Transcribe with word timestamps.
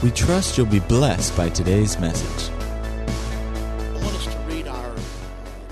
We 0.00 0.12
trust 0.12 0.56
you'll 0.56 0.66
be 0.66 0.78
blessed 0.78 1.36
by 1.36 1.48
today's 1.48 1.98
message. 1.98 2.54
I 2.54 3.94
want 3.94 4.14
us 4.14 4.32
to 4.32 4.38
read 4.46 4.68
our 4.68 4.94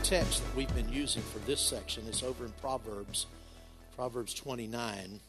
text 0.02 0.44
that 0.44 0.56
we've 0.56 0.74
been 0.74 0.92
using 0.92 1.22
for 1.22 1.38
this 1.46 1.60
section. 1.60 2.02
It's 2.08 2.24
over 2.24 2.44
in 2.44 2.50
Proverbs, 2.60 3.26
Proverbs 3.94 4.34
29. 4.34 5.20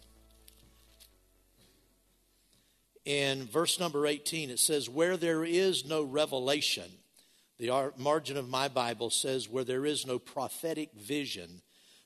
In 3.10 3.48
verse 3.48 3.80
number 3.80 4.06
18, 4.06 4.52
it 4.52 4.60
says, 4.60 4.88
Where 4.88 5.18
there 5.18 5.44
is 5.44 5.84
no 5.84 6.04
revelation, 6.04 6.92
the 7.58 7.92
margin 7.98 8.38
of 8.38 8.48
my 8.48 8.68
Bible 8.68 9.10
says, 9.10 9.50
Where 9.50 9.64
there 9.64 9.84
is 9.84 10.06
no 10.06 10.20
prophetic 10.20 10.92
vision, 10.94 11.64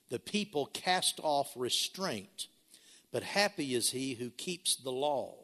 the 0.08 0.18
people 0.18 0.64
cast 0.72 1.20
off 1.22 1.52
restraint, 1.56 2.46
but 3.12 3.22
happy 3.22 3.74
is 3.74 3.90
he 3.90 4.14
who 4.14 4.30
keeps 4.30 4.76
the 4.76 4.92
law. 4.92 5.34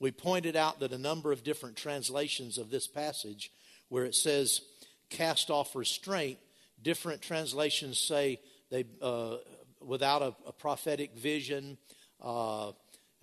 We 0.00 0.10
pointed 0.10 0.56
out 0.56 0.80
that 0.80 0.92
a 0.92 0.96
number 0.96 1.32
of 1.32 1.44
different 1.44 1.76
translations 1.76 2.56
of 2.56 2.70
this 2.70 2.86
passage, 2.86 3.52
where 3.90 4.06
it 4.06 4.14
says, 4.14 4.62
Cast 5.10 5.50
off 5.50 5.76
restraint, 5.76 6.38
different 6.82 7.20
translations 7.20 7.98
say 7.98 8.40
they, 8.70 8.86
uh, 9.02 9.36
without 9.82 10.22
a, 10.22 10.34
a 10.46 10.52
prophetic 10.52 11.14
vision, 11.14 11.76
uh, 12.22 12.72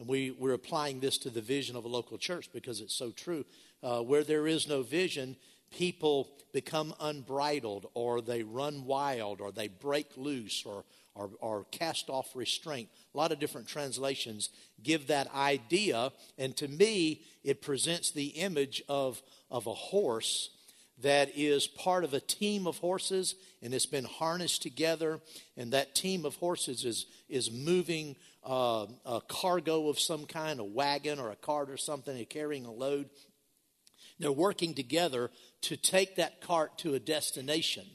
and 0.02 0.10
we, 0.10 0.32
we're 0.32 0.54
applying 0.54 1.00
this 1.00 1.20
to 1.20 1.30
the 1.30 1.42
vision 1.42 1.76
of 1.76 1.86
a 1.86 1.88
local 1.88 2.18
church 2.18 2.50
because 2.52 2.82
it's 2.82 2.96
so 2.96 3.12
true. 3.12 3.46
Uh, 3.84 4.00
where 4.02 4.24
there 4.24 4.48
is 4.48 4.68
no 4.68 4.82
vision, 4.82 5.36
people 5.70 6.28
become 6.54 6.96
unbridled 7.00 7.86
or 7.94 8.20
they 8.20 8.42
run 8.42 8.86
wild 8.86 9.40
or 9.40 9.52
they 9.52 9.68
break 9.68 10.08
loose 10.18 10.64
or, 10.66 10.86
or, 11.14 11.30
or, 11.40 11.66
cast 11.66 12.10
off 12.10 12.36
restraint. 12.36 12.90
A 13.14 13.18
lot 13.18 13.32
of 13.32 13.38
different 13.38 13.68
translations 13.68 14.50
give 14.82 15.06
that 15.06 15.32
idea. 15.36 16.12
And 16.40 16.58
to 16.58 16.68
me, 16.68 17.22
it 17.44 17.62
presents 17.62 18.10
the 18.10 18.30
image 18.30 18.82
of, 18.90 19.22
of 19.52 19.68
a 19.68 19.74
horse 19.74 20.50
that 21.04 21.30
is 21.36 21.68
part 21.68 22.04
of 22.04 22.16
a 22.16 22.20
team 22.20 22.66
of 22.66 22.78
horses 22.80 23.36
and 23.62 23.72
it's 23.72 23.86
been 23.86 24.06
harnessed 24.06 24.64
together. 24.64 25.20
And 25.58 25.74
that 25.74 25.94
team 25.94 26.26
of 26.26 26.38
horses 26.38 26.86
is, 26.86 27.06
is 27.30 27.52
moving 27.52 28.16
uh, 28.44 28.88
a 29.06 29.22
cargo 29.28 29.90
of 29.90 30.00
some 30.00 30.26
kind, 30.26 30.60
a 30.60 30.64
wagon 30.64 31.20
or 31.20 31.32
a 31.32 31.36
cart 31.36 31.70
or 31.70 31.78
something, 31.78 32.18
and 32.18 32.30
carrying 32.30 32.66
a 32.66 32.72
load. 32.72 33.10
They're 34.20 34.32
working 34.32 34.74
together 34.74 35.32
to 35.62 35.78
take 35.78 36.16
that 36.16 36.42
cart 36.42 36.78
to 36.80 36.94
a 36.94 37.00
destination. 37.00 37.86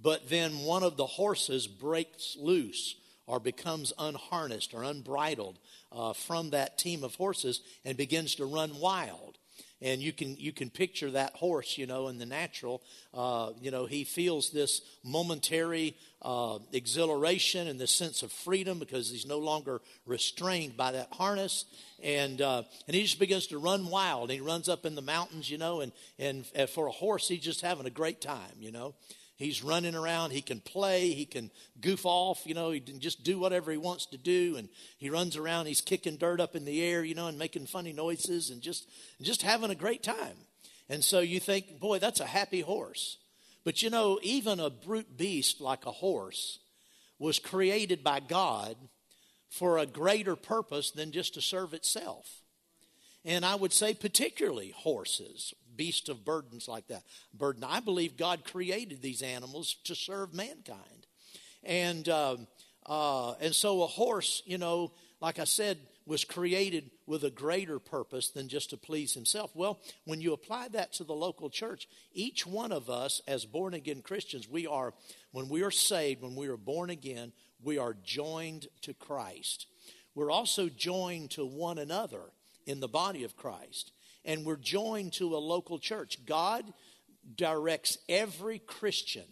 But 0.00 0.28
then 0.28 0.58
one 0.60 0.82
of 0.82 0.96
the 0.96 1.06
horses 1.06 1.66
breaks 1.66 2.36
loose 2.38 2.96
or 3.26 3.40
becomes 3.40 3.92
unharnessed 3.98 4.74
or 4.74 4.84
unbridled 4.84 5.58
uh, 5.90 6.12
from 6.12 6.50
that 6.50 6.78
team 6.78 7.02
of 7.02 7.14
horses 7.14 7.60
and 7.84 7.96
begins 7.96 8.34
to 8.36 8.46
run 8.46 8.78
wild 8.78 9.38
and 9.82 10.00
you 10.00 10.12
can 10.12 10.36
you 10.36 10.52
can 10.52 10.70
picture 10.70 11.10
that 11.10 11.34
horse 11.34 11.76
you 11.76 11.86
know 11.86 12.08
in 12.08 12.18
the 12.18 12.26
natural. 12.26 12.82
Uh, 13.12 13.50
you 13.60 13.70
know 13.70 13.86
he 13.86 14.04
feels 14.04 14.50
this 14.50 14.80
momentary 15.04 15.96
uh, 16.22 16.58
exhilaration 16.72 17.68
and 17.68 17.78
this 17.78 17.90
sense 17.90 18.22
of 18.22 18.32
freedom 18.32 18.78
because 18.78 19.10
he's 19.10 19.26
no 19.26 19.38
longer 19.38 19.80
restrained 20.06 20.76
by 20.76 20.92
that 20.92 21.08
harness. 21.12 21.64
And 22.02 22.40
uh, 22.40 22.62
and 22.86 22.94
he 22.94 23.02
just 23.02 23.18
begins 23.18 23.46
to 23.48 23.58
run 23.58 23.88
wild. 23.88 24.30
He 24.30 24.40
runs 24.40 24.68
up 24.68 24.86
in 24.86 24.94
the 24.94 25.02
mountains 25.02 25.50
you 25.50 25.58
know 25.58 25.80
and 25.80 25.92
and 26.18 26.46
for 26.70 26.86
a 26.86 26.92
horse 26.92 27.28
he's 27.28 27.40
just 27.40 27.60
having 27.60 27.86
a 27.86 27.90
great 27.90 28.20
time 28.20 28.56
you 28.60 28.72
know 28.72 28.94
He's 29.36 29.62
running 29.62 29.94
around. 29.94 30.30
He 30.30 30.40
can 30.40 30.60
play. 30.60 31.10
He 31.10 31.26
can 31.26 31.50
goof 31.80 32.06
off. 32.06 32.46
You 32.46 32.54
know, 32.54 32.70
he 32.70 32.80
can 32.80 33.00
just 33.00 33.22
do 33.22 33.38
whatever 33.38 33.70
he 33.70 33.76
wants 33.76 34.06
to 34.06 34.18
do. 34.18 34.56
And 34.56 34.68
he 34.96 35.10
runs 35.10 35.36
around. 35.36 35.66
He's 35.66 35.82
kicking 35.82 36.16
dirt 36.16 36.40
up 36.40 36.56
in 36.56 36.64
the 36.64 36.82
air, 36.82 37.04
you 37.04 37.14
know, 37.14 37.26
and 37.26 37.38
making 37.38 37.66
funny 37.66 37.92
noises 37.92 38.50
and 38.50 38.62
just, 38.62 38.88
just 39.20 39.42
having 39.42 39.70
a 39.70 39.74
great 39.74 40.02
time. 40.02 40.36
And 40.88 41.04
so 41.04 41.20
you 41.20 41.38
think, 41.38 41.80
boy, 41.80 41.98
that's 41.98 42.20
a 42.20 42.26
happy 42.26 42.62
horse. 42.62 43.18
But 43.62 43.82
you 43.82 43.90
know, 43.90 44.18
even 44.22 44.58
a 44.58 44.70
brute 44.70 45.18
beast 45.18 45.60
like 45.60 45.84
a 45.84 45.92
horse 45.92 46.60
was 47.18 47.38
created 47.38 48.02
by 48.04 48.20
God 48.20 48.76
for 49.50 49.78
a 49.78 49.86
greater 49.86 50.36
purpose 50.36 50.90
than 50.90 51.12
just 51.12 51.34
to 51.34 51.40
serve 51.40 51.74
itself. 51.74 52.42
And 53.24 53.44
I 53.44 53.56
would 53.56 53.72
say, 53.72 53.92
particularly 53.92 54.72
horses, 54.76 55.52
beasts 55.76 56.08
of 56.08 56.24
burdens 56.24 56.68
like 56.68 56.88
that. 56.88 57.02
Burden. 57.34 57.64
I 57.64 57.80
believe 57.80 58.16
God 58.16 58.44
created 58.44 59.02
these 59.02 59.22
animals 59.22 59.76
to 59.84 59.94
serve 59.94 60.34
mankind, 60.34 61.06
and 61.62 62.08
uh, 62.08 62.36
uh, 62.86 63.32
and 63.40 63.54
so 63.54 63.82
a 63.82 63.86
horse, 63.86 64.42
you 64.46 64.58
know, 64.58 64.92
like 65.20 65.38
I 65.38 65.44
said, 65.44 65.78
was 66.06 66.24
created 66.24 66.90
with 67.06 67.24
a 67.24 67.30
greater 67.30 67.80
purpose 67.80 68.30
than 68.30 68.48
just 68.48 68.70
to 68.70 68.76
please 68.76 69.12
himself. 69.12 69.50
Well, 69.54 69.80
when 70.04 70.20
you 70.20 70.32
apply 70.32 70.68
that 70.68 70.92
to 70.94 71.04
the 71.04 71.14
local 71.14 71.50
church, 71.50 71.88
each 72.12 72.46
one 72.46 72.70
of 72.70 72.88
us 72.88 73.20
as 73.26 73.44
born 73.44 73.74
again 73.74 74.02
Christians, 74.02 74.48
we 74.48 74.68
are, 74.68 74.94
when 75.32 75.48
we 75.48 75.62
are 75.62 75.70
saved, 75.72 76.22
when 76.22 76.36
we 76.36 76.46
are 76.46 76.56
born 76.56 76.90
again, 76.90 77.32
we 77.60 77.76
are 77.76 77.96
joined 78.04 78.68
to 78.82 78.94
Christ. 78.94 79.66
We're 80.14 80.30
also 80.30 80.68
joined 80.68 81.32
to 81.32 81.44
one 81.44 81.78
another 81.78 82.22
in 82.66 82.78
the 82.78 82.88
body 82.88 83.24
of 83.24 83.36
Christ 83.36 83.90
and 84.26 84.44
we're 84.44 84.56
joined 84.56 85.14
to 85.14 85.36
a 85.36 85.38
local 85.38 85.78
church. 85.78 86.18
God 86.26 86.64
directs 87.34 87.96
every 88.08 88.58
Christian 88.58 89.24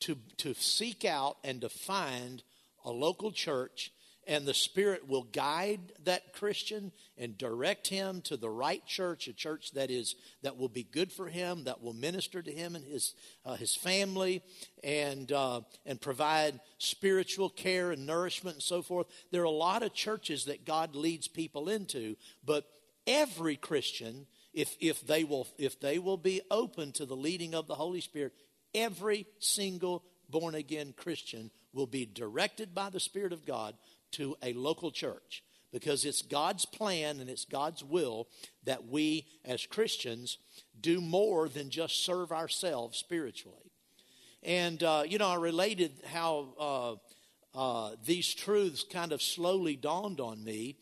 to, 0.00 0.16
to 0.38 0.54
seek 0.54 1.04
out 1.04 1.36
and 1.44 1.60
to 1.60 1.68
find 1.68 2.42
a 2.84 2.90
local 2.90 3.30
church, 3.30 3.92
and 4.26 4.46
the 4.46 4.54
Spirit 4.54 5.08
will 5.08 5.24
guide 5.24 5.80
that 6.04 6.32
Christian 6.32 6.92
and 7.18 7.36
direct 7.38 7.88
him 7.88 8.20
to 8.22 8.36
the 8.36 8.50
right 8.50 8.84
church, 8.86 9.28
a 9.28 9.32
church 9.32 9.72
that 9.72 9.90
is 9.90 10.14
that 10.42 10.56
will 10.56 10.68
be 10.68 10.84
good 10.84 11.12
for 11.12 11.28
him, 11.28 11.64
that 11.64 11.82
will 11.82 11.92
minister 11.92 12.42
to 12.42 12.52
him 12.52 12.74
and 12.76 12.84
his 12.84 13.14
uh, 13.44 13.54
his 13.54 13.74
family, 13.74 14.42
and 14.82 15.30
uh, 15.30 15.60
and 15.86 16.00
provide 16.00 16.60
spiritual 16.78 17.50
care 17.50 17.92
and 17.92 18.06
nourishment 18.06 18.56
and 18.56 18.62
so 18.62 18.82
forth. 18.82 19.06
There 19.30 19.42
are 19.42 19.44
a 19.44 19.50
lot 19.50 19.82
of 19.82 19.92
churches 19.92 20.44
that 20.44 20.64
God 20.64 20.96
leads 20.96 21.28
people 21.28 21.68
into, 21.68 22.16
but 22.44 22.64
every 23.06 23.56
Christian, 23.56 24.26
if, 24.52 24.76
if, 24.80 25.06
they 25.06 25.24
will, 25.24 25.46
if 25.58 25.80
they 25.80 25.98
will 25.98 26.16
be 26.16 26.40
open 26.50 26.92
to 26.92 27.06
the 27.06 27.16
leading 27.16 27.54
of 27.54 27.66
the 27.66 27.74
Holy 27.74 28.00
Spirit, 28.00 28.32
every 28.74 29.26
single 29.38 30.04
born 30.28 30.54
again 30.54 30.94
Christian 30.96 31.50
will 31.72 31.86
be 31.86 32.06
directed 32.06 32.74
by 32.74 32.90
the 32.90 33.00
Spirit 33.00 33.32
of 33.32 33.46
God 33.46 33.74
to 34.12 34.36
a 34.42 34.52
local 34.52 34.90
church 34.90 35.42
because 35.72 36.04
it's 36.04 36.22
God's 36.22 36.66
plan 36.66 37.18
and 37.18 37.30
it's 37.30 37.46
God's 37.46 37.82
will 37.82 38.28
that 38.64 38.86
we 38.86 39.26
as 39.44 39.66
Christians 39.66 40.38
do 40.80 41.00
more 41.00 41.48
than 41.48 41.70
just 41.70 42.04
serve 42.04 42.30
ourselves 42.30 42.98
spiritually. 42.98 43.72
And, 44.42 44.82
uh, 44.82 45.04
you 45.06 45.18
know, 45.18 45.28
I 45.28 45.36
related 45.36 45.92
how 46.04 47.00
uh, 47.54 47.58
uh, 47.58 47.96
these 48.04 48.34
truths 48.34 48.84
kind 48.84 49.12
of 49.12 49.22
slowly 49.22 49.76
dawned 49.76 50.20
on 50.20 50.42
me 50.42 50.76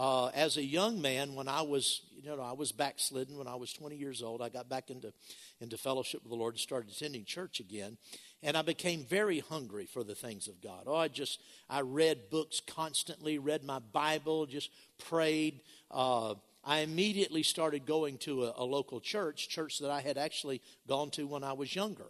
uh, 0.00 0.28
as 0.28 0.56
a 0.56 0.64
young 0.64 1.02
man, 1.02 1.34
when 1.34 1.46
I 1.46 1.60
was, 1.60 2.00
you 2.16 2.34
know, 2.34 2.40
I 2.40 2.54
was 2.54 2.72
backslidden 2.72 3.36
when 3.36 3.46
I 3.46 3.56
was 3.56 3.70
20 3.70 3.96
years 3.96 4.22
old, 4.22 4.40
I 4.40 4.48
got 4.48 4.66
back 4.66 4.88
into, 4.88 5.12
into 5.60 5.76
fellowship 5.76 6.22
with 6.22 6.30
the 6.30 6.38
Lord 6.38 6.54
and 6.54 6.60
started 6.60 6.90
attending 6.90 7.26
church 7.26 7.60
again. 7.60 7.98
And 8.42 8.56
I 8.56 8.62
became 8.62 9.04
very 9.04 9.40
hungry 9.40 9.84
for 9.84 10.02
the 10.02 10.14
things 10.14 10.48
of 10.48 10.62
God. 10.62 10.84
Oh, 10.86 10.96
I 10.96 11.08
just, 11.08 11.38
I 11.68 11.82
read 11.82 12.30
books 12.30 12.62
constantly, 12.66 13.38
read 13.38 13.62
my 13.62 13.78
Bible, 13.78 14.46
just 14.46 14.70
prayed. 15.06 15.60
Uh, 15.90 16.36
I 16.64 16.78
immediately 16.78 17.42
started 17.42 17.84
going 17.84 18.16
to 18.18 18.46
a, 18.46 18.54
a, 18.56 18.64
local 18.64 19.00
church, 19.00 19.50
church 19.50 19.80
that 19.80 19.90
I 19.90 20.00
had 20.00 20.16
actually 20.16 20.62
gone 20.88 21.10
to 21.10 21.26
when 21.26 21.44
I 21.44 21.52
was 21.52 21.76
younger. 21.76 22.06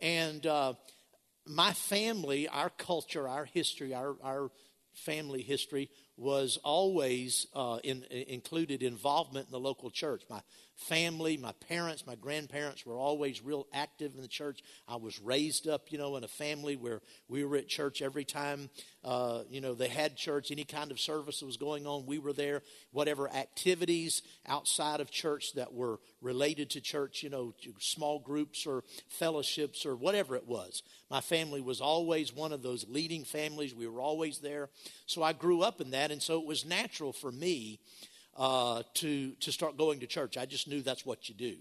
And 0.00 0.44
uh, 0.46 0.72
my 1.46 1.74
family, 1.74 2.48
our 2.48 2.70
culture, 2.70 3.28
our 3.28 3.44
history, 3.44 3.94
our, 3.94 4.16
our 4.20 4.50
family 4.94 5.42
history 5.42 5.90
was 6.20 6.58
always 6.62 7.46
uh, 7.54 7.78
in, 7.82 8.04
included 8.10 8.82
involvement 8.82 9.46
in 9.46 9.52
the 9.52 9.58
local 9.58 9.90
church. 9.90 10.22
My 10.28 10.42
family, 10.80 11.36
my 11.36 11.52
parents, 11.68 12.06
my 12.06 12.14
grandparents 12.14 12.86
were 12.86 12.98
always 12.98 13.44
real 13.44 13.66
active 13.72 14.14
in 14.14 14.22
the 14.22 14.28
church. 14.28 14.62
I 14.88 14.96
was 14.96 15.20
raised 15.20 15.68
up, 15.68 15.92
you 15.92 15.98
know, 15.98 16.16
in 16.16 16.24
a 16.24 16.28
family 16.28 16.76
where 16.76 17.02
we 17.28 17.44
were 17.44 17.56
at 17.56 17.68
church 17.68 18.00
every 18.02 18.24
time, 18.24 18.70
uh, 19.04 19.42
you 19.50 19.60
know, 19.60 19.74
they 19.74 19.88
had 19.88 20.16
church, 20.16 20.50
any 20.50 20.64
kind 20.64 20.90
of 20.90 20.98
service 20.98 21.40
that 21.40 21.46
was 21.46 21.58
going 21.58 21.86
on, 21.86 22.06
we 22.06 22.18
were 22.18 22.32
there. 22.32 22.62
Whatever 22.92 23.28
activities 23.30 24.22
outside 24.46 25.00
of 25.00 25.10
church 25.10 25.52
that 25.54 25.72
were 25.72 26.00
related 26.22 26.70
to 26.70 26.80
church, 26.80 27.22
you 27.22 27.30
know, 27.30 27.54
small 27.78 28.18
groups 28.18 28.66
or 28.66 28.82
fellowships 29.08 29.84
or 29.84 29.96
whatever 29.96 30.34
it 30.34 30.46
was. 30.46 30.82
My 31.10 31.20
family 31.20 31.60
was 31.60 31.80
always 31.80 32.34
one 32.34 32.52
of 32.52 32.62
those 32.62 32.86
leading 32.88 33.24
families. 33.24 33.74
We 33.74 33.86
were 33.86 34.00
always 34.00 34.38
there. 34.38 34.70
So 35.06 35.22
I 35.22 35.34
grew 35.34 35.62
up 35.62 35.80
in 35.80 35.90
that, 35.90 36.10
and 36.10 36.22
so 36.22 36.40
it 36.40 36.46
was 36.46 36.64
natural 36.64 37.12
for 37.12 37.30
me 37.30 37.80
uh, 38.36 38.82
to, 38.94 39.32
to 39.32 39.52
start 39.52 39.76
going 39.76 40.00
to 40.00 40.06
church. 40.06 40.36
I 40.36 40.46
just 40.46 40.68
knew 40.68 40.82
that's 40.82 41.04
what 41.04 41.28
you 41.28 41.34
do. 41.34 41.56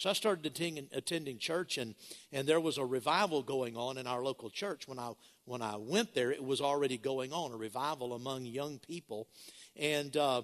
So 0.00 0.08
I 0.08 0.14
started 0.14 0.46
attending, 0.46 0.88
attending 0.92 1.38
church, 1.38 1.76
and, 1.76 1.94
and 2.32 2.48
there 2.48 2.58
was 2.58 2.78
a 2.78 2.84
revival 2.84 3.42
going 3.42 3.76
on 3.76 3.98
in 3.98 4.06
our 4.06 4.22
local 4.22 4.48
church. 4.48 4.88
When 4.88 4.98
I, 4.98 5.12
when 5.44 5.60
I 5.60 5.76
went 5.76 6.14
there, 6.14 6.30
it 6.32 6.42
was 6.42 6.62
already 6.62 6.96
going 6.96 7.32
on, 7.32 7.52
a 7.52 7.56
revival 7.56 8.14
among 8.14 8.46
young 8.46 8.78
people. 8.78 9.28
And 9.76 10.16
uh, 10.16 10.42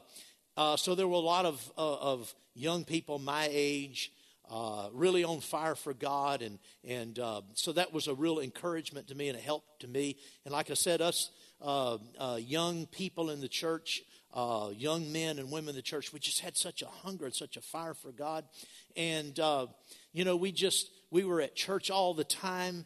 uh, 0.58 0.76
so 0.76 0.94
there 0.94 1.08
were 1.08 1.14
a 1.14 1.20
lot 1.20 1.46
of, 1.46 1.72
uh, 1.78 1.94
of 1.96 2.34
young 2.54 2.84
people 2.84 3.18
my 3.18 3.48
age. 3.50 4.12
Uh, 4.48 4.88
really 4.92 5.24
on 5.24 5.40
fire 5.40 5.74
for 5.74 5.92
God, 5.92 6.40
and 6.40 6.60
and 6.84 7.18
uh, 7.18 7.40
so 7.54 7.72
that 7.72 7.92
was 7.92 8.06
a 8.06 8.14
real 8.14 8.38
encouragement 8.38 9.08
to 9.08 9.16
me 9.16 9.28
and 9.28 9.36
a 9.36 9.40
help 9.40 9.64
to 9.80 9.88
me. 9.88 10.16
And 10.44 10.52
like 10.52 10.70
I 10.70 10.74
said, 10.74 11.00
us 11.00 11.32
uh, 11.60 11.98
uh 12.16 12.38
young 12.40 12.86
people 12.86 13.30
in 13.30 13.40
the 13.40 13.48
church, 13.48 14.04
uh, 14.36 14.70
young 14.76 15.10
men 15.10 15.38
and 15.38 15.50
women 15.50 15.70
in 15.70 15.76
the 15.76 15.82
church, 15.82 16.12
we 16.12 16.20
just 16.20 16.40
had 16.40 16.56
such 16.58 16.82
a 16.82 16.86
hunger 16.86 17.24
and 17.24 17.34
such 17.34 17.56
a 17.56 17.62
fire 17.62 17.94
for 17.94 18.12
God, 18.12 18.44
and 18.94 19.40
uh, 19.40 19.66
you 20.12 20.26
know 20.26 20.36
we 20.36 20.52
just 20.52 20.90
we 21.10 21.24
were 21.24 21.40
at 21.40 21.56
church 21.56 21.90
all 21.90 22.12
the 22.12 22.22
time. 22.22 22.84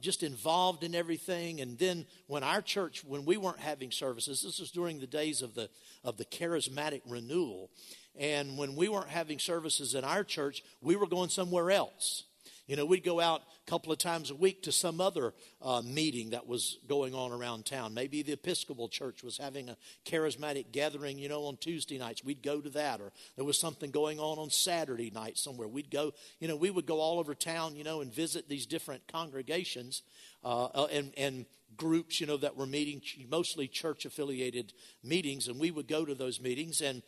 just 0.00 0.22
involved 0.22 0.82
in 0.82 0.94
everything, 0.94 1.60
and 1.60 1.78
then 1.78 2.06
when 2.28 2.42
our 2.42 2.62
church, 2.62 3.04
when 3.04 3.26
we 3.26 3.36
weren't 3.36 3.60
having 3.60 3.90
services, 3.90 4.42
this 4.42 4.58
was 4.58 4.70
during 4.70 5.00
the 5.00 5.06
days 5.06 5.42
of 5.42 5.54
the 5.54 5.68
of 6.02 6.16
the 6.16 6.24
charismatic 6.24 7.02
renewal, 7.06 7.70
and 8.16 8.56
when 8.56 8.74
we 8.74 8.88
weren't 8.88 9.10
having 9.10 9.38
services 9.38 9.94
in 9.94 10.02
our 10.02 10.24
church, 10.24 10.62
we 10.80 10.96
were 10.96 11.06
going 11.06 11.28
somewhere 11.28 11.70
else. 11.70 12.24
You 12.66 12.76
know, 12.76 12.86
we'd 12.86 13.04
go 13.04 13.20
out 13.20 13.42
a 13.66 13.70
couple 13.70 13.92
of 13.92 13.98
times 13.98 14.30
a 14.30 14.34
week 14.34 14.62
to 14.62 14.72
some 14.72 14.98
other 14.98 15.34
uh, 15.60 15.82
meeting 15.82 16.30
that 16.30 16.46
was 16.46 16.78
going 16.88 17.14
on 17.14 17.30
around 17.30 17.66
town. 17.66 17.92
Maybe 17.92 18.22
the 18.22 18.32
Episcopal 18.32 18.88
Church 18.88 19.22
was 19.22 19.36
having 19.36 19.68
a 19.68 19.76
charismatic 20.06 20.72
gathering, 20.72 21.18
you 21.18 21.28
know, 21.28 21.44
on 21.44 21.58
Tuesday 21.58 21.98
nights. 21.98 22.24
We'd 22.24 22.42
go 22.42 22.62
to 22.62 22.70
that. 22.70 23.02
Or 23.02 23.12
there 23.36 23.44
was 23.44 23.58
something 23.58 23.90
going 23.90 24.18
on 24.18 24.38
on 24.38 24.48
Saturday 24.48 25.10
night 25.10 25.36
somewhere. 25.36 25.68
We'd 25.68 25.90
go, 25.90 26.12
you 26.40 26.48
know, 26.48 26.56
we 26.56 26.70
would 26.70 26.86
go 26.86 27.00
all 27.00 27.18
over 27.18 27.34
town, 27.34 27.76
you 27.76 27.84
know, 27.84 28.00
and 28.00 28.12
visit 28.12 28.48
these 28.48 28.64
different 28.64 29.06
congregations 29.08 30.02
uh, 30.42 30.64
uh 30.64 30.86
and, 30.90 31.12
and 31.18 31.44
groups, 31.76 32.18
you 32.18 32.26
know, 32.26 32.38
that 32.38 32.56
were 32.56 32.66
meeting, 32.66 33.02
mostly 33.28 33.68
church 33.68 34.06
affiliated 34.06 34.72
meetings. 35.02 35.48
And 35.48 35.60
we 35.60 35.70
would 35.70 35.88
go 35.88 36.06
to 36.06 36.14
those 36.14 36.40
meetings. 36.40 36.80
And, 36.80 37.02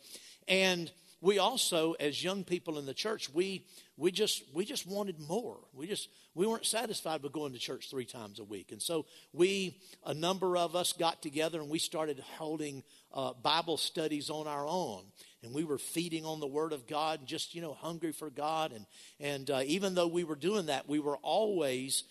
and 0.47 0.91
we 1.19 1.39
also, 1.39 1.93
as 1.93 2.23
young 2.23 2.43
people 2.43 2.77
in 2.77 2.85
the 2.85 2.93
church, 2.93 3.29
we 3.33 3.65
we 3.97 4.11
just 4.11 4.43
we 4.53 4.65
just 4.65 4.85
wanted 4.85 5.19
more. 5.19 5.57
We 5.73 5.87
just 5.87 6.09
we 6.35 6.45
weren't 6.45 6.65
satisfied 6.65 7.23
with 7.23 7.31
going 7.31 7.53
to 7.53 7.59
church 7.59 7.89
three 7.89 8.05
times 8.05 8.39
a 8.39 8.43
week, 8.43 8.71
and 8.71 8.81
so 8.81 9.05
we 9.33 9.77
a 10.05 10.13
number 10.13 10.55
of 10.55 10.75
us 10.75 10.93
got 10.93 11.23
together 11.23 11.59
and 11.59 11.69
we 11.69 11.79
started 11.79 12.19
holding 12.37 12.83
uh, 13.13 13.33
Bible 13.41 13.77
studies 13.77 14.29
on 14.29 14.47
our 14.47 14.67
own, 14.67 15.05
and 15.41 15.53
we 15.53 15.63
were 15.63 15.79
feeding 15.79 16.23
on 16.23 16.39
the 16.39 16.47
Word 16.47 16.71
of 16.71 16.85
God, 16.85 17.19
and 17.19 17.27
just 17.27 17.55
you 17.55 17.61
know 17.61 17.73
hungry 17.73 18.11
for 18.11 18.29
God, 18.29 18.71
and 18.71 18.85
and 19.19 19.49
uh, 19.49 19.61
even 19.65 19.95
though 19.95 20.07
we 20.07 20.23
were 20.23 20.35
doing 20.35 20.67
that, 20.67 20.87
we 20.87 20.99
were 20.99 21.17
always 21.17 22.03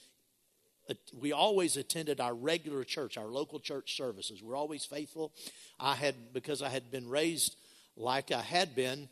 we 1.21 1.33
always 1.33 1.77
attended 1.77 2.21
our 2.21 2.35
regular 2.35 2.83
church, 2.83 3.17
our 3.17 3.27
local 3.27 3.61
church 3.61 3.97
services. 3.97 4.43
We're 4.43 4.57
always 4.57 4.85
faithful. 4.85 5.33
I 5.79 5.95
had 5.95 6.15
because 6.33 6.61
I 6.61 6.71
had 6.71 6.91
been 6.91 7.09
raised 7.09 7.57
like 7.97 8.33
I 8.33 8.43
had 8.43 8.75
been, 8.75 9.09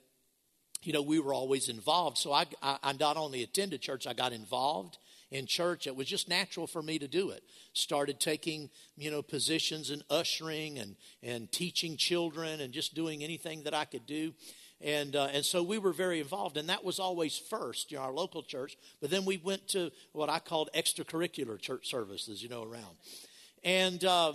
you 0.83 0.93
know, 0.93 1.03
we 1.03 1.19
were 1.19 1.33
always 1.33 1.69
involved. 1.69 2.19
So 2.19 2.33
I, 2.33 2.45
I, 2.63 2.79
I, 2.83 2.93
not 2.93 3.17
only 3.17 3.43
attended 3.43 3.81
church, 3.81 4.07
I 4.07 4.13
got 4.13 4.33
involved 4.33 4.99
in 5.31 5.47
church. 5.47 5.87
It 5.87 5.97
was 5.97 6.07
just 6.07 6.29
natural 6.29 6.67
for 6.67 6.83
me 6.83 6.99
to 6.99 7.09
do 7.09 7.31
it. 7.31 7.43
Started 7.73 8.21
taking, 8.21 8.71
you 8.97 9.11
know, 9.11 9.23
positions 9.23 9.91
in 9.91 10.03
ushering 10.11 10.79
and, 10.79 10.97
and 11.23 11.51
teaching 11.51 11.97
children 11.97 12.61
and 12.61 12.73
just 12.73 12.95
doing 12.95 13.25
anything 13.25 13.65
that 13.65 13.75
I 13.75 13.87
could 13.87 14.07
do. 14.07 14.35
And, 14.81 15.17
uh, 15.17 15.29
and 15.33 15.45
so 15.45 15.63
we 15.63 15.79
were 15.79 15.93
very 15.93 16.21
involved, 16.21 16.59
and 16.59 16.69
that 16.69 16.85
was 16.85 16.99
always 16.99 17.39
first, 17.39 17.91
you 17.91 17.97
know, 17.97 18.03
our 18.03 18.13
local 18.13 18.43
church. 18.43 18.77
But 19.01 19.09
then 19.09 19.25
we 19.25 19.39
went 19.39 19.67
to 19.69 19.91
what 20.13 20.29
I 20.29 20.41
called 20.41 20.69
extracurricular 20.75 21.59
church 21.59 21.89
services, 21.89 22.43
you 22.43 22.51
know, 22.51 22.63
around. 22.63 22.97
And, 23.63 24.05
uh, 24.05 24.35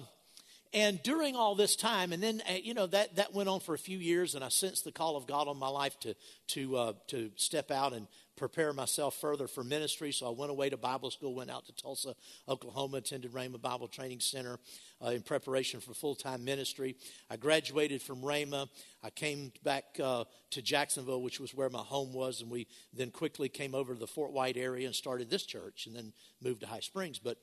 and 0.73 1.01
during 1.01 1.35
all 1.35 1.55
this 1.55 1.75
time, 1.75 2.13
and 2.13 2.21
then 2.21 2.41
uh, 2.47 2.53
you 2.53 2.73
know 2.73 2.87
that 2.87 3.15
that 3.15 3.33
went 3.33 3.49
on 3.49 3.59
for 3.59 3.73
a 3.73 3.79
few 3.79 3.97
years, 3.97 4.35
and 4.35 4.43
I 4.43 4.49
sensed 4.49 4.83
the 4.83 4.91
call 4.91 5.15
of 5.15 5.25
God 5.25 5.47
on 5.47 5.57
my 5.57 5.67
life 5.69 5.99
to 6.01 6.15
to 6.49 6.75
uh, 6.77 6.93
to 7.07 7.31
step 7.35 7.71
out 7.71 7.93
and 7.93 8.07
prepare 8.39 8.71
myself 8.71 9.15
further 9.19 9.47
for 9.47 9.63
ministry. 9.63 10.13
So 10.13 10.25
I 10.27 10.29
went 10.29 10.49
away 10.49 10.69
to 10.69 10.77
Bible 10.77 11.11
school, 11.11 11.35
went 11.35 11.51
out 11.51 11.65
to 11.65 11.73
Tulsa, 11.73 12.15
Oklahoma, 12.47 12.97
attended 12.97 13.33
Rhema 13.33 13.61
Bible 13.61 13.89
Training 13.89 14.21
Center 14.21 14.57
uh, 15.03 15.09
in 15.09 15.23
preparation 15.23 15.81
for 15.81 15.93
full 15.93 16.15
time 16.15 16.45
ministry. 16.45 16.95
I 17.29 17.35
graduated 17.35 18.01
from 18.01 18.21
Rhema. 18.21 18.69
I 19.03 19.09
came 19.09 19.51
back 19.63 19.83
uh, 20.01 20.23
to 20.51 20.61
Jacksonville, 20.61 21.21
which 21.21 21.39
was 21.39 21.53
where 21.53 21.69
my 21.69 21.79
home 21.79 22.13
was, 22.13 22.41
and 22.41 22.49
we 22.49 22.67
then 22.93 23.11
quickly 23.11 23.49
came 23.49 23.75
over 23.75 23.93
to 23.93 23.99
the 23.99 24.07
Fort 24.07 24.31
White 24.31 24.55
area 24.55 24.85
and 24.85 24.95
started 24.95 25.29
this 25.29 25.45
church, 25.45 25.87
and 25.87 25.95
then 25.95 26.13
moved 26.41 26.61
to 26.61 26.67
High 26.67 26.79
Springs. 26.79 27.19
But 27.19 27.37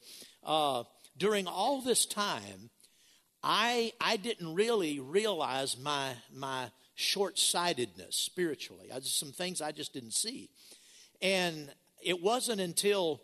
uh, 0.44 0.84
during 1.18 1.46
all 1.46 1.82
this 1.82 2.06
time 2.06 2.70
I, 3.48 3.92
I 4.00 4.16
didn't 4.16 4.56
really 4.56 4.98
realize 4.98 5.78
my, 5.78 6.14
my 6.34 6.68
short 6.96 7.38
sightedness 7.38 8.16
spiritually. 8.16 8.88
I 8.92 8.98
just, 8.98 9.20
some 9.20 9.30
things 9.30 9.62
I 9.62 9.70
just 9.70 9.92
didn't 9.92 10.14
see. 10.14 10.50
And 11.22 11.70
it 12.02 12.20
wasn't 12.20 12.60
until 12.60 13.22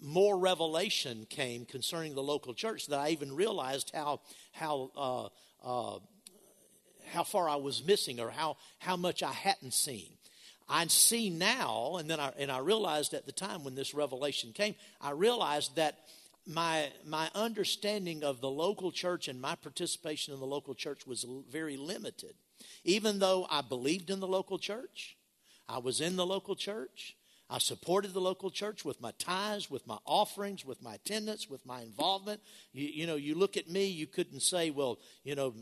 more 0.00 0.36
revelation 0.36 1.24
came 1.30 1.66
concerning 1.66 2.16
the 2.16 2.22
local 2.22 2.52
church 2.52 2.88
that 2.88 2.98
I 2.98 3.10
even 3.10 3.32
realized 3.32 3.92
how, 3.94 4.22
how, 4.50 4.90
uh, 4.96 5.28
uh, 5.64 5.98
how 7.12 7.22
far 7.22 7.48
I 7.48 7.56
was 7.56 7.86
missing 7.86 8.18
or 8.18 8.30
how, 8.30 8.56
how 8.80 8.96
much 8.96 9.22
I 9.22 9.32
hadn't 9.32 9.72
seen. 9.72 10.14
I 10.68 10.84
see 10.88 11.30
now, 11.30 11.98
and 12.00 12.10
then 12.10 12.18
I, 12.18 12.32
and 12.40 12.50
I 12.50 12.58
realized 12.58 13.14
at 13.14 13.24
the 13.24 13.32
time 13.32 13.62
when 13.62 13.76
this 13.76 13.94
revelation 13.94 14.52
came, 14.52 14.74
I 15.00 15.12
realized 15.12 15.76
that 15.76 15.96
my 16.48 16.90
my 17.04 17.30
understanding 17.34 18.24
of 18.24 18.40
the 18.40 18.50
local 18.50 18.90
church 18.90 19.28
and 19.28 19.40
my 19.40 19.54
participation 19.54 20.32
in 20.32 20.40
the 20.40 20.46
local 20.46 20.74
church 20.74 21.06
was 21.06 21.26
very 21.50 21.76
limited. 21.76 22.34
Even 22.84 23.18
though 23.18 23.46
I 23.50 23.60
believed 23.60 24.10
in 24.10 24.20
the 24.20 24.26
local 24.26 24.58
church, 24.58 25.16
I 25.68 25.78
was 25.78 26.00
in 26.00 26.16
the 26.16 26.26
local 26.26 26.56
church. 26.56 27.14
I 27.50 27.58
supported 27.58 28.12
the 28.12 28.20
local 28.20 28.50
church 28.50 28.84
with 28.84 29.00
my 29.00 29.12
tithes, 29.18 29.70
with 29.70 29.86
my 29.86 29.96
offerings, 30.04 30.66
with 30.66 30.82
my 30.82 30.96
attendance, 30.96 31.48
with 31.48 31.64
my 31.64 31.80
involvement. 31.80 32.40
You, 32.72 32.86
you 32.86 33.06
know, 33.06 33.16
you 33.16 33.34
look 33.34 33.56
at 33.56 33.70
me, 33.70 33.86
you 33.86 34.06
couldn't 34.06 34.40
say, 34.40 34.70
well, 34.70 34.98
you 35.24 35.34
know, 35.34 35.54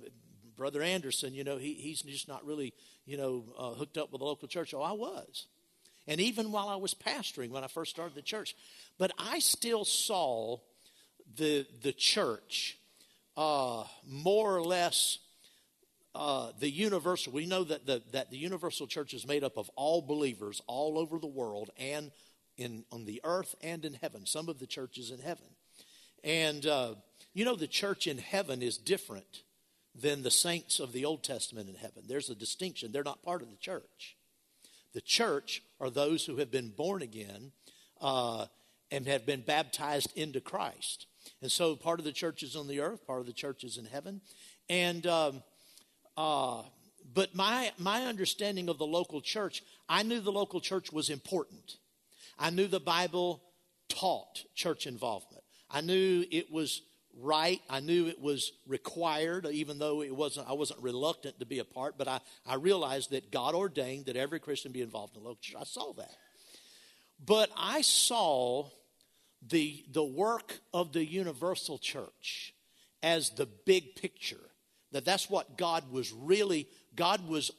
Brother 0.57 0.83
Anderson, 0.83 1.33
you 1.33 1.45
know, 1.45 1.59
he, 1.59 1.75
he's 1.75 2.03
just 2.03 2.27
not 2.27 2.45
really, 2.45 2.75
you 3.05 3.17
know, 3.17 3.45
uh, 3.57 3.71
hooked 3.75 3.99
up 3.99 4.11
with 4.11 4.21
the 4.21 4.25
local 4.25 4.49
church. 4.49 4.75
Oh, 4.75 4.83
I 4.83 4.93
was. 4.93 5.47
And 6.09 6.21
even 6.21 6.51
while 6.51 6.69
I 6.69 6.77
was 6.77 6.95
pastoring, 6.95 7.51
when 7.51 7.63
I 7.63 7.69
first 7.69 7.91
started 7.91 8.17
the 8.17 8.23
church, 8.23 8.57
but 8.99 9.13
I 9.19 9.39
still 9.39 9.85
saw 9.85 10.59
the, 11.37 11.67
the 11.83 11.93
church 11.93 12.79
uh, 13.37 13.85
more 14.07 14.57
or 14.57 14.63
less 14.63 15.19
uh, 16.15 16.51
the 16.61 16.71
universal, 16.71 17.33
we 17.33 17.45
know 17.45 17.63
that 17.65 17.87
the, 17.87 18.03
that 18.13 18.31
the 18.31 18.39
universal 18.39 18.87
church 18.87 19.13
is 19.13 19.27
made 19.27 19.45
up 19.45 19.59
of 19.59 19.71
all 19.77 20.01
believers 20.01 20.63
all 20.67 20.99
over 20.99 21.19
the 21.19 21.27
world 21.27 21.71
and 21.79 22.11
in, 22.57 22.85
on 22.91 23.05
the 23.05 23.21
earth 23.23 23.55
and 23.61 23.85
in 23.85 23.95
heaven, 23.95 24.25
some 24.25 24.49
of 24.49 24.59
the 24.59 24.67
churches 24.67 25.11
in 25.11 25.19
heaven. 25.19 25.45
And, 26.25 26.67
uh, 26.67 26.95
you 27.35 27.45
know, 27.45 27.55
the 27.55 27.67
church 27.67 28.07
in 28.07 28.17
heaven 28.17 28.63
is 28.63 28.79
different 28.79 29.43
than 29.95 30.23
the 30.23 30.31
saints 30.31 30.81
of 30.81 30.93
the 30.93 31.05
Old 31.05 31.23
Testament 31.23 31.69
in 31.69 31.75
heaven. 31.75 32.05
There's 32.07 32.31
a 32.31 32.35
distinction. 32.35 32.93
They're 32.93 33.05
not 33.05 33.23
part 33.23 33.43
of 33.43 33.51
the 33.51 33.57
church. 33.57 34.17
The 34.95 35.01
church 35.03 35.63
are 35.81 35.91
those 35.91 36.25
who 36.25 36.37
have 36.37 36.51
been 36.51 36.71
born 36.71 37.03
again 37.03 37.53
uh, 38.01 38.47
and 38.91 39.07
have 39.07 39.27
been 39.27 39.43
baptized 39.43 40.13
into 40.17 40.41
Christ. 40.41 41.07
And 41.43 41.51
so 41.51 41.77
part 41.77 41.99
of 41.99 42.05
the 42.05 42.13
church 42.13 42.43
is 42.43 42.57
on 42.57 42.69
the 42.69 42.81
earth, 42.81 43.07
part 43.07 43.21
of 43.21 43.27
the 43.27 43.33
church 43.33 43.65
is 43.65 43.79
in 43.79 43.85
heaven. 43.85 44.21
And, 44.69 45.07
um, 45.07 45.43
uh, 46.17 46.63
but 47.15 47.35
my, 47.35 47.73
my 47.79 48.03
understanding 48.03 48.69
of 48.69 48.79
the 48.79 48.87
local 48.87 49.21
church, 49.21 49.63
I 49.89 50.03
knew 50.03 50.21
the 50.21 50.33
local 50.33 50.61
church 50.61 50.93
was 50.93 51.11
important. 51.11 51.77
I 52.39 52.51
knew 52.51 52.67
the 52.67 52.81
Bible 52.81 53.43
taught 53.89 54.45
church 54.55 54.87
involvement. 54.87 55.45
I 55.71 55.81
knew 55.81 56.25
it 56.31 56.51
was 56.51 56.83
right. 57.21 57.61
I 57.71 57.81
knew 57.81 58.07
it 58.07 58.21
was 58.21 58.53
required, 58.67 59.47
even 59.47 59.79
though 59.79 60.03
it 60.03 60.15
wasn't, 60.15 60.49
I 60.49 60.53
wasn't 60.53 60.83
reluctant 60.83 61.39
to 61.41 61.47
be 61.47 61.59
a 61.61 61.65
part, 61.65 61.97
but 61.97 62.09
I, 62.09 62.21
I 62.47 62.57
realized 62.57 63.11
that 63.11 63.31
God 63.31 63.55
ordained 63.55 64.07
that 64.07 64.17
every 64.17 64.41
Christian 64.41 64.73
be 64.73 64.83
involved 64.83 65.17
in 65.17 65.23
the 65.23 65.29
local 65.29 65.41
church. 65.41 65.61
I 65.61 65.65
saw 65.65 65.93
that. 65.95 66.15
But 67.25 67.51
I 67.57 67.81
saw 67.81 68.69
the, 69.49 69.85
the 69.93 70.05
work 70.05 70.61
of 70.73 70.93
the 70.93 71.05
universal 71.05 71.79
church 71.79 72.55
as 73.03 73.31
the 73.31 73.47
big 73.47 73.95
picture. 73.97 74.51
That 74.93 75.05
that's 75.05 75.29
what 75.29 75.59
God 75.59 75.91
was 75.91 76.13
really, 76.13 76.69
God 76.95 77.29
was, 77.29 77.51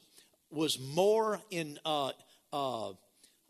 was 0.50 0.79
more 0.79 1.41
in, 1.50 1.77
uh, 1.86 2.12
uh, 2.51 2.91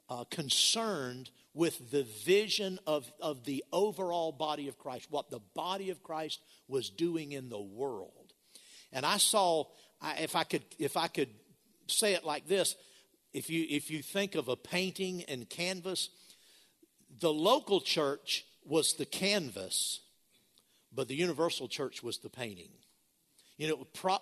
uh, 0.10 0.24
concerned 0.30 1.30
with 1.54 1.92
the 1.92 2.04
vision 2.26 2.80
of, 2.86 3.12
of 3.20 3.44
the 3.46 3.64
overall 3.74 4.32
body 4.32 4.68
of 4.68 4.78
Christ, 4.78 5.08
what 5.10 5.30
the 5.30 5.42
body 5.56 5.90
of 5.90 6.04
Christ 6.04 6.40
was 6.68 6.90
doing 6.90 7.32
in 7.32 7.50
the 7.50 7.62
world. 7.62 8.34
And 8.92 9.06
I 9.06 9.18
saw, 9.18 9.66
I, 10.02 10.18
if 10.18 10.36
I 10.36 10.44
could, 10.44 10.64
if 10.80 10.96
I 10.96 11.08
could 11.08 11.30
say 11.88 12.14
it 12.14 12.24
like 12.24 12.48
this, 12.48 12.76
if 13.34 13.50
you 13.50 13.66
if 13.70 13.92
you 13.92 14.02
think 14.02 14.36
of 14.36 14.48
a 14.48 14.56
painting 14.56 15.24
and 15.28 15.50
canvas, 15.50 16.10
the 17.20 17.34
local 17.34 17.82
church 17.82 18.46
was 18.66 18.94
the 18.94 19.06
canvas, 19.06 20.02
but 20.94 21.08
the 21.08 21.16
universal 21.16 21.68
church 21.68 22.04
was 22.04 22.20
the 22.20 22.30
painting. 22.30 22.72
You 23.58 23.70
know, 23.70 23.88
pro, 23.92 24.18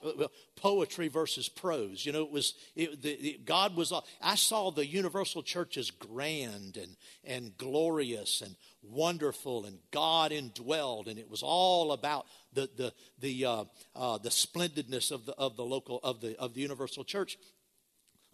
poetry 0.56 1.10
versus 1.10 1.50
prose. 1.50 2.06
You 2.06 2.14
know, 2.14 2.24
it 2.24 2.32
was 2.32 2.54
it, 2.74 3.02
the, 3.02 3.12
it, 3.12 3.46
God 3.46 3.76
was. 3.76 3.92
I 4.22 4.36
saw 4.36 4.72
the 4.72 4.86
universal 4.86 5.44
church 5.44 5.76
as 5.76 5.92
grand 5.92 6.78
and 6.78 6.96
and 7.26 7.58
glorious 7.58 8.40
and 8.40 8.56
wonderful 8.82 9.66
and 9.66 9.80
God 9.92 10.32
indwelled, 10.32 11.08
and 11.08 11.20
it 11.20 11.30
was 11.30 11.44
all 11.44 11.92
about 11.92 12.28
the 12.54 12.70
the 12.78 12.94
the 13.20 13.44
uh, 13.46 13.64
uh, 13.94 14.18
the 14.20 14.32
splendidness 14.32 15.12
of 15.12 15.26
the 15.26 15.34
of 15.34 15.58
the 15.58 15.66
local 15.66 16.00
of 16.02 16.22
the 16.22 16.40
of 16.40 16.54
the 16.54 16.62
universal 16.62 17.04
church. 17.04 17.38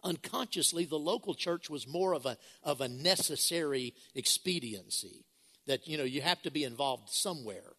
Unconsciously, 0.04 0.84
the 0.84 0.98
local 0.98 1.34
church 1.34 1.70
was 1.70 1.86
more 1.86 2.12
of 2.12 2.26
a 2.26 2.36
of 2.62 2.80
a 2.80 2.88
necessary 2.88 3.94
expediency 4.14 5.24
that 5.66 5.86
you 5.86 5.96
know 5.96 6.04
you 6.04 6.20
have 6.22 6.42
to 6.42 6.50
be 6.50 6.64
involved 6.64 7.08
somewhere. 7.10 7.74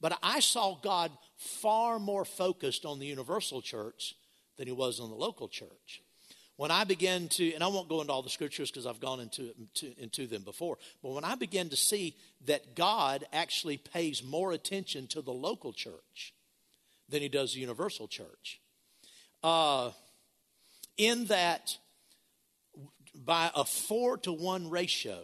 But 0.00 0.18
I 0.22 0.40
saw 0.40 0.78
God 0.80 1.12
far 1.36 1.98
more 1.98 2.24
focused 2.24 2.84
on 2.84 2.98
the 2.98 3.06
universal 3.06 3.62
church 3.62 4.14
than 4.56 4.66
he 4.66 4.72
was 4.72 5.00
on 5.00 5.10
the 5.10 5.16
local 5.16 5.48
church. 5.48 6.02
When 6.56 6.70
I 6.70 6.84
began 6.84 7.28
to, 7.30 7.52
and 7.52 7.64
I 7.64 7.66
won't 7.66 7.88
go 7.88 8.00
into 8.00 8.12
all 8.12 8.22
the 8.22 8.30
scriptures 8.30 8.70
because 8.70 8.86
I've 8.86 9.00
gone 9.00 9.18
into, 9.18 9.52
into, 9.58 10.00
into 10.00 10.26
them 10.28 10.42
before, 10.42 10.78
but 11.02 11.10
when 11.10 11.24
I 11.24 11.34
began 11.34 11.68
to 11.70 11.76
see 11.76 12.14
that 12.46 12.76
God 12.76 13.24
actually 13.32 13.76
pays 13.76 14.22
more 14.22 14.52
attention 14.52 15.08
to 15.08 15.22
the 15.22 15.32
local 15.32 15.72
church 15.72 16.32
than 17.08 17.22
he 17.22 17.28
does 17.28 17.54
the 17.54 17.60
universal 17.60 18.06
church, 18.06 18.60
uh, 19.42 19.90
in 20.96 21.26
that 21.26 21.78
by 23.14 23.50
a 23.54 23.64
four 23.64 24.16
to 24.18 24.32
one 24.32 24.68
ratio, 24.70 25.22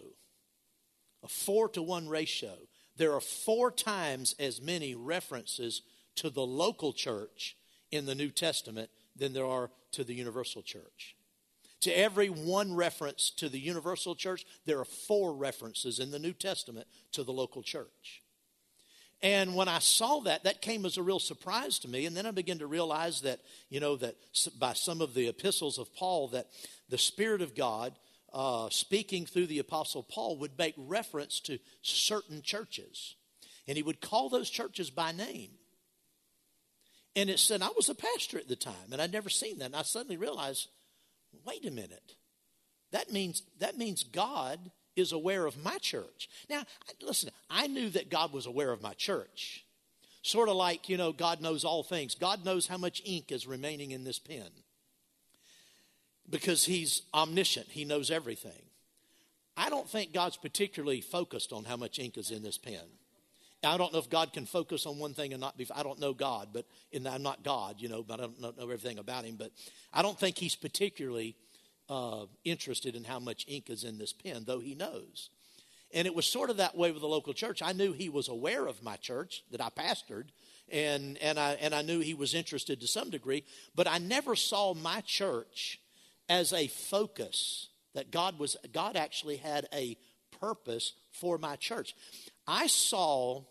a 1.22 1.28
four 1.28 1.68
to 1.70 1.82
one 1.82 2.08
ratio, 2.08 2.54
there 2.96 3.14
are 3.14 3.20
four 3.20 3.70
times 3.70 4.34
as 4.38 4.60
many 4.60 4.94
references 4.94 5.82
to 6.16 6.30
the 6.30 6.46
local 6.46 6.92
church 6.92 7.56
in 7.90 8.06
the 8.06 8.14
New 8.14 8.30
Testament 8.30 8.90
than 9.16 9.32
there 9.32 9.46
are 9.46 9.70
to 9.92 10.04
the 10.04 10.14
universal 10.14 10.62
church. 10.62 11.16
To 11.82 11.90
every 11.90 12.28
one 12.28 12.74
reference 12.74 13.30
to 13.38 13.48
the 13.48 13.58
universal 13.58 14.14
church, 14.14 14.44
there 14.66 14.78
are 14.78 14.84
four 14.84 15.34
references 15.34 15.98
in 15.98 16.10
the 16.10 16.18
New 16.18 16.34
Testament 16.34 16.86
to 17.12 17.24
the 17.24 17.32
local 17.32 17.62
church. 17.62 18.22
And 19.22 19.54
when 19.54 19.68
I 19.68 19.80
saw 19.80 20.20
that, 20.20 20.44
that 20.44 20.62
came 20.62 20.86
as 20.86 20.96
a 20.96 21.02
real 21.02 21.18
surprise 21.18 21.78
to 21.80 21.88
me. 21.88 22.06
And 22.06 22.16
then 22.16 22.24
I 22.24 22.30
began 22.30 22.58
to 22.60 22.66
realize 22.66 23.20
that, 23.20 23.40
you 23.68 23.78
know, 23.78 23.96
that 23.96 24.16
by 24.58 24.72
some 24.72 25.02
of 25.02 25.12
the 25.12 25.28
epistles 25.28 25.78
of 25.78 25.94
Paul, 25.94 26.28
that 26.28 26.46
the 26.88 26.96
Spirit 26.96 27.42
of 27.42 27.54
God 27.54 27.94
uh, 28.32 28.68
speaking 28.70 29.26
through 29.26 29.46
the 29.46 29.58
Apostle 29.58 30.02
Paul, 30.02 30.36
would 30.38 30.58
make 30.58 30.74
reference 30.76 31.40
to 31.40 31.58
certain 31.82 32.42
churches. 32.42 33.16
And 33.66 33.76
he 33.76 33.82
would 33.82 34.00
call 34.00 34.28
those 34.28 34.50
churches 34.50 34.90
by 34.90 35.12
name. 35.12 35.50
And 37.16 37.28
it 37.28 37.38
said, 37.38 37.62
I 37.62 37.70
was 37.76 37.88
a 37.88 37.94
pastor 37.94 38.38
at 38.38 38.48
the 38.48 38.56
time, 38.56 38.92
and 38.92 39.02
I'd 39.02 39.12
never 39.12 39.28
seen 39.28 39.58
that. 39.58 39.66
And 39.66 39.76
I 39.76 39.82
suddenly 39.82 40.16
realized, 40.16 40.68
wait 41.44 41.66
a 41.66 41.70
minute. 41.70 42.14
That 42.92 43.12
means, 43.12 43.42
that 43.58 43.76
means 43.76 44.04
God 44.04 44.58
is 44.96 45.12
aware 45.12 45.46
of 45.46 45.62
my 45.62 45.78
church. 45.78 46.28
Now, 46.48 46.64
listen, 47.00 47.30
I 47.48 47.66
knew 47.66 47.90
that 47.90 48.10
God 48.10 48.32
was 48.32 48.46
aware 48.46 48.72
of 48.72 48.82
my 48.82 48.94
church. 48.94 49.64
Sort 50.22 50.48
of 50.48 50.56
like, 50.56 50.88
you 50.88 50.96
know, 50.96 51.12
God 51.12 51.40
knows 51.40 51.64
all 51.64 51.82
things. 51.82 52.14
God 52.14 52.44
knows 52.44 52.66
how 52.66 52.76
much 52.76 53.02
ink 53.04 53.32
is 53.32 53.46
remaining 53.46 53.92
in 53.92 54.04
this 54.04 54.18
pen 54.18 54.50
because 56.28 56.64
he's 56.64 57.02
omniscient, 57.12 57.66
he 57.70 57.84
knows 57.84 58.10
everything. 58.10 58.62
I 59.56 59.68
don't 59.68 59.88
think 59.88 60.12
God's 60.12 60.36
particularly 60.36 61.00
focused 61.00 61.52
on 61.52 61.64
how 61.64 61.76
much 61.76 61.98
ink 61.98 62.16
is 62.16 62.30
in 62.30 62.42
this 62.42 62.56
pen. 62.56 62.80
I 63.62 63.76
don't 63.76 63.92
know 63.92 63.98
if 63.98 64.08
God 64.08 64.32
can 64.32 64.46
focus 64.46 64.86
on 64.86 64.98
one 64.98 65.12
thing 65.12 65.32
and 65.32 65.40
not 65.40 65.58
be. 65.58 65.66
I 65.74 65.82
don't 65.82 66.00
know 66.00 66.14
God, 66.14 66.48
but 66.52 66.64
I'm 66.94 67.22
not 67.22 67.42
God, 67.42 67.76
you 67.78 67.90
know, 67.90 68.02
but 68.02 68.20
I 68.20 68.22
don't 68.22 68.40
know 68.40 68.54
everything 68.62 68.98
about 68.98 69.24
him. 69.24 69.36
But 69.36 69.50
I 69.92 70.00
don't 70.00 70.18
think 70.18 70.38
he's 70.38 70.56
particularly 70.56 71.36
uh, 71.90 72.26
interested 72.44 72.94
in 72.94 73.02
how 73.04 73.18
much 73.18 73.44
ink 73.48 73.68
is 73.68 73.82
in 73.82 73.98
this 73.98 74.12
pen, 74.12 74.44
though 74.46 74.60
he 74.60 74.74
knows. 74.74 75.28
And 75.92 76.06
it 76.06 76.14
was 76.14 76.24
sort 76.24 76.48
of 76.48 76.58
that 76.58 76.76
way 76.76 76.92
with 76.92 77.02
the 77.02 77.08
local 77.08 77.34
church. 77.34 77.62
I 77.62 77.72
knew 77.72 77.92
he 77.92 78.08
was 78.08 78.28
aware 78.28 78.66
of 78.66 78.82
my 78.82 78.96
church 78.96 79.42
that 79.50 79.60
I 79.60 79.70
pastored, 79.70 80.28
and, 80.70 81.18
and, 81.18 81.36
I, 81.36 81.54
and 81.54 81.74
I 81.74 81.82
knew 81.82 81.98
he 81.98 82.14
was 82.14 82.32
interested 82.32 82.80
to 82.80 82.86
some 82.86 83.10
degree, 83.10 83.42
but 83.74 83.88
I 83.88 83.98
never 83.98 84.36
saw 84.36 84.72
my 84.72 85.00
church 85.00 85.80
as 86.28 86.52
a 86.52 86.68
focus 86.68 87.66
that 87.94 88.12
God 88.12 88.38
was 88.38 88.56
God 88.72 88.96
actually 88.96 89.38
had 89.38 89.66
a 89.74 89.96
purpose 90.40 90.92
for 91.10 91.38
my 91.38 91.56
church. 91.56 91.96
I 92.46 92.68
saw 92.68 93.42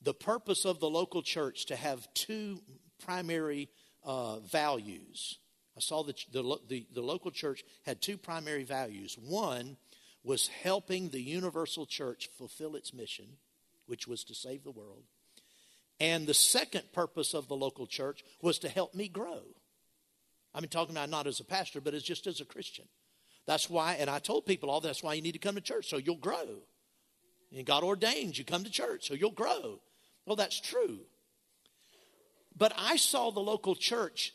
the 0.00 0.14
purpose 0.14 0.64
of 0.64 0.78
the 0.78 0.88
local 0.88 1.20
church 1.20 1.66
to 1.66 1.74
have 1.74 2.06
two 2.14 2.60
primary 3.04 3.68
uh, 4.04 4.38
values. 4.38 5.38
Saw 5.82 6.02
that 6.04 6.24
the, 6.32 6.58
the, 6.68 6.86
the 6.92 7.02
local 7.02 7.30
church 7.30 7.64
had 7.84 8.00
two 8.00 8.16
primary 8.16 8.64
values. 8.64 9.16
One 9.18 9.76
was 10.24 10.48
helping 10.48 11.08
the 11.08 11.20
universal 11.20 11.86
church 11.86 12.30
fulfill 12.38 12.76
its 12.76 12.94
mission, 12.94 13.26
which 13.86 14.06
was 14.06 14.24
to 14.24 14.34
save 14.34 14.64
the 14.64 14.70
world. 14.70 15.02
And 16.00 16.26
the 16.26 16.34
second 16.34 16.92
purpose 16.92 17.34
of 17.34 17.48
the 17.48 17.56
local 17.56 17.86
church 17.86 18.24
was 18.40 18.58
to 18.60 18.68
help 18.68 18.94
me 18.94 19.08
grow. 19.08 19.42
I'm 20.54 20.64
talking 20.66 20.94
about 20.94 21.10
not 21.10 21.26
as 21.26 21.40
a 21.40 21.44
pastor, 21.44 21.80
but 21.80 21.94
as 21.94 22.02
just 22.02 22.26
as 22.26 22.40
a 22.40 22.44
Christian. 22.44 22.86
That's 23.46 23.68
why, 23.68 23.94
and 23.94 24.08
I 24.08 24.18
told 24.18 24.46
people 24.46 24.70
all 24.70 24.80
that's 24.80 25.02
why 25.02 25.14
you 25.14 25.22
need 25.22 25.32
to 25.32 25.38
come 25.38 25.54
to 25.54 25.60
church, 25.60 25.88
so 25.88 25.96
you'll 25.96 26.16
grow. 26.16 26.62
And 27.54 27.66
God 27.66 27.82
ordains 27.82 28.38
you 28.38 28.44
come 28.44 28.64
to 28.64 28.70
church, 28.70 29.06
so 29.06 29.14
you'll 29.14 29.30
grow. 29.30 29.80
Well, 30.26 30.36
that's 30.36 30.60
true. 30.60 31.00
But 32.56 32.72
I 32.76 32.96
saw 32.96 33.30
the 33.30 33.40
local 33.40 33.74
church 33.74 34.34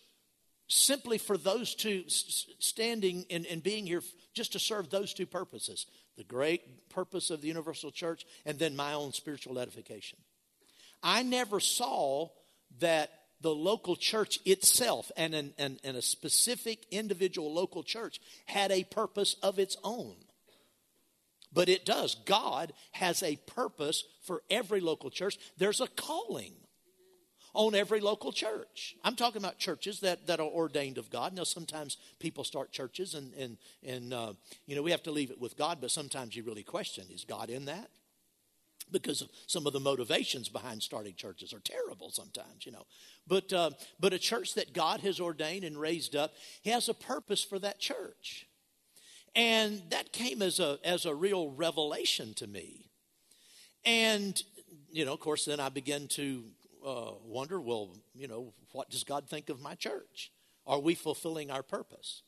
simply 0.68 1.18
for 1.18 1.38
those 1.38 1.76
two 1.76 2.04
standing 2.08 3.26
and, 3.30 3.46
and 3.46 3.64
being 3.64 3.86
here 3.86 4.02
just 4.34 4.54
to 4.54 4.60
serve 4.60 4.90
those 4.90 5.14
two 5.14 5.26
purposes 5.26 5.86
the 6.18 6.24
great 6.24 6.90
purpose 6.90 7.30
of 7.30 7.42
the 7.42 7.48
universal 7.48 7.92
church 7.92 8.26
and 8.46 8.58
then 8.58 8.76
my 8.76 8.94
own 8.94 9.14
spiritual 9.14 9.60
edification. 9.60 10.18
I 11.04 11.24
never 11.24 11.60
saw 11.60 12.30
that 12.80 13.12
the 13.40 13.54
local 13.54 13.96
church 13.96 14.40
itself 14.44 15.12
and, 15.16 15.36
an, 15.36 15.54
and, 15.60 15.80
and 15.84 15.96
a 15.96 16.02
specific 16.02 16.86
individual 16.90 17.54
local 17.54 17.84
church 17.84 18.20
had 18.48 18.72
a 18.72 18.84
purpose 18.84 19.36
of 19.44 19.60
its 19.60 19.78
own. 19.84 20.16
But 21.54 21.70
it 21.70 21.86
does. 21.86 22.16
God 22.26 22.74
has 22.92 23.22
a 23.22 23.38
purpose 23.46 24.04
for 24.24 24.42
every 24.50 24.82
local 24.82 25.12
church. 25.12 25.38
There's 25.58 25.82
a 25.82 25.88
calling 25.88 26.54
on 27.54 27.76
every 27.76 28.00
local 28.00 28.32
church. 28.32 28.96
I'm 29.04 29.16
talking 29.16 29.42
about 29.42 29.58
churches 29.58 30.00
that, 30.02 30.28
that 30.28 30.40
are 30.40 30.48
ordained 30.48 30.98
of 30.98 31.10
God. 31.10 31.34
Now, 31.34 31.44
sometimes 31.44 31.98
people 32.20 32.44
start 32.44 32.72
churches 32.72 33.14
and, 33.14 33.34
and, 33.34 33.58
and 33.86 34.14
uh, 34.14 34.34
you 34.66 34.76
know, 34.76 34.82
we 34.82 34.92
have 34.92 35.04
to 35.04 35.12
leave 35.12 35.32
it 35.32 35.40
with 35.40 35.58
God, 35.58 35.80
but 35.82 35.92
sometimes 35.92 36.36
you 36.36 36.44
really 36.44 36.64
question 36.64 37.06
is 37.12 37.24
God 37.24 37.50
in 37.50 37.66
that? 37.66 37.90
because 38.92 39.28
some 39.48 39.68
of 39.68 39.74
the 39.74 39.80
motivations 39.80 40.50
behind 40.50 40.82
starting 40.82 41.14
churches 41.16 41.54
are 41.54 41.60
terrible 41.60 42.10
sometimes, 42.10 42.66
you 42.66 42.72
know. 42.72 42.86
But, 43.28 43.52
uh, 43.52 43.72
but 44.00 44.14
a 44.14 44.20
church 44.20 44.54
that 44.56 44.74
God 44.74 45.02
has 45.02 45.20
ordained 45.20 45.64
and 45.64 45.78
raised 45.78 46.16
up, 46.16 46.34
He 46.62 46.70
has 46.70 46.88
a 46.88 46.94
purpose 46.94 47.44
for 47.44 47.60
that 47.60 47.80
church. 47.80 48.48
And 49.36 49.82
that 49.90 50.14
came 50.14 50.42
as 50.42 50.60
a, 50.60 50.80
as 50.84 51.06
a 51.06 51.14
real 51.14 51.52
revelation 51.52 52.34
to 52.36 52.48
me. 52.48 52.90
And, 53.86 54.42
you 54.90 55.06
know, 55.06 55.14
of 55.14 55.20
course, 55.20 55.46
then 55.46 55.60
I 55.60 55.70
began 55.70 56.08
to 56.10 56.44
uh, 56.88 57.12
wonder 57.26 57.60
well, 57.60 57.90
you 58.16 58.28
know, 58.28 58.54
what 58.72 58.90
does 58.90 59.04
God 59.04 59.28
think 59.30 59.50
of 59.50 59.62
my 59.62 59.76
church? 59.76 60.32
Are 60.66 60.80
we 60.80 60.96
fulfilling 60.96 61.52
our 61.52 61.64
purpose? 61.64 62.22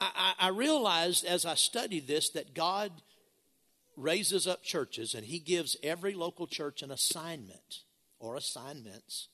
I, 0.00 0.34
I, 0.38 0.46
I 0.46 0.48
realized 0.50 1.24
as 1.24 1.44
I 1.44 1.54
studied 1.54 2.06
this 2.06 2.30
that 2.30 2.54
God 2.54 2.92
raises 3.96 4.46
up 4.46 4.62
churches 4.62 5.14
and 5.14 5.24
he 5.24 5.40
gives 5.40 5.76
every 5.82 6.14
local 6.14 6.46
church 6.46 6.82
an 6.82 6.92
assignment 6.92 7.82
or 8.20 8.36
assignments. 8.36 9.28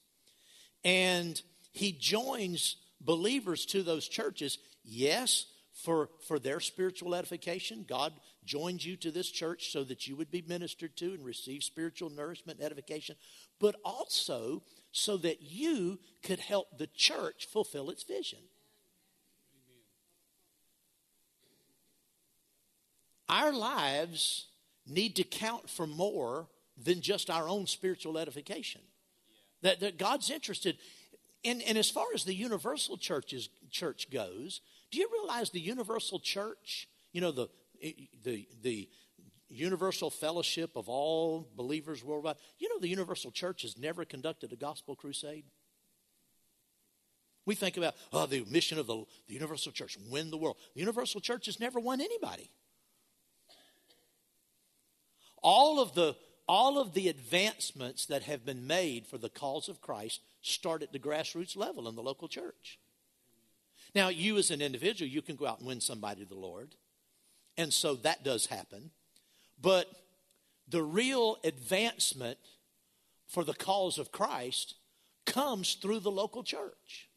And 0.83 1.40
he 1.73 1.92
joins 1.92 2.76
believers 3.00 3.66
to 3.66 3.83
those 3.83 4.09
churches, 4.09 4.59
yes, 4.83 5.47
for, 5.85 6.09
for 6.26 6.38
their 6.38 6.61
spiritual 6.61 7.14
edification. 7.14 7.85
God 7.88 8.12
joins 8.45 8.85
you 8.85 8.97
to 8.97 9.11
this 9.11 9.30
church 9.30 9.73
so 9.73 9.85
that 9.85 10.07
you 10.07 10.16
would 10.16 10.30
be 10.30 10.42
ministered 10.47 10.97
to 10.97 11.12
and 11.12 11.25
receive 11.25 11.62
spiritual 11.62 12.11
nourishment 12.11 12.61
edification, 12.61 13.16
but 13.61 13.76
also 13.85 14.62
so 14.90 15.17
that 15.19 15.43
you 15.43 15.99
could 16.23 16.40
help 16.40 16.79
the 16.79 16.88
church 16.88 17.47
fulfill 17.52 17.90
its 17.90 18.02
vision. 18.02 18.40
Our 23.29 23.52
lives 23.52 24.49
need 24.87 25.14
to 25.17 25.23
count 25.23 25.71
for 25.71 25.87
more 25.87 26.49
than 26.76 27.00
just 27.00 27.31
our 27.31 27.49
own 27.49 27.67
spiritual 27.67 28.19
edification. 28.19 28.81
That, 29.62 29.79
that 29.81 29.99
God's 29.99 30.31
interested. 30.31 30.79
And, 31.45 31.62
and 31.62 31.79
as 31.79 31.90
far 31.90 32.07
as 32.14 32.25
the 32.25 32.35
universal 32.35 32.97
churches, 32.97 33.49
church 33.71 34.11
goes, 34.11 34.61
do 34.90 34.99
you 34.99 35.09
realize 35.12 35.50
the 35.50 35.61
universal 35.61 36.19
church, 36.19 36.88
you 37.12 37.21
know, 37.21 37.31
the, 37.31 37.49
the, 38.25 38.49
the 38.62 38.88
universal 39.50 40.11
fellowship 40.11 40.76
of 40.76 40.88
all 40.88 41.49
believers 41.57 42.04
worldwide, 42.04 42.37
you 42.59 42.69
know, 42.69 42.78
the 42.78 42.88
universal 42.88 43.30
church 43.30 43.62
has 43.62 43.76
never 43.76 44.04
conducted 44.04 44.52
a 44.52 44.57
gospel 44.57 44.95
crusade? 44.95 45.45
We 47.47 47.54
think 47.54 47.76
about, 47.76 47.95
oh, 48.12 48.26
the 48.26 48.45
mission 48.49 48.78
of 48.78 48.87
the, 48.87 49.04
the 49.26 49.35
universal 49.35 49.73
church, 49.73 49.97
win 50.09 50.30
the 50.30 50.37
world. 50.37 50.57
The 50.75 50.80
universal 50.80 51.21
church 51.21 51.47
has 51.47 51.59
never 51.59 51.80
won 51.80 52.00
anybody. 52.00 52.50
All 55.42 55.80
of 55.80 55.95
the 55.95 56.16
all 56.47 56.80
of 56.80 56.95
the 56.95 57.09
advancements 57.09 58.07
that 58.07 58.25
have 58.25 58.45
been 58.45 58.66
made 58.66 59.07
for 59.07 59.19
the 59.19 59.28
cause 59.28 59.69
of 59.69 59.80
Christ 59.80 60.21
start 60.42 60.83
at 60.83 60.92
the 60.92 60.99
grassroots 60.99 61.57
level 61.57 61.88
in 61.88 61.95
the 61.95 62.02
local 62.02 62.26
church. 62.26 62.80
Now, 63.95 64.09
you 64.09 64.37
as 64.37 64.50
an 64.50 64.61
individual, 64.61 65.09
you 65.09 65.23
can 65.23 65.37
go 65.37 65.47
out 65.47 65.59
and 65.59 65.69
win 65.69 65.80
somebody 65.80 66.25
to 66.25 66.28
the 66.28 66.35
Lord. 66.35 66.75
And 67.57 67.73
so 67.73 67.95
that 67.95 68.25
does 68.25 68.47
happen. 68.47 68.90
But 69.61 69.90
the 70.69 70.83
real 70.83 71.37
advancement 71.45 72.38
for 73.26 73.45
the 73.45 73.55
cause 73.55 73.99
of 73.99 74.12
Christ 74.12 74.75
comes 75.26 75.75
through 75.75 76.00
the 76.00 76.11
local 76.11 76.43
church 76.43 77.09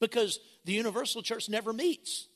because 0.00 0.38
the 0.64 0.72
universal 0.72 1.22
church 1.22 1.48
never 1.48 1.72
meets. 1.72 2.28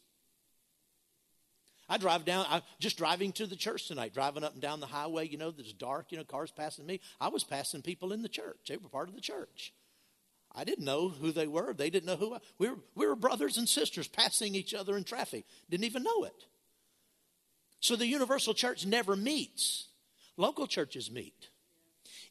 I 1.89 1.99
drive 1.99 2.25
down, 2.25 2.47
I'm 2.49 2.63
just 2.79 2.97
driving 2.97 3.33
to 3.33 3.47
the 3.47 3.57
church 3.57 3.89
tonight, 3.89 4.15
driving 4.15 4.45
up 4.45 4.53
and 4.53 4.63
down 4.63 4.79
the 4.79 4.87
highway, 4.87 5.27
you 5.27 5.37
know, 5.37 5.53
it's 5.59 5.73
dark, 5.73 6.13
you 6.13 6.19
know, 6.19 6.25
cars 6.25 6.53
passing 6.53 6.87
me. 6.87 7.01
I 7.21 7.29
was 7.29 7.43
passing 7.43 7.83
people 7.83 8.13
in 8.13 8.23
the 8.23 8.29
church. 8.29 8.59
They 8.69 8.77
were 8.77 8.89
part 8.89 9.09
of 9.09 9.17
the 9.17 9.21
church. 9.21 9.73
I 10.55 10.65
didn't 10.65 10.85
know 10.85 11.09
who 11.09 11.33
they 11.33 11.49
were. 11.49 11.75
They 11.75 11.91
didn't 11.91 12.07
know 12.07 12.17
who 12.17 12.35
I 12.35 12.39
we 12.59 12.69
were. 12.69 12.79
We 12.95 13.07
were 13.07 13.17
brothers 13.17 13.57
and 13.59 13.69
sisters 13.69 14.09
passing 14.09 14.55
each 14.55 14.75
other 14.75 14.97
in 14.97 15.05
traffic. 15.05 15.45
Didn't 15.69 15.85
even 15.85 16.03
know 16.03 16.25
it. 16.25 16.47
So 17.81 17.97
the 17.97 18.07
universal 18.07 18.55
church 18.55 18.87
never 18.87 19.17
meets. 19.17 19.89
Local 20.37 20.67
churches 20.67 21.11
meet. 21.11 21.49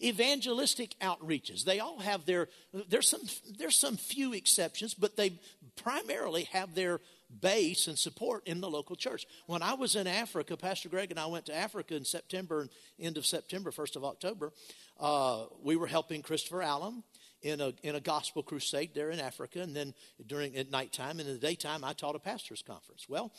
Evangelistic 0.02 0.96
outreaches, 1.02 1.66
they 1.66 1.82
all 1.82 2.00
have 2.00 2.26
their 2.26 2.48
there's 2.88 3.10
some 3.10 3.22
there's 3.58 3.76
some 3.76 3.98
few 3.98 4.32
exceptions, 4.32 4.94
but 4.94 5.18
they 5.18 5.34
primarily 5.76 6.44
have 6.44 6.74
their 6.74 7.02
base 7.42 7.88
and 7.88 7.98
support 7.98 8.48
in 8.48 8.62
the 8.62 8.70
local 8.70 8.96
church. 8.96 9.26
When 9.46 9.62
I 9.62 9.74
was 9.74 9.96
in 9.96 10.08
Africa, 10.08 10.58
Pastor 10.58 10.90
Greg 10.90 11.12
and 11.12 11.20
I 11.20 11.26
went 11.28 11.46
to 11.48 11.56
Africa 11.56 11.96
in 11.96 12.06
September, 12.06 12.68
end 13.00 13.18
of 13.18 13.26
September, 13.26 13.72
1st 13.72 13.98
of 13.98 14.06
October. 14.06 14.52
Uh, 15.00 15.46
we 15.62 15.76
were 15.76 15.88
helping 15.88 16.22
Christopher 16.22 16.62
Allen 16.62 17.04
in 17.42 17.62
a, 17.62 17.74
in 17.84 17.96
a 17.96 18.00
gospel 18.00 18.44
crusade 18.44 18.92
there 18.94 19.12
in 19.12 19.20
Africa. 19.20 19.62
And 19.62 19.76
then 19.76 19.94
during 20.26 20.56
at 20.58 20.72
nighttime 20.72 21.20
and 21.20 21.28
in 21.28 21.36
the 21.36 21.40
daytime, 21.40 21.84
I 21.84 21.94
taught 21.94 22.16
a 22.16 22.20
pastor's 22.20 22.62
conference. 22.62 23.08
Well, 23.08 23.32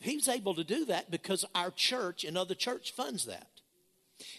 he's 0.00 0.28
able 0.28 0.54
to 0.54 0.64
do 0.64 0.84
that 0.86 1.10
because 1.10 1.44
our 1.54 1.70
church 1.70 2.24
and 2.24 2.36
other 2.36 2.54
church 2.54 2.92
funds 2.92 3.26
that. 3.26 3.48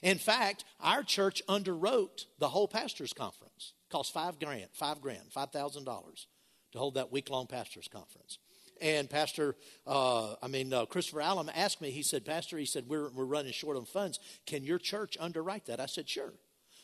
In 0.02 0.18
fact, 0.18 0.66
our 0.80 1.04
church 1.04 1.42
underwrote 1.48 2.26
the 2.40 2.50
whole 2.50 2.68
pastor's 2.68 3.14
conference. 3.14 3.74
It 3.86 3.92
cost 3.92 4.14
five 4.14 4.40
grand, 4.40 4.68
five 4.74 5.02
grand, 5.02 5.32
five 5.32 5.52
thousand 5.52 5.86
dollars 5.86 6.28
to 6.72 6.80
hold 6.80 6.96
that 6.96 7.12
week 7.12 7.30
long 7.30 7.48
pastor's 7.48 7.88
conference. 7.88 8.40
And 8.82 9.10
Pastor, 9.10 9.56
uh, 9.86 10.36
I 10.42 10.48
mean, 10.48 10.72
uh, 10.72 10.86
Christopher 10.86 11.22
Allen 11.22 11.50
asked 11.50 11.82
me, 11.82 11.90
he 11.90 12.04
said, 12.04 12.26
Pastor, 12.26 12.58
he 12.58 12.66
said, 12.66 12.86
we're, 12.88 13.10
we're 13.10 13.26
running 13.26 13.52
short 13.52 13.78
on 13.78 13.86
funds. 13.86 14.20
Can 14.46 14.64
your 14.64 14.78
church 14.78 15.18
underwrite 15.20 15.66
that? 15.66 15.80
I 15.80 15.88
said, 15.88 16.08
sure. 16.08 16.34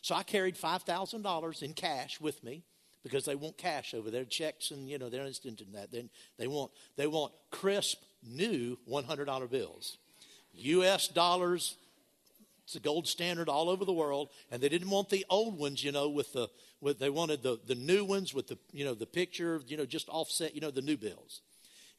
So 0.02 0.16
I 0.16 0.24
carried 0.24 0.56
$5,000 0.56 1.64
in 1.64 1.74
cash 1.74 2.20
with 2.20 2.44
me 2.44 2.64
because 3.04 3.26
they 3.26 3.36
want 3.36 3.58
cash 3.58 3.94
over 3.94 4.10
there, 4.10 4.26
checks 4.26 4.72
and, 4.72 4.90
you 4.90 4.98
know, 4.98 5.10
they're 5.10 5.26
instant 5.26 5.62
in 5.62 5.74
that. 5.74 5.92
Then 5.92 6.10
they 6.38 6.48
want, 6.48 6.72
they 6.96 7.08
want 7.08 7.34
crisp, 7.52 8.02
new 8.26 8.78
$100 8.90 9.50
bills. 9.50 9.98
U.S. 10.54 11.08
dollars, 11.08 11.76
it's 12.64 12.76
a 12.76 12.80
gold 12.80 13.08
standard 13.08 13.50
all 13.50 13.70
over 13.70 13.86
the 13.86 13.94
world, 13.94 14.30
and 14.52 14.62
they 14.62 14.70
didn't 14.70 14.90
want 14.90 15.10
the 15.10 15.26
old 15.30 15.58
ones, 15.58 15.84
you 15.84 15.92
know, 15.92 16.10
with 16.10 16.34
the 16.34 16.50
with 16.80 17.00
they 17.00 17.10
wanted 17.10 17.42
the 17.42 17.60
the 17.66 17.76
new 17.76 18.06
ones 18.06 18.34
with 18.34 18.48
the 18.48 18.58
you 18.72 18.86
know 18.86 18.94
the 18.94 19.06
picture, 19.06 19.62
you 19.68 19.78
know, 19.78 19.86
just 19.86 20.10
offset, 20.10 20.54
you 20.54 20.62
know, 20.62 20.70
the 20.70 20.82
new 20.82 20.98
bills, 20.98 21.42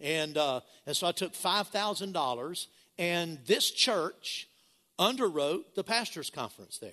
and 0.01 0.37
uh, 0.37 0.61
and 0.87 0.97
so 0.97 1.07
I 1.07 1.13
took 1.13 1.35
five 1.35 1.69
thousand 1.69 2.13
dollars, 2.13 2.69
and 2.99 3.39
this 3.47 3.71
church 3.71 4.49
underwrote 4.99 5.75
the 5.75 5.85
pastors' 5.85 6.31
conference 6.31 6.79
there. 6.79 6.93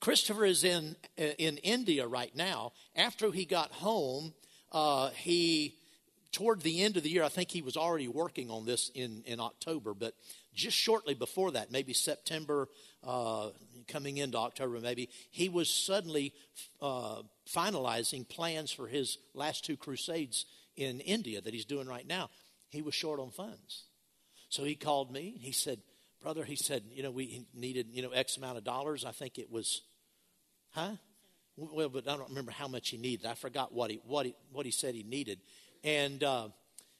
Christopher 0.00 0.46
is 0.46 0.64
in 0.64 0.96
in 1.16 1.58
India 1.58 2.06
right 2.06 2.34
now. 2.34 2.72
After 2.96 3.30
he 3.30 3.44
got 3.44 3.70
home, 3.70 4.32
uh, 4.72 5.10
he 5.10 5.76
toward 6.32 6.62
the 6.62 6.82
end 6.82 6.96
of 6.96 7.02
the 7.02 7.10
year, 7.10 7.24
I 7.24 7.28
think 7.28 7.50
he 7.50 7.62
was 7.62 7.76
already 7.76 8.08
working 8.08 8.50
on 8.50 8.66
this 8.66 8.90
in 8.94 9.22
in 9.26 9.40
October, 9.40 9.94
but 9.94 10.14
just 10.54 10.76
shortly 10.76 11.14
before 11.14 11.52
that, 11.52 11.70
maybe 11.70 11.92
September, 11.92 12.68
uh, 13.04 13.50
coming 13.88 14.18
into 14.18 14.38
October, 14.38 14.80
maybe, 14.80 15.08
he 15.30 15.48
was 15.48 15.70
suddenly 15.70 16.32
uh, 16.80 17.22
finalizing 17.48 18.28
plans 18.28 18.70
for 18.72 18.86
his 18.86 19.18
last 19.34 19.64
two 19.64 19.76
crusades 19.76 20.46
in 20.76 21.00
India 21.00 21.40
that 21.40 21.54
he's 21.54 21.64
doing 21.64 21.86
right 21.86 22.06
now. 22.06 22.30
He 22.70 22.82
was 22.82 22.94
short 22.94 23.20
on 23.20 23.30
funds. 23.30 23.84
So 24.48 24.64
he 24.64 24.74
called 24.74 25.12
me. 25.12 25.36
He 25.40 25.52
said, 25.52 25.80
Brother, 26.22 26.44
he 26.44 26.56
said, 26.56 26.82
you 26.92 27.02
know, 27.02 27.10
we 27.10 27.46
needed, 27.54 27.88
you 27.92 28.02
know, 28.02 28.10
X 28.10 28.36
amount 28.36 28.58
of 28.58 28.64
dollars. 28.64 29.04
I 29.04 29.12
think 29.12 29.38
it 29.38 29.50
was, 29.50 29.82
huh? 30.70 30.92
Well, 31.56 31.88
but 31.88 32.08
I 32.08 32.16
don't 32.16 32.28
remember 32.28 32.52
how 32.52 32.68
much 32.68 32.90
he 32.90 32.96
needed. 32.96 33.26
I 33.26 33.34
forgot 33.34 33.72
what 33.72 33.90
he, 33.90 34.00
what 34.04 34.26
he, 34.26 34.34
what 34.52 34.66
he 34.66 34.72
said 34.72 34.94
he 34.94 35.02
needed. 35.02 35.40
And 35.82 36.22
uh, 36.22 36.48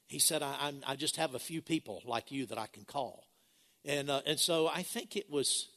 he 0.07 0.19
said, 0.19 0.43
I, 0.43 0.73
I 0.87 0.97
just 0.97 1.17
have 1.17 1.35
a 1.35 1.39
few 1.39 1.63
people 1.63 2.03
like 2.05 2.33
you 2.33 2.47
that 2.47 2.59
I 2.59 2.67
can 2.67 2.85
call. 2.85 3.27
And, 3.85 4.11
uh, 4.11 4.21
and 4.27 4.39
so 4.39 4.69
I 4.69 4.83
think 4.83 5.17
it 5.17 5.31
was, 5.31 5.69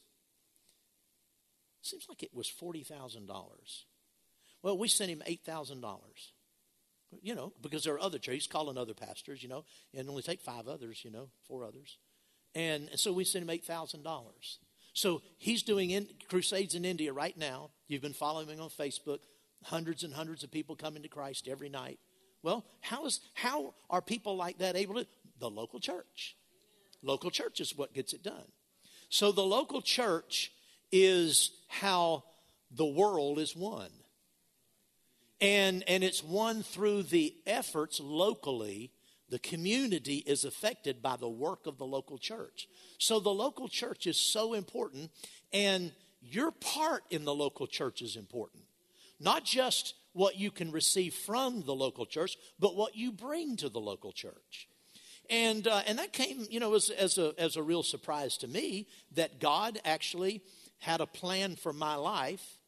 seems 1.82 2.06
like 2.08 2.22
it 2.22 2.34
was 2.34 2.48
$40,000. 2.48 3.28
Well, 4.62 4.78
we 4.78 4.88
sent 4.88 5.10
him 5.10 5.22
$8,000. 5.26 5.82
You 7.22 7.36
know, 7.36 7.52
because 7.62 7.84
there 7.84 7.94
are 7.94 8.00
other 8.00 8.18
churches, 8.18 8.44
he's 8.44 8.52
calling 8.52 8.76
other 8.76 8.92
pastors, 8.92 9.40
you 9.40 9.48
know, 9.48 9.64
and 9.96 10.08
only 10.08 10.22
take 10.22 10.40
five 10.40 10.66
others, 10.66 11.04
you 11.04 11.12
know, 11.12 11.28
four 11.46 11.64
others. 11.64 11.96
And, 12.56 12.88
and 12.88 12.98
so 12.98 13.12
we 13.12 13.22
sent 13.22 13.48
him 13.48 13.56
$8,000. 13.56 14.02
So 14.94 15.22
he's 15.38 15.62
doing 15.62 15.90
in, 15.90 16.08
crusades 16.28 16.74
in 16.74 16.84
India 16.84 17.12
right 17.12 17.36
now. 17.36 17.70
You've 17.86 18.02
been 18.02 18.12
following 18.14 18.48
him 18.48 18.60
on 18.60 18.70
Facebook. 18.70 19.20
Hundreds 19.64 20.02
and 20.02 20.12
hundreds 20.12 20.42
of 20.44 20.50
people 20.50 20.76
coming 20.76 21.02
to 21.02 21.08
Christ 21.08 21.48
every 21.48 21.68
night. 21.68 21.98
Well, 22.44 22.62
how, 22.82 23.06
is, 23.06 23.20
how 23.32 23.72
are 23.88 24.02
people 24.02 24.36
like 24.36 24.58
that 24.58 24.76
able 24.76 24.96
to? 24.96 25.06
The 25.40 25.48
local 25.48 25.80
church. 25.80 26.36
Local 27.02 27.30
church 27.30 27.58
is 27.58 27.74
what 27.74 27.94
gets 27.94 28.12
it 28.12 28.22
done. 28.22 28.44
So 29.08 29.32
the 29.32 29.42
local 29.42 29.80
church 29.80 30.52
is 30.92 31.52
how 31.68 32.24
the 32.70 32.84
world 32.84 33.38
is 33.38 33.56
won. 33.56 33.88
And, 35.40 35.84
and 35.88 36.04
it's 36.04 36.22
won 36.22 36.62
through 36.62 37.04
the 37.04 37.34
efforts 37.46 37.98
locally. 37.98 38.90
The 39.30 39.38
community 39.38 40.16
is 40.26 40.44
affected 40.44 41.00
by 41.00 41.16
the 41.16 41.28
work 41.28 41.66
of 41.66 41.78
the 41.78 41.86
local 41.86 42.18
church. 42.18 42.68
So 42.98 43.20
the 43.20 43.30
local 43.30 43.68
church 43.68 44.06
is 44.06 44.18
so 44.18 44.52
important, 44.52 45.10
and 45.50 45.92
your 46.20 46.50
part 46.50 47.04
in 47.10 47.24
the 47.24 47.34
local 47.34 47.66
church 47.66 48.02
is 48.02 48.16
important. 48.16 48.64
Not 49.18 49.44
just 49.44 49.94
what 50.14 50.38
you 50.38 50.50
can 50.50 50.72
receive 50.72 51.12
from 51.12 51.62
the 51.66 51.74
local 51.74 52.06
church, 52.06 52.38
but 52.58 52.74
what 52.74 52.96
you 52.96 53.12
bring 53.12 53.56
to 53.56 53.68
the 53.68 53.80
local 53.80 54.12
church. 54.12 54.68
And, 55.28 55.66
uh, 55.66 55.82
and 55.86 55.98
that 55.98 56.12
came, 56.12 56.46
you 56.50 56.60
know, 56.60 56.74
as, 56.74 56.88
as, 56.90 57.18
a, 57.18 57.34
as 57.36 57.56
a 57.56 57.62
real 57.62 57.82
surprise 57.82 58.36
to 58.38 58.48
me 58.48 58.88
that 59.12 59.40
God 59.40 59.80
actually 59.84 60.42
had 60.78 61.00
a 61.00 61.06
plan 61.06 61.56
for 61.56 61.72
my 61.72 61.96
life, 61.96 62.58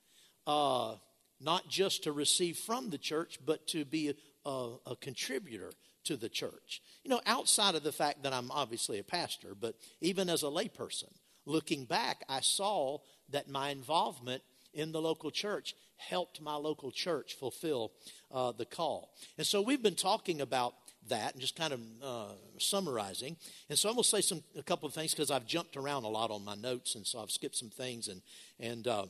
uh, 0.46 0.96
not 1.40 1.68
just 1.68 2.04
to 2.04 2.12
receive 2.12 2.56
from 2.56 2.90
the 2.90 2.98
church, 2.98 3.38
but 3.44 3.66
to 3.68 3.84
be 3.84 4.08
a, 4.08 4.48
a, 4.48 4.76
a 4.86 4.96
contributor 4.96 5.72
to 6.04 6.16
the 6.16 6.28
church. 6.28 6.82
You 7.04 7.10
know, 7.10 7.20
outside 7.26 7.74
of 7.74 7.82
the 7.82 7.92
fact 7.92 8.22
that 8.22 8.32
I'm 8.32 8.50
obviously 8.50 8.98
a 8.98 9.04
pastor, 9.04 9.54
but 9.58 9.76
even 10.00 10.28
as 10.28 10.42
a 10.42 10.46
layperson, 10.46 11.12
looking 11.44 11.84
back, 11.84 12.24
I 12.28 12.40
saw 12.40 12.98
that 13.30 13.50
my 13.50 13.70
involvement 13.70 14.42
in 14.76 14.92
the 14.92 15.00
local 15.00 15.30
church 15.30 15.74
helped 15.96 16.40
my 16.40 16.54
local 16.54 16.90
church 16.90 17.34
fulfill 17.34 17.92
uh, 18.30 18.52
the 18.52 18.66
call. 18.66 19.14
And 19.38 19.46
so 19.46 19.62
we've 19.62 19.82
been 19.82 19.94
talking 19.94 20.40
about 20.40 20.74
that 21.08 21.32
and 21.32 21.40
just 21.40 21.56
kind 21.56 21.72
of 21.72 21.80
uh, 22.02 22.32
summarizing. 22.58 23.36
And 23.68 23.78
so 23.78 23.88
I'm 23.88 23.94
going 23.94 24.02
to 24.04 24.08
say 24.08 24.20
some 24.20 24.42
a 24.56 24.62
couple 24.62 24.86
of 24.86 24.94
things 24.94 25.12
because 25.12 25.30
I've 25.30 25.46
jumped 25.46 25.76
around 25.76 26.04
a 26.04 26.08
lot 26.08 26.30
on 26.30 26.44
my 26.44 26.54
notes, 26.54 26.94
and 26.94 27.06
so 27.06 27.20
I've 27.20 27.30
skipped 27.30 27.56
some 27.56 27.70
things. 27.70 28.08
And 28.08 28.22
and 28.60 28.86
uh, 28.86 29.06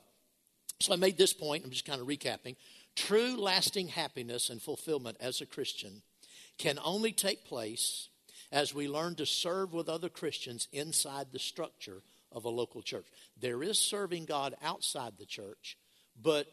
so 0.80 0.92
I 0.92 0.96
made 0.96 1.18
this 1.18 1.32
point. 1.32 1.64
I'm 1.64 1.70
just 1.70 1.86
kind 1.86 2.00
of 2.00 2.06
recapping. 2.06 2.56
True, 2.94 3.36
lasting 3.36 3.88
happiness 3.88 4.48
and 4.48 4.60
fulfillment 4.60 5.16
as 5.20 5.40
a 5.40 5.46
Christian 5.46 6.02
can 6.58 6.78
only 6.82 7.12
take 7.12 7.44
place 7.44 8.08
as 8.52 8.74
we 8.74 8.88
learn 8.88 9.14
to 9.16 9.26
serve 9.26 9.74
with 9.74 9.88
other 9.88 10.08
Christians 10.08 10.68
inside 10.72 11.26
the 11.32 11.38
structure 11.38 12.02
of 12.32 12.44
a 12.44 12.50
local 12.50 12.82
church. 12.82 13.06
There 13.40 13.62
is 13.62 13.78
serving 13.78 14.26
God 14.26 14.54
outside 14.62 15.12
the 15.18 15.26
church, 15.26 15.76
but 16.20 16.46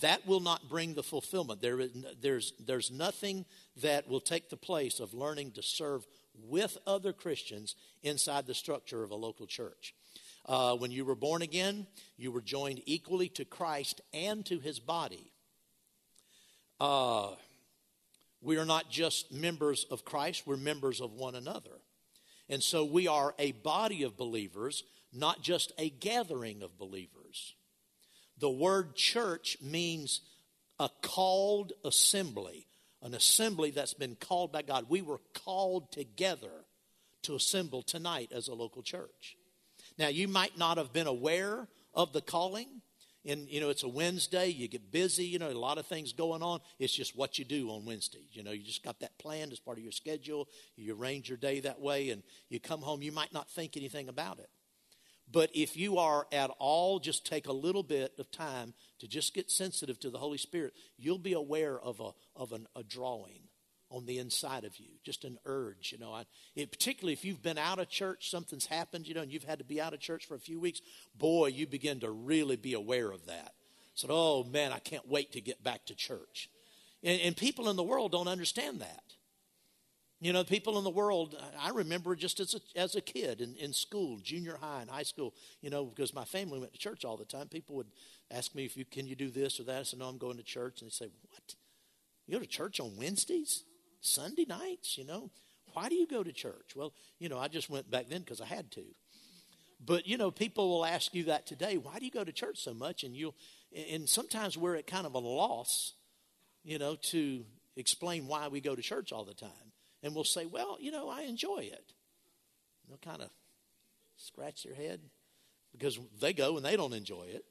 that 0.00 0.26
will 0.26 0.40
not 0.40 0.68
bring 0.68 0.94
the 0.94 1.02
fulfillment. 1.02 1.62
There 1.62 1.80
is, 1.80 1.90
there's, 2.20 2.52
there's 2.64 2.90
nothing 2.90 3.46
that 3.82 4.08
will 4.08 4.20
take 4.20 4.50
the 4.50 4.56
place 4.56 5.00
of 5.00 5.14
learning 5.14 5.52
to 5.52 5.62
serve 5.62 6.06
with 6.46 6.76
other 6.86 7.12
Christians 7.12 7.74
inside 8.02 8.46
the 8.46 8.54
structure 8.54 9.02
of 9.02 9.10
a 9.10 9.16
local 9.16 9.46
church. 9.46 9.94
Uh, 10.46 10.76
when 10.76 10.90
you 10.90 11.04
were 11.04 11.14
born 11.14 11.42
again, 11.42 11.86
you 12.16 12.30
were 12.30 12.40
joined 12.40 12.80
equally 12.86 13.28
to 13.28 13.44
Christ 13.44 14.00
and 14.12 14.44
to 14.46 14.58
his 14.58 14.78
body. 14.78 15.32
Uh, 16.80 17.30
we 18.40 18.56
are 18.56 18.64
not 18.64 18.90
just 18.90 19.32
members 19.32 19.84
of 19.90 20.04
Christ, 20.04 20.46
we're 20.46 20.56
members 20.56 21.00
of 21.00 21.12
one 21.12 21.34
another. 21.34 21.82
And 22.48 22.62
so 22.62 22.84
we 22.84 23.08
are 23.08 23.34
a 23.38 23.52
body 23.52 24.04
of 24.04 24.16
believers, 24.16 24.84
not 25.12 25.42
just 25.42 25.72
a 25.78 25.90
gathering 25.90 26.62
of 26.62 26.78
believers. 26.78 27.54
The 28.38 28.50
word 28.50 28.94
church 28.94 29.56
means 29.62 30.20
a 30.78 30.90
called 31.02 31.72
assembly, 31.84 32.66
an 33.02 33.14
assembly 33.14 33.70
that's 33.70 33.94
been 33.94 34.16
called 34.16 34.52
by 34.52 34.62
God. 34.62 34.86
We 34.88 35.02
were 35.02 35.20
called 35.44 35.92
together 35.92 36.64
to 37.22 37.34
assemble 37.34 37.82
tonight 37.82 38.30
as 38.32 38.48
a 38.48 38.54
local 38.54 38.82
church. 38.82 39.36
Now, 39.98 40.08
you 40.08 40.28
might 40.28 40.56
not 40.56 40.78
have 40.78 40.92
been 40.92 41.08
aware 41.08 41.68
of 41.94 42.12
the 42.12 42.20
calling. 42.20 42.82
And, 43.26 43.48
you 43.48 43.60
know, 43.60 43.68
it's 43.68 43.82
a 43.82 43.88
Wednesday, 43.88 44.48
you 44.48 44.68
get 44.68 44.92
busy, 44.92 45.24
you 45.24 45.38
know, 45.38 45.50
a 45.50 45.52
lot 45.52 45.76
of 45.76 45.86
things 45.86 46.12
going 46.12 46.42
on. 46.42 46.60
It's 46.78 46.94
just 46.94 47.16
what 47.16 47.38
you 47.38 47.44
do 47.44 47.68
on 47.70 47.84
Wednesdays. 47.84 48.28
You 48.30 48.44
know, 48.44 48.52
you 48.52 48.62
just 48.62 48.84
got 48.84 49.00
that 49.00 49.18
planned 49.18 49.52
as 49.52 49.58
part 49.58 49.76
of 49.76 49.82
your 49.82 49.92
schedule. 49.92 50.48
You 50.76 50.96
arrange 50.96 51.28
your 51.28 51.36
day 51.36 51.60
that 51.60 51.80
way, 51.80 52.10
and 52.10 52.22
you 52.48 52.60
come 52.60 52.80
home, 52.80 53.02
you 53.02 53.12
might 53.12 53.32
not 53.34 53.50
think 53.50 53.76
anything 53.76 54.08
about 54.08 54.38
it. 54.38 54.48
But 55.30 55.50
if 55.54 55.76
you 55.76 55.98
are 55.98 56.26
at 56.32 56.50
all, 56.58 56.98
just 56.98 57.26
take 57.26 57.46
a 57.46 57.52
little 57.52 57.82
bit 57.82 58.14
of 58.18 58.30
time 58.30 58.72
to 59.00 59.08
just 59.08 59.34
get 59.34 59.50
sensitive 59.50 60.00
to 60.00 60.10
the 60.10 60.18
Holy 60.18 60.38
Spirit, 60.38 60.72
you'll 60.96 61.18
be 61.18 61.34
aware 61.34 61.78
of 61.78 62.00
a, 62.00 62.10
of 62.34 62.52
an, 62.52 62.66
a 62.74 62.82
drawing 62.82 63.40
on 63.90 64.06
the 64.06 64.18
inside 64.18 64.64
of 64.64 64.76
you, 64.78 64.88
just 65.02 65.24
an 65.24 65.38
urge, 65.46 65.92
you 65.92 65.98
know. 65.98 66.12
I, 66.12 66.24
it, 66.54 66.70
particularly 66.70 67.12
if 67.12 67.24
you've 67.24 67.42
been 67.42 67.58
out 67.58 67.78
of 67.78 67.88
church, 67.88 68.30
something's 68.30 68.66
happened, 68.66 69.06
you 69.06 69.14
know, 69.14 69.22
and 69.22 69.32
you've 69.32 69.44
had 69.44 69.58
to 69.58 69.64
be 69.64 69.80
out 69.80 69.94
of 69.94 70.00
church 70.00 70.26
for 70.26 70.34
a 70.34 70.40
few 70.40 70.60
weeks, 70.60 70.80
boy, 71.18 71.46
you 71.46 71.66
begin 71.66 72.00
to 72.00 72.10
really 72.10 72.56
be 72.56 72.74
aware 72.74 73.10
of 73.10 73.26
that. 73.26 73.52
Said, 73.94 74.10
oh 74.12 74.44
man, 74.44 74.72
I 74.72 74.78
can't 74.78 75.08
wait 75.08 75.32
to 75.32 75.40
get 75.40 75.62
back 75.62 75.86
to 75.86 75.94
church. 75.94 76.50
And, 77.02 77.20
and 77.20 77.36
people 77.36 77.68
in 77.68 77.76
the 77.76 77.82
world 77.82 78.12
don't 78.12 78.28
understand 78.28 78.80
that. 78.80 79.02
You 80.20 80.32
know, 80.32 80.42
people 80.42 80.78
in 80.78 80.84
the 80.84 80.90
world, 80.90 81.36
I 81.60 81.70
remember 81.70 82.16
just 82.16 82.40
as 82.40 82.54
a, 82.54 82.78
as 82.78 82.96
a 82.96 83.00
kid 83.00 83.40
in, 83.40 83.54
in 83.54 83.72
school, 83.72 84.18
junior 84.20 84.56
high 84.60 84.80
and 84.80 84.90
high 84.90 85.04
school, 85.04 85.32
you 85.60 85.70
know, 85.70 85.84
because 85.84 86.12
my 86.12 86.24
family 86.24 86.58
went 86.58 86.72
to 86.72 86.78
church 86.78 87.04
all 87.04 87.16
the 87.16 87.24
time. 87.24 87.46
People 87.46 87.76
would 87.76 87.86
ask 88.32 88.52
me 88.52 88.64
if 88.64 88.76
you 88.76 88.84
can 88.84 89.06
you 89.06 89.14
do 89.14 89.30
this 89.30 89.60
or 89.60 89.64
that. 89.64 89.78
I 89.78 89.82
said, 89.84 90.00
no, 90.00 90.06
I'm 90.06 90.18
going 90.18 90.36
to 90.36 90.42
church. 90.42 90.82
And 90.82 90.90
they 90.90 90.94
say, 90.94 91.10
what? 91.30 91.54
You 92.26 92.34
go 92.34 92.40
to 92.40 92.46
church 92.46 92.80
on 92.80 92.96
Wednesdays? 92.96 93.62
Sunday 94.00 94.44
nights, 94.44 94.98
you 94.98 95.04
know. 95.04 95.30
Why 95.72 95.88
do 95.88 95.94
you 95.94 96.06
go 96.06 96.24
to 96.24 96.32
church? 96.32 96.74
Well, 96.74 96.92
you 97.20 97.28
know, 97.28 97.38
I 97.38 97.46
just 97.46 97.70
went 97.70 97.88
back 97.88 98.08
then 98.08 98.20
because 98.20 98.40
I 98.40 98.46
had 98.46 98.72
to. 98.72 98.84
But, 99.84 100.08
you 100.08 100.18
know, 100.18 100.32
people 100.32 100.68
will 100.68 100.84
ask 100.84 101.14
you 101.14 101.24
that 101.24 101.46
today. 101.46 101.76
Why 101.76 102.00
do 102.00 102.04
you 102.04 102.10
go 102.10 102.24
to 102.24 102.32
church 102.32 102.58
so 102.58 102.74
much? 102.74 103.04
And 103.04 103.14
you'll, 103.14 103.36
and 103.90 104.08
sometimes 104.08 104.58
we're 104.58 104.74
at 104.74 104.88
kind 104.88 105.06
of 105.06 105.14
a 105.14 105.18
loss, 105.18 105.92
you 106.64 106.78
know, 106.78 106.96
to 107.10 107.44
explain 107.76 108.26
why 108.26 108.48
we 108.48 108.60
go 108.60 108.74
to 108.74 108.82
church 108.82 109.12
all 109.12 109.24
the 109.24 109.34
time. 109.34 109.67
And 110.02 110.14
we'll 110.14 110.24
say, 110.24 110.46
well, 110.46 110.78
you 110.80 110.90
know, 110.90 111.08
I 111.08 111.22
enjoy 111.22 111.68
it. 111.72 111.92
They'll 112.88 112.98
kind 112.98 113.22
of 113.22 113.30
scratch 114.16 114.64
their 114.64 114.74
head 114.74 115.00
because 115.72 115.98
they 116.20 116.32
go 116.32 116.56
and 116.56 116.64
they 116.64 116.76
don't 116.76 116.94
enjoy 116.94 117.24
it, 117.24 117.44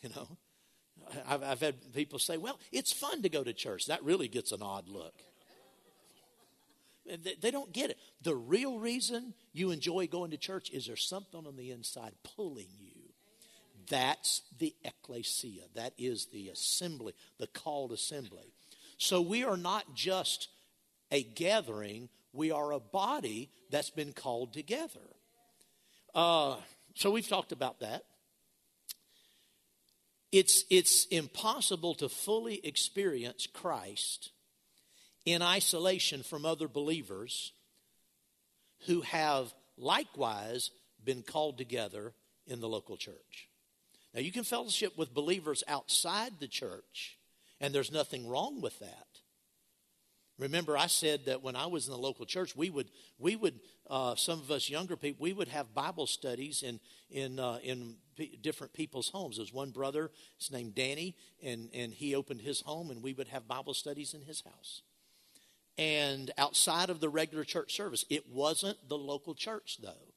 you 0.00 0.10
know. 0.14 0.28
I've, 1.26 1.42
I've 1.42 1.60
had 1.60 1.94
people 1.94 2.18
say, 2.18 2.36
well, 2.36 2.58
it's 2.72 2.92
fun 2.92 3.22
to 3.22 3.28
go 3.28 3.44
to 3.44 3.52
church. 3.52 3.86
That 3.86 4.02
really 4.02 4.28
gets 4.28 4.52
an 4.52 4.62
odd 4.62 4.88
look. 4.88 5.14
They 7.40 7.50
don't 7.50 7.72
get 7.72 7.88
it. 7.90 7.98
The 8.20 8.36
real 8.36 8.78
reason 8.78 9.32
you 9.54 9.70
enjoy 9.70 10.08
going 10.08 10.30
to 10.32 10.36
church 10.36 10.70
is 10.70 10.86
there's 10.86 11.08
something 11.08 11.46
on 11.46 11.56
the 11.56 11.70
inside 11.70 12.12
pulling 12.36 12.66
you. 12.78 12.92
That's 13.88 14.42
the 14.58 14.74
ecclesia. 14.84 15.62
That 15.74 15.94
is 15.96 16.26
the 16.26 16.48
assembly, 16.50 17.14
the 17.38 17.46
called 17.46 17.92
assembly. 17.92 18.52
So 18.98 19.22
we 19.22 19.42
are 19.42 19.56
not 19.56 19.94
just 19.94 20.48
a 21.10 21.22
gathering, 21.22 22.08
we 22.32 22.50
are 22.50 22.72
a 22.72 22.80
body 22.80 23.50
that's 23.70 23.90
been 23.90 24.12
called 24.12 24.52
together. 24.52 25.00
Uh, 26.14 26.56
so 26.94 27.10
we've 27.10 27.28
talked 27.28 27.52
about 27.52 27.80
that. 27.80 28.04
It's, 30.30 30.64
it's 30.70 31.06
impossible 31.06 31.94
to 31.96 32.08
fully 32.08 32.60
experience 32.64 33.46
Christ 33.46 34.30
in 35.24 35.42
isolation 35.42 36.22
from 36.22 36.44
other 36.44 36.68
believers 36.68 37.52
who 38.86 39.00
have 39.02 39.52
likewise 39.76 40.70
been 41.04 41.22
called 41.22 41.58
together 41.58 42.12
in 42.46 42.60
the 42.60 42.68
local 42.68 42.96
church. 42.96 43.48
Now, 44.14 44.20
you 44.20 44.32
can 44.32 44.44
fellowship 44.44 44.96
with 44.96 45.14
believers 45.14 45.62
outside 45.68 46.32
the 46.40 46.48
church, 46.48 47.18
and 47.60 47.74
there's 47.74 47.92
nothing 47.92 48.26
wrong 48.26 48.60
with 48.60 48.78
that. 48.80 49.07
Remember, 50.38 50.78
I 50.78 50.86
said 50.86 51.24
that 51.26 51.42
when 51.42 51.56
I 51.56 51.66
was 51.66 51.86
in 51.88 51.92
the 51.92 51.98
local 51.98 52.24
church, 52.24 52.54
we 52.54 52.70
would, 52.70 52.88
we 53.18 53.34
would, 53.34 53.58
uh, 53.90 54.14
some 54.14 54.38
of 54.38 54.50
us 54.52 54.70
younger 54.70 54.96
people, 54.96 55.22
we 55.22 55.32
would 55.32 55.48
have 55.48 55.74
Bible 55.74 56.06
studies 56.06 56.62
in 56.62 56.78
in 57.10 57.40
uh, 57.40 57.58
in 57.62 57.96
p- 58.16 58.38
different 58.40 58.72
people's 58.72 59.08
homes. 59.08 59.38
There's 59.38 59.52
one 59.52 59.70
brother, 59.70 60.10
his 60.38 60.52
name 60.52 60.70
Danny, 60.70 61.16
and 61.42 61.68
and 61.74 61.92
he 61.92 62.14
opened 62.14 62.42
his 62.42 62.60
home, 62.60 62.90
and 62.90 63.02
we 63.02 63.14
would 63.14 63.28
have 63.28 63.48
Bible 63.48 63.74
studies 63.74 64.14
in 64.14 64.22
his 64.22 64.42
house 64.42 64.82
and 65.78 66.32
outside 66.36 66.90
of 66.90 67.00
the 67.00 67.08
regular 67.08 67.44
church 67.44 67.74
service. 67.74 68.04
It 68.10 68.28
wasn't 68.28 68.76
the 68.88 68.98
local 68.98 69.34
church, 69.34 69.78
though. 69.80 70.07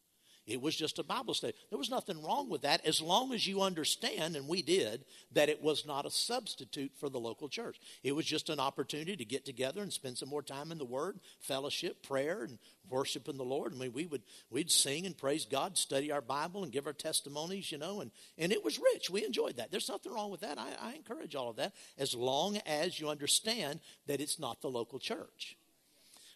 It 0.47 0.59
was 0.59 0.75
just 0.75 0.97
a 0.97 1.03
Bible 1.03 1.35
study. 1.35 1.53
There 1.69 1.77
was 1.77 1.91
nothing 1.91 2.21
wrong 2.23 2.49
with 2.49 2.63
that 2.63 2.85
as 2.85 2.99
long 2.99 3.31
as 3.31 3.45
you 3.45 3.61
understand, 3.61 4.35
and 4.35 4.47
we 4.47 4.63
did, 4.63 5.05
that 5.33 5.49
it 5.49 5.61
was 5.61 5.85
not 5.85 6.05
a 6.05 6.11
substitute 6.11 6.91
for 6.97 7.09
the 7.09 7.19
local 7.19 7.47
church. 7.47 7.79
It 8.03 8.15
was 8.15 8.25
just 8.25 8.49
an 8.49 8.59
opportunity 8.59 9.15
to 9.15 9.25
get 9.25 9.45
together 9.45 9.83
and 9.83 9.93
spend 9.93 10.17
some 10.17 10.29
more 10.29 10.41
time 10.41 10.71
in 10.71 10.79
the 10.79 10.85
Word, 10.85 11.19
fellowship, 11.39 12.01
prayer, 12.01 12.43
and 12.43 12.57
worshiping 12.89 13.37
the 13.37 13.43
Lord. 13.43 13.73
I 13.73 13.77
mean, 13.77 13.93
we 13.93 14.07
would 14.07 14.23
we'd 14.49 14.71
sing 14.71 15.05
and 15.05 15.15
praise 15.15 15.45
God, 15.45 15.77
study 15.77 16.11
our 16.11 16.21
Bible, 16.21 16.63
and 16.63 16.71
give 16.71 16.87
our 16.87 16.93
testimonies, 16.93 17.71
you 17.71 17.77
know, 17.77 18.01
and, 18.01 18.09
and 18.39 18.51
it 18.51 18.63
was 18.63 18.79
rich. 18.79 19.11
We 19.11 19.23
enjoyed 19.23 19.57
that. 19.57 19.69
There's 19.69 19.89
nothing 19.89 20.11
wrong 20.11 20.31
with 20.31 20.41
that. 20.41 20.57
I, 20.57 20.69
I 20.81 20.93
encourage 20.93 21.35
all 21.35 21.51
of 21.51 21.57
that 21.57 21.73
as 21.99 22.15
long 22.15 22.57
as 22.65 22.99
you 22.99 23.09
understand 23.09 23.79
that 24.07 24.19
it's 24.19 24.39
not 24.39 24.61
the 24.61 24.69
local 24.69 24.97
church. 24.97 25.55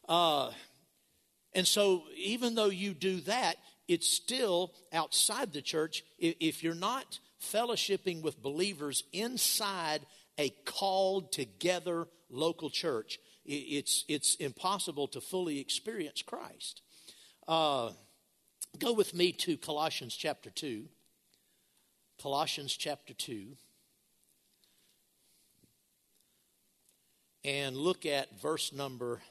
Uh, 0.08 0.52
and 1.54 1.66
so, 1.66 2.04
even 2.18 2.54
though 2.54 2.70
you 2.70 2.94
do 2.94 3.22
that, 3.22 3.56
it's 3.88 4.08
still 4.08 4.74
outside 4.92 5.54
the 5.54 5.62
church. 5.62 6.04
If 6.18 6.64
you're 6.64 6.76
not 6.76 7.20
fellowshipping 7.42 8.22
with 8.22 8.42
believers 8.42 9.04
inside 9.14 10.06
a 10.38 10.50
called 10.66 11.32
together 11.32 12.08
local 12.30 12.70
church, 12.70 13.20
it's, 13.46 14.06
it's 14.08 14.36
impossible 14.36 15.08
to 15.10 15.22
fully 15.22 15.60
experience 15.60 16.22
Christ. 16.22 16.82
Uh, 17.48 17.92
go 18.80 18.94
with 18.94 19.14
me 19.14 19.32
to 19.34 19.58
Colossians 19.58 20.16
chapter 20.16 20.50
2. 20.50 20.86
Colossians 22.22 22.76
chapter 22.76 23.14
2. 23.14 23.56
And 27.44 27.78
look 27.78 28.08
at 28.08 28.42
verse 28.42 28.74
number 28.74 29.22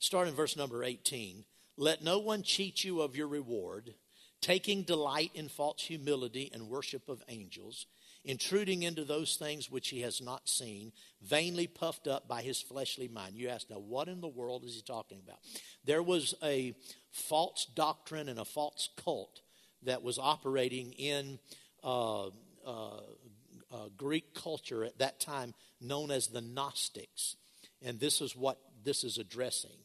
Start 0.00 0.28
in 0.28 0.34
verse 0.34 0.56
number 0.56 0.82
18. 0.82 1.44
Let 1.76 2.02
no 2.02 2.18
one 2.18 2.42
cheat 2.42 2.82
you 2.84 3.02
of 3.02 3.14
your 3.14 3.28
reward, 3.28 3.94
taking 4.40 4.82
delight 4.82 5.30
in 5.34 5.48
false 5.48 5.82
humility 5.82 6.50
and 6.54 6.70
worship 6.70 7.10
of 7.10 7.22
angels, 7.28 7.84
intruding 8.24 8.82
into 8.82 9.04
those 9.04 9.36
things 9.36 9.70
which 9.70 9.90
he 9.90 10.00
has 10.00 10.22
not 10.22 10.48
seen, 10.48 10.92
vainly 11.20 11.66
puffed 11.66 12.06
up 12.06 12.26
by 12.26 12.40
his 12.40 12.62
fleshly 12.62 13.08
mind. 13.08 13.36
You 13.36 13.50
ask, 13.50 13.68
now, 13.68 13.78
what 13.78 14.08
in 14.08 14.22
the 14.22 14.28
world 14.28 14.64
is 14.64 14.74
he 14.74 14.80
talking 14.80 15.20
about? 15.22 15.38
There 15.84 16.02
was 16.02 16.34
a 16.42 16.74
false 17.12 17.66
doctrine 17.66 18.30
and 18.30 18.38
a 18.38 18.44
false 18.46 18.88
cult 19.04 19.42
that 19.82 20.02
was 20.02 20.18
operating 20.18 20.92
in 20.92 21.38
uh, 21.84 22.28
uh, 22.28 22.30
uh, 22.66 23.88
Greek 23.98 24.32
culture 24.32 24.82
at 24.82 24.98
that 24.98 25.20
time 25.20 25.52
known 25.78 26.10
as 26.10 26.28
the 26.28 26.40
Gnostics. 26.40 27.36
And 27.82 28.00
this 28.00 28.22
is 28.22 28.34
what 28.34 28.58
this 28.82 29.04
is 29.04 29.18
addressing. 29.18 29.76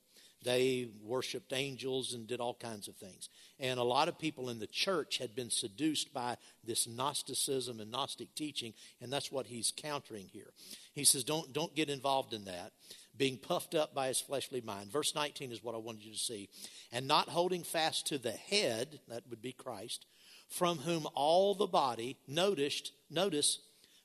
They 0.46 0.90
worshiped 1.04 1.52
angels 1.54 2.14
and 2.14 2.28
did 2.28 2.40
all 2.40 2.54
kinds 2.54 2.88
of 2.88 2.96
things. 2.96 3.30
And 3.60 3.80
a 3.80 3.84
lot 3.84 4.08
of 4.08 4.20
people 4.20 4.50
in 4.50 4.60
the 4.60 4.68
church 4.68 5.18
had 5.18 5.36
been 5.36 5.50
seduced 5.50 6.14
by 6.14 6.38
this 6.64 6.88
Gnosticism 6.88 7.80
and 7.80 7.92
Gnostic 7.92 8.34
teaching, 8.36 8.74
and 9.02 9.12
that's 9.12 9.32
what 9.32 9.48
he's 9.48 9.74
countering 9.76 10.30
here. 10.32 10.54
He 10.94 11.04
says, 11.04 11.24
don't, 11.24 11.52
don't 11.52 11.76
get 11.76 11.90
involved 11.90 12.34
in 12.34 12.46
that. 12.46 12.72
being 13.18 13.38
puffed 13.38 13.76
up 13.76 13.94
by 13.94 14.08
his 14.08 14.20
fleshly 14.22 14.62
mind. 14.62 14.92
Verse 14.92 15.16
19 15.16 15.52
is 15.52 15.64
what 15.64 15.76
I 15.76 15.80
wanted 15.80 16.04
you 16.04 16.14
to 16.14 16.20
see. 16.20 16.50
And 16.92 17.08
not 17.08 17.30
holding 17.30 17.64
fast 17.64 18.08
to 18.08 18.18
the 18.18 18.32
head, 18.32 19.00
that 19.08 19.24
would 19.30 19.42
be 19.42 19.54
Christ, 19.54 20.06
from 20.48 20.80
whom 20.80 21.08
all 21.14 21.56
the 21.56 21.68
body, 21.68 22.18
noticed, 22.28 22.92
notice, 23.10 23.60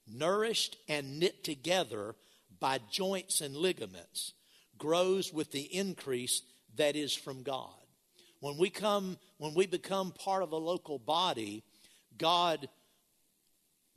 nourished 0.07 0.77
and 0.89 1.19
knit 1.19 1.45
together 1.45 2.15
by 2.59 2.79
joints 2.91 3.41
and 3.41 3.57
ligaments, 3.57 4.33
grows 4.81 5.33
with 5.33 5.53
the 5.53 5.63
increase 5.63 6.43
that 6.75 6.97
is 6.97 7.15
from 7.15 7.45
God. 7.45 7.69
When 8.41 8.57
we 8.59 8.71
come, 8.71 9.19
when 9.39 9.55
we 9.55 9.67
become 9.67 10.11
part 10.11 10.43
of 10.43 10.51
a 10.51 10.57
local 10.57 10.99
body, 10.99 11.63
God 12.19 12.69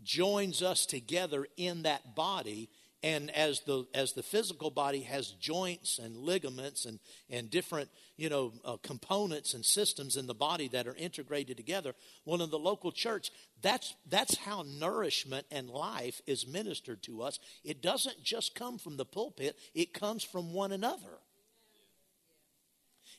joins 0.04 0.62
us 0.62 0.86
together 0.86 1.48
in 1.58 1.84
that 1.84 2.14
body 2.14 2.70
and 3.04 3.30
as 3.36 3.60
the 3.62 3.86
as 3.94 4.14
the 4.14 4.24
physical 4.24 4.72
body 4.72 5.02
has 5.02 5.32
joints 5.32 6.00
and 6.00 6.16
ligaments 6.18 6.86
and 6.86 7.00
and 7.30 7.50
different 7.50 7.90
you 8.18 8.30
know 8.30 8.54
uh, 8.64 8.78
components 8.82 9.54
and 9.54 9.66
systems 9.66 10.16
in 10.18 10.26
the 10.26 10.34
body 10.34 10.68
that 10.70 10.88
are 10.88 10.96
integrated 10.96 11.58
together 11.58 11.94
well 12.26 12.42
in 12.42 12.50
the 12.50 12.58
local 12.58 12.92
church 12.92 13.30
that's 13.64 13.96
that's 14.10 14.38
how 14.38 14.64
nourishment 14.68 15.48
and 15.50 15.70
life 15.70 16.22
is 16.28 16.46
ministered 16.46 17.02
to 17.04 17.24
us. 17.24 17.40
It 17.64 17.82
doesn't 17.82 18.22
just 18.22 18.54
come 18.54 18.78
from 18.78 18.98
the 18.98 19.06
pulpit. 19.06 19.58
It 19.74 19.94
comes 19.94 20.24
from 20.24 20.54
one 20.54 20.72
another 20.72 21.20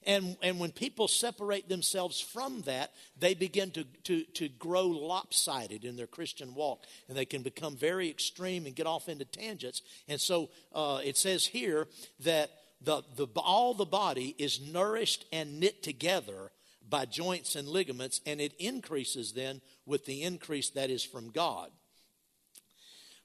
and, 0.07 0.37
and 0.43 0.59
when 0.59 0.73
people 0.73 1.09
separate 1.09 1.69
themselves 1.69 2.21
from 2.21 2.63
that, 2.63 2.93
they 3.19 3.35
begin 3.35 3.71
to, 3.73 3.85
to, 4.05 4.25
to 4.35 4.49
grow 4.49 4.87
lopsided 4.87 5.85
in 5.85 5.97
their 5.97 6.07
Christian 6.07 6.55
walk. 6.55 6.85
And 7.09 7.17
they 7.17 7.25
can 7.25 7.43
become 7.43 7.77
very 7.77 8.09
extreme 8.09 8.67
and 8.67 8.75
get 8.75 8.87
off 8.87 9.09
into 9.09 9.25
tangents. 9.25 9.83
And 10.09 10.21
so 10.21 10.51
uh, 10.75 11.01
it 11.05 11.17
says 11.17 11.47
here 11.47 11.89
that 12.21 12.51
the, 12.81 13.03
the, 13.17 13.27
all 13.37 13.75
the 13.75 13.85
body 13.85 14.35
is 14.39 14.61
nourished 14.61 15.25
and 15.33 15.61
knit 15.61 15.83
together 15.83 16.51
by 16.89 17.07
joints 17.07 17.57
and 17.57 17.67
ligaments, 17.67 18.21
and 18.27 18.41
it 18.41 18.53
increases 18.59 19.33
then 19.33 19.61
with 19.87 20.05
the 20.05 20.23
increase 20.23 20.71
that 20.71 20.91
is 20.91 21.03
from 21.03 21.31
God. 21.31 21.71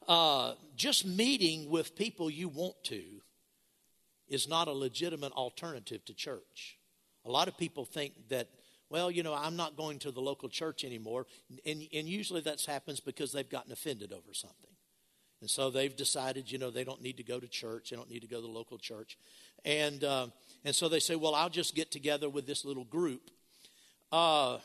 Uh, 0.08 0.54
just 0.76 1.06
meeting 1.06 1.70
with 1.70 1.96
people 1.96 2.30
you 2.30 2.48
want 2.48 2.76
to 2.86 3.04
is 4.30 4.48
not 4.48 4.68
a 4.68 4.72
legitimate 4.72 5.32
alternative 5.34 6.06
to 6.06 6.14
church. 6.14 6.78
A 7.26 7.32
lot 7.32 7.48
of 7.48 7.58
people 7.58 7.86
think 7.86 8.14
that, 8.30 8.48
well, 8.90 9.12
you 9.12 9.24
know, 9.24 9.34
I'm 9.34 9.56
not 9.56 9.76
going 9.76 10.00
to 10.00 10.12
the 10.12 10.22
local 10.22 10.50
church 10.50 10.84
anymore. 10.84 11.26
And, 11.66 11.88
and 11.94 12.08
usually 12.08 12.42
that 12.42 12.64
happens 12.66 13.00
because 13.00 13.32
they've 13.32 13.50
gotten 13.50 13.72
offended 13.72 14.14
over 14.14 14.34
something. 14.34 14.70
And 15.42 15.50
so 15.50 15.70
they've 15.70 15.96
decided, 15.96 16.52
you 16.52 16.58
know, 16.58 16.70
they 16.70 16.84
don't 16.84 17.02
need 17.02 17.18
to 17.18 17.24
go 17.24 17.40
to 17.40 17.48
church. 17.48 17.90
They 17.90 17.96
don't 17.96 18.10
need 18.10 18.22
to 18.22 18.28
go 18.28 18.38
to 18.38 18.42
the 18.42 18.48
local 18.48 18.78
church. 18.78 19.18
And, 19.64 20.04
uh, 20.04 20.28
and 20.66 20.76
so 20.76 20.90
they 20.90 21.00
say, 21.00 21.16
well, 21.16 21.34
I'll 21.34 21.50
just 21.50 21.76
get 21.76 21.92
together 21.92 22.30
with 22.30 22.46
this 22.46 22.66
little 22.66 22.84
group. 22.84 23.32
Uh, 24.12 24.58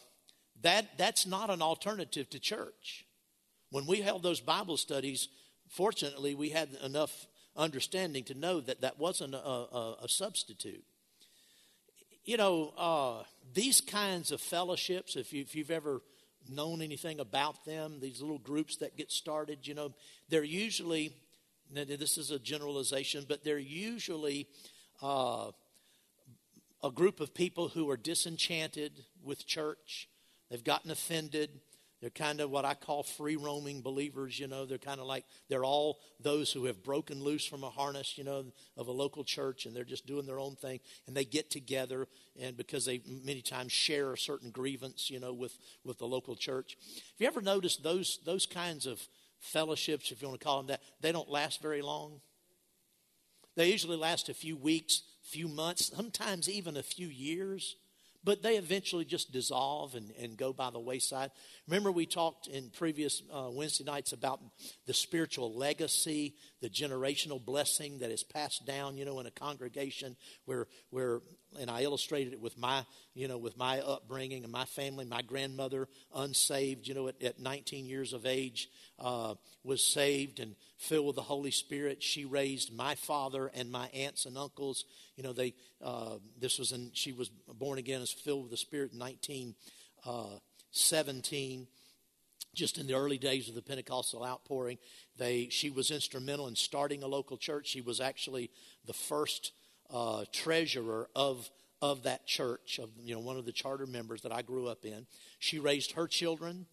that, 0.62 0.96
that's 0.98 1.27
not 1.27 1.50
an 1.50 1.62
alternative 1.62 2.29
to 2.31 2.40
church. 2.40 3.05
When 3.70 3.87
we 3.87 4.00
held 4.00 4.22
those 4.22 4.40
Bible 4.40 4.77
studies, 4.77 5.29
fortunately, 5.68 6.35
we 6.35 6.50
had 6.50 6.70
enough 6.83 7.27
understanding 7.57 8.25
to 8.25 8.35
know 8.35 8.61
that 8.61 8.81
that 8.81 8.99
wasn't 8.99 9.35
a, 9.35 9.38
a, 9.38 9.97
a 10.03 10.09
substitute. 10.09 10.85
You 12.25 12.37
know, 12.37 12.73
uh, 12.77 13.23
these 13.53 13.81
kinds 13.81 14.33
of 14.33 14.40
fellowships, 14.40 15.17
if, 15.17 15.33
you, 15.33 15.43
if 15.43 15.55
you've 15.55 15.71
ever 15.71 16.01
known 16.49 16.83
anything 16.83 17.21
about 17.21 17.64
them, 17.64 17.99
these 18.01 18.21
little 18.21 18.38
groups 18.38 18.77
that 18.79 18.97
get 18.97 19.11
started, 19.11 19.67
you 19.67 19.75
know, 19.75 19.93
they're 20.29 20.43
usually, 20.43 21.12
this 21.71 22.19
is 22.19 22.31
a 22.31 22.38
generalization, 22.38 23.27
but 23.29 23.45
they're 23.45 23.59
usually 23.59 24.47
uh, 25.03 25.51
a 26.83 26.90
group 26.90 27.21
of 27.21 27.35
people 27.35 27.69
who 27.69 27.88
are 27.90 27.97
disenchanted 27.97 29.05
with 29.23 29.47
church. 29.47 30.09
They've 30.51 30.64
gotten 30.64 30.90
offended. 30.90 31.51
They're 32.05 32.11
kind 32.11 32.43
of 32.43 32.51
what 32.51 32.67
I 32.67 32.75
call 32.75 33.03
free 33.03 33.37
roaming 33.37 33.81
believers, 33.81 34.38
you 34.38 34.47
know. 34.47 34.67
They're 34.67 34.77
kind 34.77 35.01
of 35.01 35.07
like, 35.07 35.25
they're 35.49 35.64
all 35.64 36.01
those 36.21 36.53
who 36.53 36.67
have 36.67 36.83
broken 36.83 37.25
loose 37.25 37.47
from 37.47 37.64
a 37.64 37.71
harness, 37.71 38.19
you 38.19 38.25
know, 38.25 38.45
of 38.77 38.88
a 38.88 38.93
local 38.93 39.25
church, 39.25 39.64
and 39.64 39.75
they're 39.75 39.85
just 39.85 40.07
doing 40.07 40.27
their 40.27 40.38
own 40.38 40.55
thing. 40.55 40.81
And 41.07 41.17
they 41.17 41.25
get 41.25 41.51
together, 41.51 42.07
and 42.38 42.59
because 42.59 42.85
they 42.85 43.01
many 43.25 43.40
times 43.40 43.73
share 43.73 44.12
a 44.12 44.19
certain 44.19 44.51
grievance, 44.51 45.09
you 45.09 45.19
know, 45.19 45.33
with, 45.33 45.57
with 45.83 45.97
the 45.97 46.07
local 46.07 46.37
church. 46.37 46.77
Have 46.95 47.21
you 47.21 47.27
ever 47.27 47.40
noticed 47.40 47.83
those, 47.83 48.19
those 48.27 48.45
kinds 48.45 48.85
of 48.85 49.01
fellowships, 49.40 50.12
if 50.12 50.21
you 50.21 50.29
want 50.29 50.38
to 50.38 50.45
call 50.45 50.59
them 50.59 50.67
that, 50.67 50.83
they 51.01 51.11
don't 51.11 51.31
last 51.31 51.62
very 51.62 51.81
long? 51.81 52.21
They 53.57 53.71
usually 53.71 53.97
last 53.97 54.29
a 54.29 54.35
few 54.35 54.59
weeks, 54.59 55.05
few 55.23 55.49
months, 55.49 55.90
sometimes 55.97 56.51
even 56.51 56.77
a 56.77 56.83
few 56.83 57.09
years 57.09 57.77
but 58.25 58.43
they 58.43 58.57
eventually 58.57 59.05
just 59.05 59.33
dissolve 59.33 59.95
and, 59.95 60.11
and 60.19 60.37
go 60.37 60.53
by 60.53 60.71
the 60.71 60.81
wayside. 60.81 61.31
Remember, 61.69 61.93
we 61.93 62.07
talked 62.07 62.47
in 62.47 62.71
previous 62.71 63.23
uh, 63.33 63.49
Wednesday 63.51 63.85
nights 63.85 64.13
about 64.13 64.41
the 64.87 64.95
spiritual 64.95 65.55
legacy, 65.55 66.35
the 66.63 66.69
generational 66.69 67.45
blessing 67.45 67.99
that 67.99 68.11
is 68.11 68.25
passed 68.25 68.67
down, 68.67 68.97
you 68.97 69.05
know, 69.05 69.21
in 69.21 69.27
a 69.27 69.31
congregation 69.31 70.17
where, 70.47 70.67
where 70.91 71.21
and 71.61 71.71
I 71.71 71.83
illustrated 71.83 72.33
it 72.33 72.41
with 72.41 72.59
my, 72.59 72.85
you 73.15 73.29
know, 73.29 73.39
with 73.39 73.57
my 73.57 73.81
upbringing 73.81 74.43
and 74.43 74.53
my 74.53 74.65
family. 74.65 75.05
My 75.05 75.23
grandmother, 75.23 75.89
unsaved, 76.15 76.89
you 76.89 76.95
know, 76.95 77.09
at, 77.09 77.23
at 77.23 77.39
19 77.39 77.87
years 77.87 78.13
of 78.13 78.27
age, 78.27 78.69
uh, 78.99 79.35
was 79.63 79.85
saved 79.85 80.41
and 80.41 80.55
filled 80.85 81.07
with 81.07 81.16
the 81.16 81.23
Holy 81.23 81.51
Spirit. 81.51 82.01
She 82.03 82.25
raised 82.25 82.73
my 82.73 82.94
father 82.94 83.51
and 83.55 83.70
my 83.70 83.88
aunts 83.88 84.25
and 84.27 84.38
uncles. 84.38 84.85
You 85.16 85.25
know, 85.25 85.33
they, 85.33 85.55
uh, 85.83 86.18
this 86.38 86.59
was 86.59 86.73
in, 86.73 86.90
she 86.92 87.12
was 87.12 87.29
born 87.29 87.79
again 87.79 88.03
as 88.03 88.12
filled 88.12 88.42
with 88.42 88.51
the 88.51 88.57
Spirit 88.57 88.92
in 88.92 88.99
1917. 88.99 91.61
Uh, 91.61 91.64
just 92.55 92.79
in 92.79 92.87
the 92.87 92.94
early 92.94 93.18
days 93.18 93.49
of 93.49 93.57
the 93.57 93.62
Pentecostal 93.62 94.25
outpouring, 94.25 94.79
they, 95.18 95.49
she 95.51 95.70
was 95.70 95.90
instrumental 95.90 96.47
in 96.47 96.55
starting 96.55 97.03
a 97.03 97.09
local 97.09 97.37
church. 97.37 97.66
She 97.66 97.81
was 97.81 98.01
actually 98.01 98.49
the 98.87 98.92
first 98.92 99.51
uh, 99.90 100.25
treasurer 100.33 101.09
of 101.16 101.51
of 101.83 102.05
that 102.05 102.25
church, 102.27 102.79
of 102.83 102.88
you 103.03 103.14
know 103.14 103.20
one 103.20 103.37
of 103.37 103.44
the 103.44 103.53
charter 103.53 103.87
members 103.87 104.23
that 104.23 104.33
I 104.33 104.40
grew 104.40 104.68
up 104.68 104.87
in. 104.87 105.07
She 105.38 105.59
raised 105.59 105.92
her 105.92 106.07
children, 106.07 106.64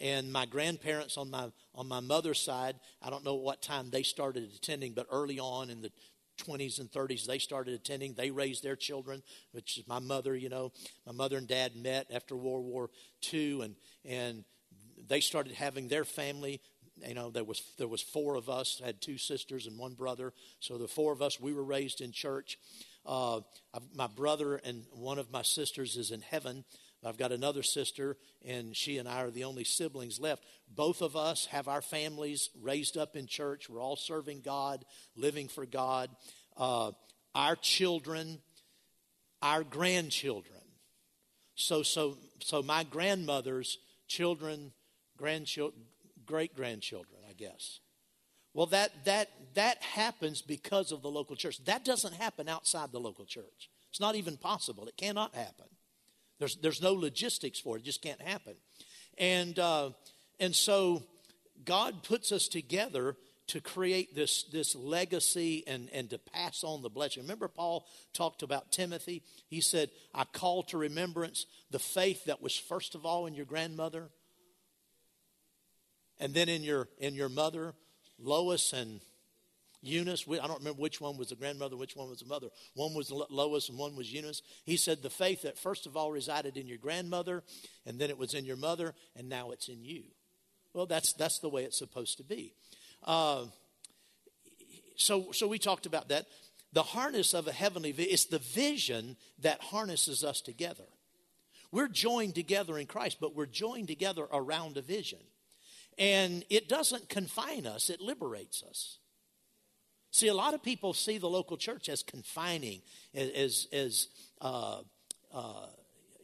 and 0.00 0.32
my 0.32 0.46
grandparents 0.46 1.16
on 1.16 1.30
my 1.30 1.50
on 1.74 1.88
my 1.88 2.00
mother's 2.00 2.40
side. 2.40 2.76
I 3.02 3.10
don't 3.10 3.24
know 3.24 3.34
what 3.34 3.62
time 3.62 3.90
they 3.90 4.02
started 4.02 4.50
attending, 4.54 4.92
but 4.92 5.06
early 5.10 5.38
on 5.38 5.70
in 5.70 5.82
the 5.82 5.90
20s 6.38 6.80
and 6.80 6.90
30s 6.90 7.26
they 7.26 7.38
started 7.38 7.74
attending. 7.74 8.14
They 8.14 8.30
raised 8.30 8.62
their 8.62 8.76
children 8.76 9.22
which 9.52 9.78
is 9.78 9.86
my 9.86 9.98
mother 9.98 10.34
you 10.34 10.48
know. 10.48 10.72
My 11.06 11.12
mother 11.12 11.36
and 11.36 11.46
dad 11.46 11.76
met 11.76 12.06
after 12.12 12.36
world 12.36 12.64
war 12.64 12.90
ii 13.32 13.62
and 13.62 13.76
and 14.04 14.44
they 15.08 15.20
started 15.20 15.52
having 15.54 15.88
their 15.88 16.04
family. 16.04 16.60
You 17.06 17.14
know 17.14 17.30
there 17.30 17.44
was 17.44 17.62
there 17.78 17.88
was 17.88 18.02
four 18.02 18.34
of 18.34 18.48
us 18.48 18.80
had 18.84 19.00
two 19.00 19.18
sisters 19.18 19.66
and 19.66 19.78
one 19.78 19.94
brother. 19.94 20.32
So 20.60 20.78
the 20.78 20.88
four 20.88 21.12
of 21.12 21.22
us 21.22 21.40
we 21.40 21.52
were 21.52 21.64
raised 21.64 22.00
in 22.00 22.12
church. 22.12 22.58
Uh, 23.06 23.40
my 23.94 24.06
brother 24.06 24.56
and 24.64 24.84
one 24.92 25.18
of 25.18 25.30
my 25.30 25.42
sisters 25.42 25.96
is 25.96 26.10
in 26.10 26.22
heaven 26.22 26.64
i've 27.06 27.18
got 27.18 27.32
another 27.32 27.62
sister 27.62 28.16
and 28.44 28.76
she 28.76 28.98
and 28.98 29.08
i 29.08 29.22
are 29.22 29.30
the 29.30 29.44
only 29.44 29.64
siblings 29.64 30.20
left 30.20 30.44
both 30.68 31.02
of 31.02 31.16
us 31.16 31.46
have 31.46 31.68
our 31.68 31.82
families 31.82 32.50
raised 32.60 32.96
up 32.96 33.16
in 33.16 33.26
church 33.26 33.68
we're 33.68 33.80
all 33.80 33.96
serving 33.96 34.40
god 34.40 34.84
living 35.16 35.48
for 35.48 35.66
god 35.66 36.10
uh, 36.56 36.90
our 37.34 37.56
children 37.56 38.38
our 39.42 39.62
grandchildren 39.62 40.60
so 41.54 41.82
so 41.82 42.16
so 42.40 42.62
my 42.62 42.84
grandmother's 42.84 43.78
children 44.06 44.72
grandchildren 45.16 45.84
great 46.26 46.54
grandchildren, 46.54 47.20
I 47.28 47.32
guess. 47.32 47.80
Well, 48.52 48.66
that, 48.66 49.04
that, 49.04 49.30
that 49.54 49.82
happens 49.82 50.42
because 50.42 50.92
of 50.92 51.02
the 51.02 51.10
local 51.10 51.36
church. 51.36 51.64
That 51.64 51.84
doesn't 51.84 52.14
happen 52.14 52.48
outside 52.48 52.92
the 52.92 53.00
local 53.00 53.24
church. 53.24 53.70
It's 53.90 54.00
not 54.00 54.14
even 54.14 54.36
possible. 54.36 54.86
It 54.86 54.96
cannot 54.96 55.34
happen. 55.34 55.66
There's, 56.38 56.56
there's 56.56 56.82
no 56.82 56.92
logistics 56.92 57.58
for 57.58 57.76
it. 57.76 57.80
It 57.80 57.84
just 57.84 58.02
can't 58.02 58.20
happen. 58.20 58.54
And, 59.18 59.58
uh, 59.58 59.90
and 60.40 60.54
so 60.54 61.02
God 61.64 62.02
puts 62.02 62.32
us 62.32 62.48
together 62.48 63.16
to 63.46 63.60
create 63.60 64.14
this, 64.14 64.44
this 64.44 64.74
legacy 64.74 65.64
and, 65.66 65.88
and 65.92 66.08
to 66.10 66.18
pass 66.18 66.64
on 66.64 66.82
the 66.82 66.88
blessing. 66.88 67.22
Remember, 67.22 67.48
Paul 67.48 67.86
talked 68.12 68.42
about 68.42 68.72
Timothy? 68.72 69.22
He 69.48 69.60
said, 69.60 69.90
I 70.14 70.24
call 70.24 70.62
to 70.64 70.78
remembrance 70.78 71.46
the 71.70 71.78
faith 71.78 72.24
that 72.24 72.42
was 72.42 72.56
first 72.56 72.94
of 72.94 73.04
all 73.04 73.26
in 73.26 73.34
your 73.34 73.44
grandmother, 73.44 74.08
and 76.18 76.32
then 76.32 76.48
in 76.48 76.62
your 76.62 76.88
in 76.98 77.14
your 77.14 77.28
mother, 77.28 77.74
Lois 78.18 78.72
and 78.72 79.00
Eunice, 79.84 80.24
I 80.28 80.46
don't 80.46 80.58
remember 80.58 80.80
which 80.80 81.00
one 81.00 81.16
was 81.16 81.28
the 81.28 81.36
grandmother, 81.36 81.76
which 81.76 81.94
one 81.94 82.08
was 82.08 82.20
the 82.20 82.26
mother. 82.26 82.48
One 82.74 82.94
was 82.94 83.10
Lois 83.10 83.68
and 83.68 83.78
one 83.78 83.94
was 83.96 84.12
Eunice. 84.12 84.42
He 84.64 84.76
said 84.76 85.02
the 85.02 85.10
faith 85.10 85.42
that 85.42 85.58
first 85.58 85.86
of 85.86 85.96
all 85.96 86.10
resided 86.10 86.56
in 86.56 86.66
your 86.66 86.78
grandmother, 86.78 87.42
and 87.86 87.98
then 87.98 88.10
it 88.10 88.18
was 88.18 88.34
in 88.34 88.44
your 88.44 88.56
mother, 88.56 88.94
and 89.14 89.28
now 89.28 89.50
it's 89.50 89.68
in 89.68 89.84
you. 89.84 90.04
Well, 90.72 90.86
that's 90.86 91.12
that's 91.12 91.38
the 91.38 91.48
way 91.48 91.64
it's 91.64 91.78
supposed 91.78 92.16
to 92.18 92.24
be. 92.24 92.54
Uh, 93.02 93.44
so 94.96 95.32
so 95.32 95.46
we 95.46 95.58
talked 95.58 95.86
about 95.86 96.08
that. 96.08 96.26
the 96.74 96.82
harness 96.82 97.34
of 97.34 97.46
a 97.46 97.52
heavenly 97.52 97.92
vision, 97.92 98.12
it's 98.12 98.26
the 98.26 98.40
vision 98.40 99.16
that 99.38 99.60
harnesses 99.60 100.24
us 100.24 100.40
together. 100.40 100.84
We're 101.70 101.88
joined 101.88 102.34
together 102.34 102.78
in 102.78 102.86
Christ, 102.86 103.18
but 103.20 103.34
we're 103.34 103.46
joined 103.46 103.88
together 103.88 104.26
around 104.32 104.76
a 104.76 104.82
vision. 104.82 105.20
And 105.98 106.44
it 106.50 106.68
doesn't 106.68 107.08
confine 107.08 107.66
us, 107.66 107.90
it 107.90 108.00
liberates 108.00 108.62
us. 108.64 108.98
See, 110.14 110.28
a 110.28 110.34
lot 110.34 110.54
of 110.54 110.62
people 110.62 110.92
see 110.92 111.18
the 111.18 111.28
local 111.28 111.56
church 111.56 111.88
as 111.88 112.04
confining, 112.04 112.82
as, 113.16 113.66
as 113.72 114.06
uh, 114.40 114.82
uh, 115.34 115.66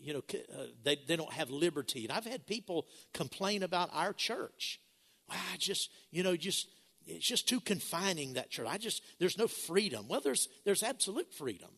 you 0.00 0.12
know, 0.12 0.22
uh, 0.32 0.66
they, 0.84 0.96
they 1.08 1.16
don't 1.16 1.32
have 1.32 1.50
liberty. 1.50 2.04
And 2.04 2.12
I've 2.12 2.24
had 2.24 2.46
people 2.46 2.86
complain 3.12 3.64
about 3.64 3.90
our 3.92 4.12
church. 4.12 4.78
Well, 5.28 5.40
I 5.52 5.56
just, 5.56 5.90
you 6.12 6.22
know, 6.22 6.36
just, 6.36 6.68
it's 7.04 7.26
just 7.26 7.48
too 7.48 7.58
confining, 7.58 8.34
that 8.34 8.48
church. 8.48 8.68
I 8.70 8.78
just, 8.78 9.02
there's 9.18 9.36
no 9.36 9.48
freedom. 9.48 10.06
Well, 10.06 10.20
there's, 10.20 10.48
there's 10.64 10.84
absolute 10.84 11.34
freedom. 11.34 11.70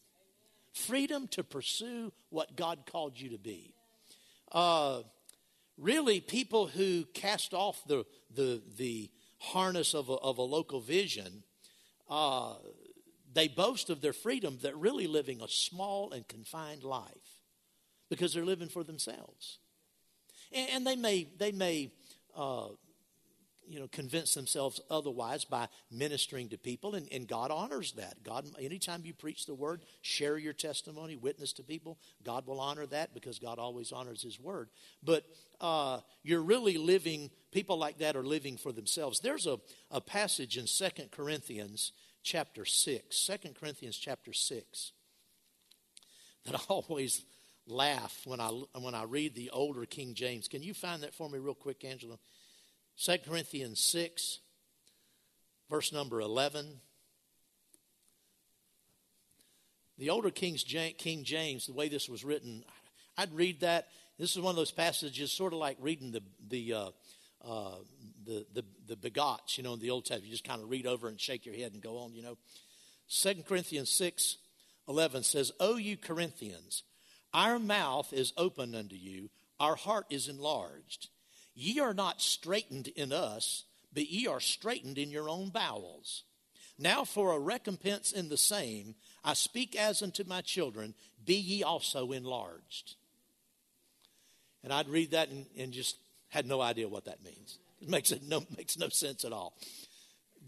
Freedom 0.74 1.26
to 1.28 1.42
pursue 1.42 2.12
what 2.28 2.58
God 2.58 2.80
called 2.84 3.18
you 3.18 3.30
to 3.30 3.38
be. 3.38 3.72
Uh, 4.52 5.00
really, 5.78 6.20
people 6.20 6.66
who 6.66 7.06
cast 7.14 7.54
off 7.54 7.82
the, 7.86 8.04
the, 8.34 8.60
the 8.76 9.10
harness 9.38 9.94
of 9.94 10.10
a, 10.10 10.16
of 10.16 10.36
a 10.36 10.42
local 10.42 10.82
vision 10.82 11.42
uh, 12.12 12.52
they 13.32 13.48
boast 13.48 13.88
of 13.88 14.02
their 14.02 14.12
freedom, 14.12 14.58
they're 14.60 14.76
really 14.76 15.06
living 15.06 15.40
a 15.40 15.48
small 15.48 16.12
and 16.12 16.28
confined 16.28 16.84
life 16.84 17.40
because 18.10 18.34
they're 18.34 18.44
living 18.44 18.68
for 18.68 18.84
themselves. 18.84 19.58
And, 20.52 20.68
and 20.70 20.86
they 20.86 20.94
may, 20.94 21.26
they 21.38 21.52
may 21.52 21.90
uh, 22.36 22.68
you 23.66 23.78
know, 23.80 23.88
convince 23.88 24.34
themselves 24.34 24.80
otherwise 24.90 25.44
by 25.44 25.68
ministering 25.90 26.48
to 26.50 26.58
people, 26.58 26.94
and, 26.94 27.08
and 27.12 27.26
God 27.26 27.50
honors 27.50 27.92
that. 27.92 28.22
God, 28.22 28.46
anytime 28.60 29.02
you 29.04 29.14
preach 29.14 29.46
the 29.46 29.54
word, 29.54 29.82
share 30.00 30.38
your 30.38 30.52
testimony, 30.52 31.16
witness 31.16 31.52
to 31.54 31.62
people, 31.62 31.98
God 32.22 32.46
will 32.46 32.60
honor 32.60 32.86
that 32.86 33.14
because 33.14 33.38
God 33.38 33.58
always 33.58 33.92
honors 33.92 34.22
His 34.22 34.38
word. 34.40 34.68
But 35.02 35.24
uh, 35.60 36.00
you're 36.22 36.42
really 36.42 36.76
living, 36.76 37.30
people 37.50 37.78
like 37.78 37.98
that 37.98 38.16
are 38.16 38.24
living 38.24 38.56
for 38.56 38.72
themselves. 38.72 39.20
There's 39.20 39.46
a, 39.46 39.58
a 39.90 40.00
passage 40.00 40.58
in 40.58 40.66
Second 40.66 41.10
Corinthians 41.10 41.92
chapter 42.22 42.64
6, 42.64 43.30
2 43.42 43.50
Corinthians 43.58 43.96
chapter 43.96 44.32
6, 44.32 44.92
that 46.44 46.54
I 46.54 46.60
always 46.68 47.24
laugh 47.66 48.22
when 48.24 48.40
I, 48.40 48.48
when 48.78 48.94
I 48.94 49.04
read 49.04 49.34
the 49.34 49.50
older 49.50 49.84
King 49.86 50.14
James. 50.14 50.48
Can 50.48 50.62
you 50.62 50.74
find 50.74 51.02
that 51.02 51.14
for 51.14 51.28
me 51.28 51.38
real 51.38 51.54
quick, 51.54 51.84
Angela? 51.84 52.18
2 53.04 53.16
Corinthians 53.28 53.80
6, 53.80 54.38
verse 55.68 55.92
number 55.92 56.20
11. 56.20 56.78
The 59.98 60.10
older 60.10 60.30
King's, 60.30 60.62
King 60.62 61.24
James, 61.24 61.66
the 61.66 61.72
way 61.72 61.88
this 61.88 62.08
was 62.08 62.24
written, 62.24 62.62
I'd 63.18 63.34
read 63.34 63.60
that. 63.60 63.88
This 64.20 64.36
is 64.36 64.40
one 64.40 64.50
of 64.50 64.56
those 64.56 64.70
passages, 64.70 65.32
sort 65.32 65.52
of 65.52 65.58
like 65.58 65.78
reading 65.80 66.12
the, 66.12 66.22
the 66.48 66.72
uh, 66.74 66.90
uh, 67.44 67.74
the, 68.24 68.46
the, 68.54 68.64
the 68.86 68.94
begats, 69.10 69.58
you 69.58 69.64
know, 69.64 69.72
in 69.72 69.80
the 69.80 69.90
Old 69.90 70.04
Testament. 70.04 70.26
You 70.26 70.32
just 70.32 70.44
kind 70.44 70.62
of 70.62 70.70
read 70.70 70.86
over 70.86 71.08
and 71.08 71.20
shake 71.20 71.44
your 71.44 71.56
head 71.56 71.72
and 71.72 71.82
go 71.82 71.98
on, 71.98 72.14
you 72.14 72.22
know. 72.22 72.38
2 73.08 73.42
Corinthians 73.48 73.90
6 73.90 74.36
11 74.88 75.24
says, 75.24 75.50
O 75.58 75.76
you 75.76 75.96
Corinthians, 75.96 76.84
our 77.34 77.58
mouth 77.58 78.12
is 78.12 78.32
open 78.36 78.76
unto 78.76 78.94
you, 78.94 79.28
our 79.58 79.74
heart 79.74 80.06
is 80.08 80.28
enlarged. 80.28 81.08
Ye 81.54 81.80
are 81.80 81.94
not 81.94 82.20
straitened 82.20 82.88
in 82.88 83.12
us, 83.12 83.64
but 83.92 84.08
ye 84.08 84.26
are 84.26 84.40
straitened 84.40 84.98
in 84.98 85.10
your 85.10 85.28
own 85.28 85.50
bowels. 85.50 86.24
Now 86.78 87.04
for 87.04 87.32
a 87.32 87.38
recompense 87.38 88.12
in 88.12 88.28
the 88.28 88.36
same, 88.36 88.94
I 89.24 89.34
speak 89.34 89.76
as 89.76 90.02
unto 90.02 90.24
my 90.24 90.40
children, 90.40 90.94
be 91.24 91.34
ye 91.34 91.62
also 91.62 92.12
enlarged. 92.12 92.96
And 94.64 94.72
I'd 94.72 94.88
read 94.88 95.10
that 95.10 95.28
and, 95.28 95.46
and 95.58 95.72
just 95.72 95.96
had 96.28 96.46
no 96.46 96.60
idea 96.60 96.88
what 96.88 97.04
that 97.04 97.22
means. 97.22 97.58
It 97.80 97.88
makes 97.88 98.10
it 98.12 98.22
no 98.22 98.44
makes 98.56 98.78
no 98.78 98.88
sense 98.88 99.24
at 99.24 99.32
all. 99.32 99.54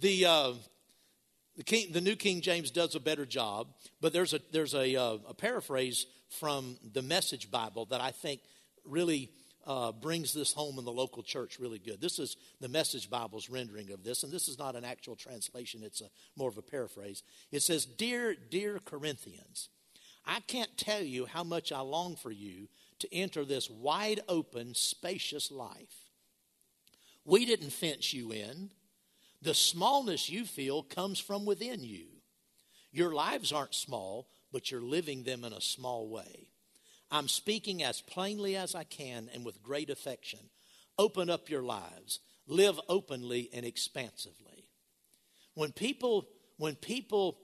The 0.01 0.25
uh, 0.25 0.53
the, 1.57 1.62
King, 1.62 1.93
the 1.93 2.01
New 2.01 2.17
King 2.17 2.40
James 2.40 2.71
does 2.71 2.95
a 2.95 3.01
better 3.01 3.27
job, 3.27 3.69
but 4.01 4.12
there's 4.12 4.35
a 4.35 4.40
there's 4.53 4.75
a, 4.75 4.97
uh, 4.97 5.19
a 5.29 5.35
paraphrase 5.35 6.07
from 6.29 6.77
the 6.93 7.03
Message 7.03 7.51
Bible 7.51 7.87
that 7.87 8.01
I 8.01 8.11
think 8.11 8.40
really 8.85 9.31
uh, 9.66 9.92
brings 9.92 10.33
this 10.33 10.53
home 10.53 10.79
in 10.79 10.85
the 10.85 10.92
local 10.92 11.22
church 11.22 11.59
really 11.59 11.79
good. 11.79 12.00
This 12.00 12.18
is 12.18 12.37
the 12.61 12.68
Message 12.68 13.09
Bible's 13.11 13.48
rendering 13.48 13.90
of 13.90 14.05
this, 14.05 14.22
and 14.22 14.33
this 14.33 14.48
is 14.48 14.59
not 14.59 14.77
an 14.77 14.85
actual 14.85 15.16
translation; 15.16 15.83
it's 15.83 16.00
a 16.00 16.11
more 16.37 16.48
of 16.48 16.59
a 16.59 16.62
paraphrase. 16.62 17.22
It 17.50 17.61
says, 17.61 17.85
"Dear, 17.87 18.35
dear 18.35 18.79
Corinthians, 18.79 19.68
I 20.27 20.40
can't 20.40 20.77
tell 20.77 21.03
you 21.03 21.27
how 21.27 21.44
much 21.44 21.72
I 21.72 21.81
long 21.81 22.16
for 22.16 22.31
you 22.31 22.68
to 23.00 23.14
enter 23.14 23.44
this 23.44 23.68
wide 23.68 24.20
open, 24.29 24.74
spacious 24.74 25.50
life. 25.50 26.11
We 27.24 27.44
didn't 27.44 27.70
fence 27.70 28.12
you 28.12 28.33
in. 28.33 28.70
The 29.42 29.55
smallness 29.55 30.31
you 30.31 30.46
feel 30.46 30.83
comes 30.83 31.18
from 31.18 31.44
within 31.44 31.85
you. 31.85 32.07
Your 32.92 33.12
lives 33.12 33.53
aren't 33.53 33.74
small, 33.74 34.29
but 34.53 34.70
you're 34.70 34.81
living 34.81 35.24
them 35.24 35.44
in 35.44 35.53
a 35.53 35.61
small 35.61 36.09
way. 36.09 36.48
I'm 37.14 37.29
speaking 37.29 37.81
as 37.85 38.00
plainly 38.00 38.57
as 38.57 38.74
I 38.74 38.83
can 38.83 39.31
and 39.33 39.44
with 39.44 39.62
great 39.62 39.88
affection. 39.88 40.40
Open 40.98 41.31
up 41.31 41.48
your 41.48 41.62
lives. 41.62 42.18
Live 42.48 42.81
openly 42.88 43.50
and 43.55 43.64
expansively. 43.64 44.68
When 45.55 45.70
people, 45.70 46.27
when 46.57 46.74
people 46.74 47.38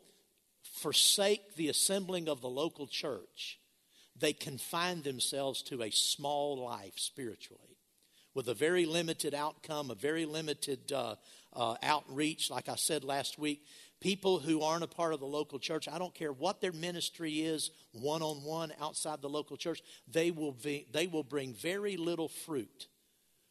forsake 0.65 1.55
the 1.55 1.69
assembling 1.69 2.29
of 2.29 2.41
the 2.41 2.49
local 2.49 2.89
church, 2.89 3.61
they 4.17 4.33
confine 4.33 5.03
themselves 5.03 5.63
to 5.63 5.85
a 5.85 5.91
small 5.91 6.59
life 6.65 6.95
spiritually 6.97 7.79
with 8.35 8.49
a 8.49 8.55
very 8.55 8.87
limited 8.87 9.35
outcome, 9.35 9.93
a 9.93 9.95
very 9.95 10.27
limited 10.27 10.91
uh, 10.91 11.15
uh, 11.55 11.77
outreach. 11.81 12.51
Like 12.51 12.69
I 12.69 12.75
said 12.75 13.05
last 13.05 13.39
week, 13.39 13.63
people 14.01 14.39
who 14.39 14.63
aren't 14.63 14.85
a 14.85 14.89
part 14.89 15.13
of 15.13 15.21
the 15.21 15.27
local 15.27 15.59
church, 15.59 15.89
I 15.89 15.99
don't 15.99 16.15
care 16.15 16.33
what 16.33 16.61
their 16.61 16.73
ministry 16.73 17.41
is, 17.41 17.71
one 17.93 18.23
on 18.23 18.43
one 18.45 18.73
outside 18.81 19.21
the 19.21 19.29
local 19.29 19.57
church, 19.57 19.83
they 20.11 20.31
will, 20.31 20.53
be, 20.53 20.87
they 20.93 21.07
will 21.07 21.23
bring 21.23 21.53
very 21.53 21.97
little 21.97 22.29
fruit 22.29 22.89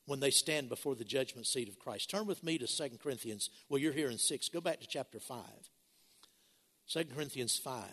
when 0.06 0.20
they 0.20 0.32
stand 0.32 0.70
before 0.70 0.96
the 0.96 1.04
judgment 1.04 1.46
seat 1.46 1.70
of 1.70 1.78
Christ. 1.78 2.10
Turn 2.10 2.26
with 2.26 2.44
me 2.44 2.58
to 2.58 2.66
2 2.66 2.98
Corinthians. 3.02 3.52
Well, 3.70 3.80
you're 3.80 3.94
here 3.94 4.10
in 4.10 4.18
6. 4.18 4.50
Go 4.50 4.60
back 4.60 4.80
to 4.82 4.88
chapter 4.88 5.20
5. 5.20 5.38
2 6.90 7.04
Corinthians 7.14 7.56
5, 7.56 7.84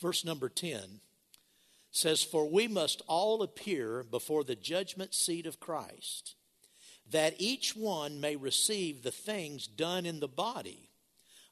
verse 0.00 0.24
number 0.24 0.48
10 0.48 1.00
says, 1.92 2.24
For 2.24 2.50
we 2.50 2.66
must 2.66 3.00
all 3.06 3.42
appear 3.42 4.02
before 4.02 4.42
the 4.42 4.56
judgment 4.56 5.14
seat 5.14 5.46
of 5.46 5.60
Christ, 5.60 6.34
that 7.10 7.34
each 7.38 7.76
one 7.76 8.20
may 8.20 8.36
receive 8.36 9.02
the 9.02 9.10
things 9.10 9.66
done 9.66 10.06
in 10.06 10.20
the 10.20 10.28
body 10.28 10.90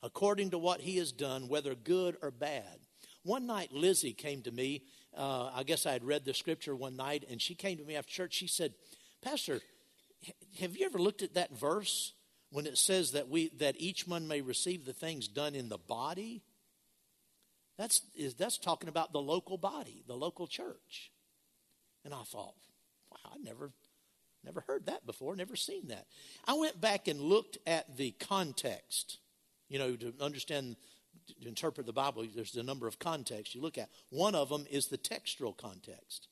according 0.02 0.50
to 0.50 0.58
what 0.58 0.82
he 0.82 0.98
has 0.98 1.12
done, 1.12 1.48
whether 1.48 1.74
good 1.74 2.16
or 2.20 2.30
bad. 2.30 2.78
One 3.22 3.46
night, 3.46 3.72
Lizzie 3.72 4.12
came 4.12 4.42
to 4.42 4.50
me. 4.52 4.82
Uh, 5.16 5.50
I 5.54 5.62
guess 5.62 5.86
I 5.86 5.92
had 5.92 6.04
read 6.04 6.26
the 6.26 6.34
scripture 6.34 6.76
one 6.76 6.96
night, 6.96 7.24
and 7.30 7.40
she 7.40 7.54
came 7.54 7.78
to 7.78 7.84
me 7.84 7.96
after 7.96 8.12
church. 8.12 8.34
She 8.34 8.46
said, 8.46 8.74
Pastor, 9.22 9.62
have 10.60 10.76
you 10.76 10.84
ever 10.84 10.98
looked 10.98 11.22
at 11.22 11.34
that 11.34 11.56
verse 11.56 12.12
when 12.50 12.66
it 12.66 12.76
says 12.76 13.12
that 13.12 13.28
we 13.30 13.48
that 13.58 13.76
each 13.78 14.06
one 14.06 14.28
may 14.28 14.42
receive 14.42 14.84
the 14.84 14.92
things 14.92 15.26
done 15.26 15.54
in 15.54 15.70
the 15.70 15.78
body? 15.78 16.42
That's, 17.78 18.02
is, 18.14 18.34
that's 18.34 18.58
talking 18.58 18.88
about 18.88 19.12
the 19.12 19.22
local 19.22 19.56
body, 19.56 20.04
the 20.06 20.14
local 20.14 20.46
church. 20.46 21.10
And 22.04 22.14
I 22.14 22.22
thought, 22.22 22.54
wow, 23.10 23.32
I 23.34 23.38
never, 23.42 23.72
never 24.44 24.64
heard 24.66 24.86
that 24.86 25.06
before, 25.06 25.34
never 25.36 25.56
seen 25.56 25.88
that. 25.88 26.06
I 26.46 26.54
went 26.54 26.80
back 26.80 27.08
and 27.08 27.20
looked 27.20 27.58
at 27.66 27.96
the 27.96 28.12
context. 28.12 29.18
You 29.68 29.78
know, 29.78 29.96
to 29.96 30.14
understand, 30.20 30.76
to 31.42 31.48
interpret 31.48 31.86
the 31.86 31.92
Bible, 31.92 32.24
there's 32.34 32.54
a 32.56 32.62
number 32.62 32.86
of 32.86 32.98
contexts 32.98 33.54
you 33.54 33.62
look 33.62 33.78
at. 33.78 33.88
One 34.10 34.34
of 34.34 34.48
them 34.48 34.66
is 34.70 34.86
the 34.86 34.96
textual 34.96 35.52
context. 35.52 36.28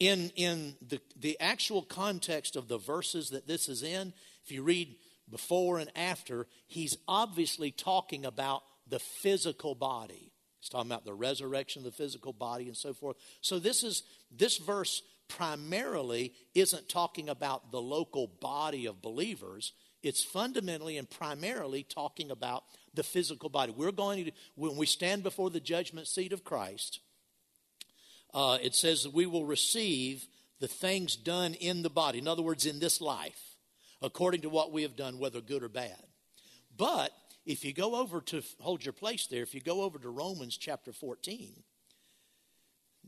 In, 0.00 0.30
in 0.36 0.76
the, 0.86 1.00
the 1.16 1.38
actual 1.40 1.82
context 1.82 2.56
of 2.56 2.68
the 2.68 2.78
verses 2.78 3.30
that 3.30 3.46
this 3.46 3.68
is 3.68 3.82
in, 3.82 4.12
if 4.44 4.50
you 4.50 4.62
read 4.62 4.96
before 5.30 5.78
and 5.78 5.90
after, 5.96 6.46
he's 6.66 6.96
obviously 7.06 7.70
talking 7.70 8.24
about 8.24 8.62
the 8.88 8.98
physical 8.98 9.74
body. 9.74 10.32
He's 10.60 10.68
talking 10.68 10.90
about 10.90 11.04
the 11.04 11.14
resurrection 11.14 11.80
of 11.80 11.84
the 11.84 11.92
physical 11.92 12.32
body 12.32 12.66
and 12.66 12.76
so 12.76 12.92
forth. 12.92 13.16
So 13.40 13.58
this 13.58 13.82
is 13.82 14.02
this 14.30 14.56
verse 14.58 15.02
primarily 15.28 16.32
isn't 16.54 16.88
talking 16.88 17.28
about 17.28 17.72
the 17.72 17.80
local 17.80 18.26
body 18.26 18.86
of 18.86 19.02
believers. 19.02 19.72
It's 20.02 20.22
fundamentally 20.22 20.98
and 20.98 21.08
primarily 21.08 21.82
talking 21.82 22.30
about 22.30 22.64
the 22.92 23.02
physical 23.02 23.48
body. 23.48 23.72
We're 23.76 23.92
going 23.92 24.26
to 24.26 24.32
when 24.54 24.76
we 24.76 24.86
stand 24.86 25.22
before 25.22 25.50
the 25.50 25.60
judgment 25.60 26.06
seat 26.06 26.32
of 26.32 26.44
Christ. 26.44 27.00
Uh, 28.32 28.58
it 28.62 28.74
says 28.74 29.04
that 29.04 29.14
we 29.14 29.26
will 29.26 29.46
receive 29.46 30.26
the 30.60 30.68
things 30.68 31.16
done 31.16 31.54
in 31.54 31.82
the 31.82 31.90
body. 31.90 32.18
In 32.18 32.28
other 32.28 32.42
words, 32.42 32.66
in 32.66 32.80
this 32.80 33.00
life, 33.00 33.56
according 34.02 34.42
to 34.42 34.48
what 34.48 34.72
we 34.72 34.82
have 34.82 34.96
done, 34.96 35.18
whether 35.18 35.40
good 35.40 35.62
or 35.62 35.68
bad. 35.68 36.02
But 36.76 37.12
if 37.46 37.64
you 37.64 37.72
go 37.72 37.96
over 37.96 38.20
to 38.22 38.42
hold 38.60 38.84
your 38.84 38.92
place 38.92 39.26
there, 39.26 39.42
if 39.42 39.54
you 39.54 39.60
go 39.60 39.82
over 39.82 39.98
to 39.98 40.10
Romans 40.10 40.56
chapter 40.56 40.92
14, 40.92 41.62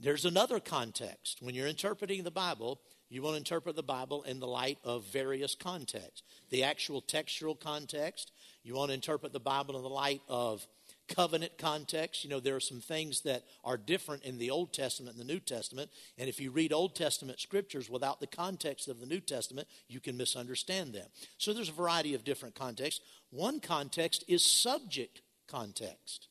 there's 0.01 0.25
another 0.25 0.61
context. 0.61 1.39
When 1.41 1.55
you're 1.55 1.67
interpreting 1.67 2.23
the 2.23 2.31
Bible, 2.31 2.81
you 3.09 3.23
want 3.23 3.35
to 3.35 3.39
interpret 3.39 3.77
the 3.77 3.83
Bible 3.83 4.23
in 4.25 4.41
the 4.41 4.47
light 4.47 4.79
of 4.85 5.05
various 5.05 5.55
contexts. 5.55 6.23
The 6.51 6.65
actual 6.65 7.01
textual 7.01 7.55
context, 7.55 8.33
you 8.63 8.75
want 8.75 8.91
to 8.91 8.95
interpret 8.95 9.33
the 9.33 9.41
Bible 9.41 9.77
in 9.77 9.83
the 9.83 9.89
light 9.89 10.23
of 10.29 10.67
covenant 11.09 11.57
context. 11.57 12.25
You 12.25 12.31
know, 12.31 12.41
there 12.41 12.57
are 12.57 12.61
some 12.61 12.81
things 12.81 13.21
that 13.23 13.45
are 13.65 13.77
different 13.77 14.25
in 14.25 14.39
the 14.39 14.51
Old 14.51 14.73
Testament 14.73 15.17
and 15.17 15.29
the 15.29 15.33
New 15.33 15.41
Testament. 15.41 15.91
And 16.19 16.29
if 16.29 16.41
you 16.41 16.51
read 16.51 16.73
Old 16.73 16.97
Testament 16.97 17.41
scriptures 17.41 17.89
without 17.89 18.21
the 18.21 18.27
context 18.27 18.89
of 18.89 19.01
the 19.01 19.07
New 19.07 19.21
Testament, 19.21 19.69
you 19.89 20.01
can 20.01 20.17
misunderstand 20.17 20.93
them. 20.93 21.07
So 21.39 21.53
there's 21.53 21.69
a 21.69 21.73
variety 21.73 22.15
of 22.15 22.25
different 22.25 22.55
contexts. 22.55 23.01
One 23.31 23.61
context 23.61 24.25
is 24.27 24.43
subject 24.45 25.23
context, 25.49 26.29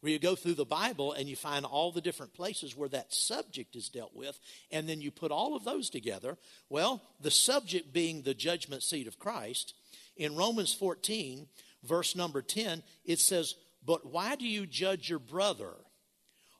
where 0.00 0.12
you 0.12 0.18
go 0.18 0.34
through 0.34 0.54
the 0.54 0.64
Bible 0.64 1.12
and 1.12 1.28
you 1.28 1.36
find 1.36 1.64
all 1.64 1.92
the 1.92 2.00
different 2.00 2.34
places 2.34 2.76
where 2.76 2.88
that 2.88 3.12
subject 3.12 3.76
is 3.76 3.88
dealt 3.88 4.14
with, 4.14 4.38
and 4.70 4.88
then 4.88 5.00
you 5.00 5.10
put 5.10 5.30
all 5.30 5.54
of 5.54 5.64
those 5.64 5.90
together. 5.90 6.38
Well, 6.68 7.02
the 7.20 7.30
subject 7.30 7.92
being 7.92 8.22
the 8.22 8.34
judgment 8.34 8.82
seat 8.82 9.06
of 9.06 9.18
Christ. 9.18 9.74
In 10.16 10.36
Romans 10.36 10.74
14, 10.74 11.46
verse 11.82 12.16
number 12.16 12.42
10, 12.42 12.82
it 13.04 13.18
says, 13.18 13.54
but 13.84 14.06
why 14.06 14.36
do 14.36 14.46
you 14.46 14.66
judge 14.66 15.08
your 15.08 15.18
brother? 15.18 15.72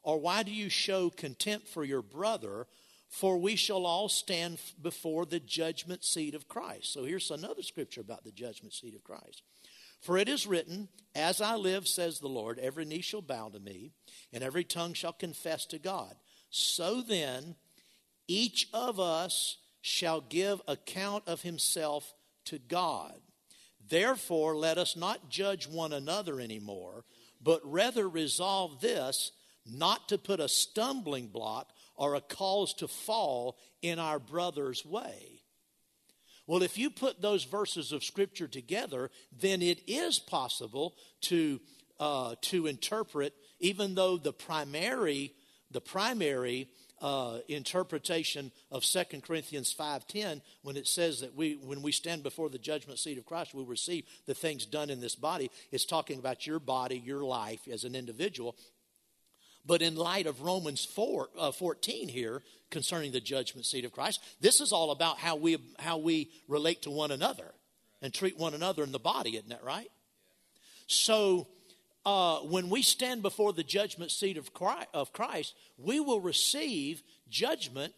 Or 0.03 0.19
why 0.19 0.43
do 0.43 0.51
you 0.51 0.71
show 0.71 1.11
contempt 1.11 1.69
for 1.69 1.85
your 1.85 2.03
brother? 2.03 2.67
For 3.09 3.37
we 3.37 3.57
shall 3.57 3.85
all 3.85 4.09
stand 4.09 4.59
before 4.81 5.27
the 5.27 5.41
judgment 5.41 6.05
seat 6.05 6.35
of 6.35 6.49
Christ. 6.49 6.93
So 6.93 7.05
here's 7.05 7.31
another 7.31 7.63
scripture 7.63 8.01
about 8.01 8.25
the 8.25 8.33
judgment 8.33 8.73
seat 8.73 8.95
of 8.95 9.05
Christ. 9.05 9.43
For 10.01 10.17
it 10.17 10.29
is 10.29 10.47
written, 10.47 10.89
As 11.15 11.41
I 11.41 11.57
live, 11.57 11.87
says 11.87 12.19
the 12.19 12.29
Lord, 12.29 12.59
every 12.59 12.85
knee 12.85 13.03
shall 13.03 13.23
bow 13.23 13.49
to 13.51 13.61
me, 13.61 13.93
and 14.33 14.43
every 14.43 14.65
tongue 14.65 14.95
shall 14.95 15.13
confess 15.13 15.67
to 15.67 15.79
God. 15.79 16.15
So 16.51 17.03
then, 17.03 17.57
each 18.27 18.69
of 18.73 18.99
us 18.99 19.59
shall 19.81 20.21
give 20.21 20.61
account 20.67 21.25
of 21.27 21.43
himself 21.43 22.15
to 22.47 22.59
God. 22.59 23.21
Therefore, 23.89 24.57
let 24.57 24.79
us 24.79 24.97
not 24.97 25.31
judge 25.31 25.67
one 25.67 25.93
another 25.93 26.41
anymore, 26.41 27.05
but 27.43 27.61
rather 27.65 28.09
resolve 28.09 28.81
this 28.81 29.33
not 29.67 30.09
to 30.09 30.19
put 30.19 30.41
a 30.41 30.49
stumbling 30.49 31.27
block 31.27 31.71
or 31.97 32.15
a 32.15 32.21
cause 32.21 32.73
to 32.75 32.89
fall 32.89 33.59
in 33.83 33.99
our 33.99 34.19
brother's 34.19 34.85
way. 34.85 35.40
Well, 36.51 36.65
if 36.65 36.77
you 36.77 36.91
put 36.91 37.23
those 37.23 37.45
verses 37.45 37.93
of 37.93 38.03
Scripture 38.03 38.49
together, 38.49 39.13
then 39.31 39.63
it 39.63 39.83
is 39.87 40.19
possible 40.19 40.97
to, 41.21 41.61
uh, 42.01 42.35
to 42.41 42.67
interpret, 42.67 43.35
even 43.61 43.95
though 43.95 44.17
the 44.17 44.33
primary, 44.33 45.33
the 45.71 45.81
primary 45.81 46.67
uh, 47.01 47.39
interpretation 47.47 48.51
of 48.73 48.83
2 48.83 49.21
Corinthians 49.25 49.73
5.10 49.73 50.41
when 50.63 50.77
it 50.77 50.89
says 50.89 51.21
that 51.21 51.37
we, 51.37 51.55
when 51.55 51.83
we 51.83 51.93
stand 51.93 52.25
before 52.25 52.49
the 52.49 52.59
judgment 52.59 52.99
seat 52.99 53.17
of 53.17 53.27
Christ, 53.27 53.55
we 53.55 53.63
receive 53.63 54.07
the 54.27 54.35
things 54.35 54.67
done 54.67 54.91
in 54.91 55.01
this 55.01 55.15
body. 55.15 55.53
It's 55.71 55.85
talking 55.85 56.19
about 56.19 56.49
your 56.49 56.59
body, 56.59 56.99
your 56.99 57.23
life 57.23 57.61
as 57.73 57.85
an 57.85 57.95
individual. 57.95 58.57
But 59.71 59.83
in 59.83 59.95
light 59.95 60.27
of 60.27 60.41
Romans 60.43 60.85
4, 60.85 61.29
uh, 61.39 61.53
14 61.53 62.09
here 62.09 62.43
concerning 62.71 63.13
the 63.13 63.21
judgment 63.21 63.65
seat 63.65 63.85
of 63.85 63.93
Christ, 63.93 64.21
this 64.41 64.61
is 64.61 64.73
all 64.73 64.91
about 64.91 65.19
how 65.19 65.37
we, 65.37 65.59
how 65.79 65.97
we 65.99 66.29
relate 66.49 66.83
to 66.83 66.91
one 66.91 67.13
another 67.13 67.55
and 68.03 68.13
treat 68.13 68.37
one 68.37 68.53
another 68.53 68.83
in 68.83 68.91
the 68.91 68.99
body, 68.99 69.37
isn't 69.37 69.51
that 69.51 69.63
right? 69.63 69.89
So 70.89 71.47
uh, 72.05 72.39
when 72.39 72.69
we 72.69 72.83
stand 72.83 73.23
before 73.23 73.53
the 73.53 73.63
judgment 73.63 74.11
seat 74.11 74.37
of 74.37 74.53
Christ, 74.53 74.89
of 74.93 75.13
Christ, 75.13 75.55
we 75.79 76.01
will 76.01 76.21
receive 76.21 77.05
judgment 77.29 77.95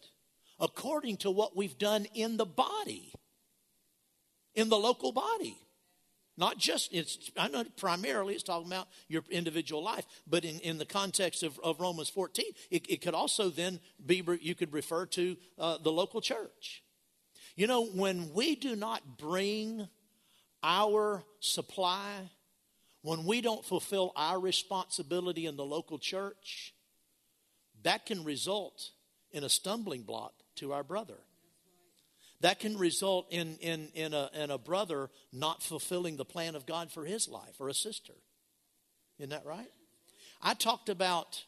according 0.61 1.17
to 1.19 1.31
what 1.31 1.57
we've 1.57 1.79
done 1.79 2.07
in 2.15 2.37
the 2.37 2.45
body, 2.45 3.15
in 4.55 4.69
the 4.69 4.77
local 4.77 5.11
body. 5.11 5.57
Not 6.37 6.59
just, 6.59 6.93
it's, 6.93 7.31
I 7.37 7.49
know 7.49 7.65
primarily 7.77 8.35
it's 8.35 8.43
talking 8.43 8.67
about 8.67 8.89
your 9.09 9.23
individual 9.31 9.83
life, 9.83 10.07
but 10.27 10.45
in, 10.45 10.59
in 10.61 10.79
the 10.79 10.87
context 10.87 11.43
of, 11.43 11.59
of 11.63 11.81
Romans 11.81 12.09
14, 12.09 12.45
it, 12.71 12.87
it 12.89 13.03
could 13.03 13.15
also 13.15 13.51
then 13.51 13.81
be, 14.05 14.23
you 14.41 14.55
could 14.55 14.73
refer 14.73 15.05
to 15.07 15.37
uh, 15.59 15.79
the 15.83 15.93
local 15.93 16.21
church. 16.21 16.83
You 17.55 17.67
know, 17.67 17.85
when 17.85 18.33
we 18.33 18.57
do 18.57 18.75
not 18.75 19.19
bring 19.19 19.87
our 20.63 21.23
supply 21.41 22.31
when 23.03 23.25
we 23.25 23.41
don't 23.41 23.65
fulfill 23.65 24.13
our 24.17 24.39
responsibility 24.39 25.47
in 25.47 25.57
the 25.57 25.65
local 25.65 25.99
church, 25.99 26.73
that 27.83 28.07
can 28.07 28.25
result 28.25 28.91
in 29.33 29.45
a 29.45 29.49
stumbling 29.49 30.03
block 30.03 30.33
to 30.57 30.73
our 30.73 30.85
brother. 30.85 31.19
That 32.43 32.59
can 32.59 32.77
result 32.77 33.27
in, 33.31 33.57
in, 33.61 33.89
in, 33.95 34.13
a, 34.13 34.29
in 34.35 34.51
a 34.51 34.59
brother 34.59 35.11
not 35.33 35.63
fulfilling 35.63 36.17
the 36.17 36.25
plan 36.25 36.57
of 36.57 36.67
God 36.67 36.91
for 36.91 37.05
his 37.05 37.29
life 37.29 37.61
or 37.61 37.69
a 37.69 37.75
sister. 37.75 38.15
Isn't 39.19 39.31
that 39.31 39.47
right? 39.47 39.71
I 40.43 40.55
talked 40.55 40.89
about 40.89 41.45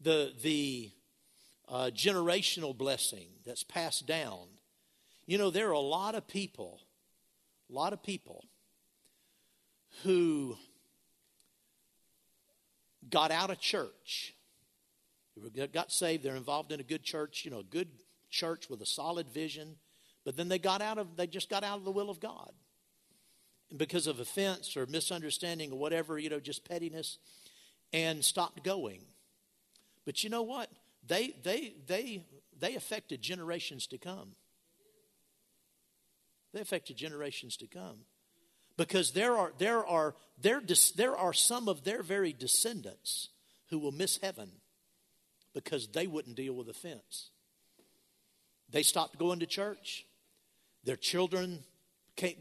the, 0.00 0.32
the 0.42 0.90
uh, 1.68 1.90
generational 1.94 2.76
blessing 2.76 3.28
that's 3.46 3.62
passed 3.62 4.08
down. 4.08 4.40
You 5.26 5.38
know, 5.38 5.50
there 5.50 5.68
are 5.68 5.72
a 5.72 5.78
lot 5.78 6.16
of 6.16 6.26
people, 6.26 6.80
a 7.70 7.72
lot 7.72 7.92
of 7.92 8.02
people 8.02 8.44
who 10.02 10.56
got 13.08 13.30
out 13.30 13.50
of 13.50 13.60
church, 13.60 14.34
got 15.72 15.92
saved, 15.92 16.24
they're 16.24 16.34
involved 16.34 16.72
in 16.72 16.80
a 16.80 16.84
good 16.84 17.04
church, 17.04 17.44
you 17.44 17.52
know, 17.52 17.60
a 17.60 17.64
good 17.64 17.88
church 18.32 18.68
with 18.68 18.82
a 18.82 18.86
solid 18.86 19.28
vision, 19.28 19.76
but 20.24 20.36
then 20.36 20.48
they 20.48 20.58
got 20.58 20.82
out 20.82 20.98
of, 20.98 21.16
they 21.16 21.28
just 21.28 21.48
got 21.48 21.62
out 21.62 21.78
of 21.78 21.84
the 21.84 21.92
will 21.92 22.10
of 22.10 22.18
God. 22.18 22.50
And 23.70 23.78
because 23.78 24.08
of 24.08 24.18
offense 24.18 24.76
or 24.76 24.86
misunderstanding 24.86 25.70
or 25.70 25.78
whatever, 25.78 26.18
you 26.18 26.28
know, 26.28 26.40
just 26.40 26.68
pettiness, 26.68 27.18
and 27.92 28.24
stopped 28.24 28.64
going. 28.64 29.02
But 30.04 30.24
you 30.24 30.30
know 30.30 30.42
what? 30.42 30.70
They, 31.06 31.34
they, 31.42 31.74
they, 31.86 32.24
they 32.58 32.74
affected 32.74 33.22
generations 33.22 33.86
to 33.88 33.98
come. 33.98 34.34
They 36.52 36.60
affected 36.60 36.96
generations 36.96 37.56
to 37.58 37.66
come 37.66 38.04
because 38.76 39.12
there 39.12 39.36
are, 39.36 39.52
there 39.58 39.86
are, 39.86 40.14
there, 40.40 40.62
there 40.96 41.16
are 41.16 41.32
some 41.32 41.68
of 41.68 41.84
their 41.84 42.02
very 42.02 42.32
descendants 42.32 43.28
who 43.70 43.78
will 43.78 43.92
miss 43.92 44.18
heaven 44.18 44.50
because 45.54 45.88
they 45.88 46.06
wouldn't 46.06 46.36
deal 46.36 46.54
with 46.54 46.68
offense. 46.68 47.30
They 48.72 48.82
stopped 48.82 49.18
going 49.18 49.40
to 49.40 49.46
church. 49.46 50.04
Their 50.84 50.96
children 50.96 51.62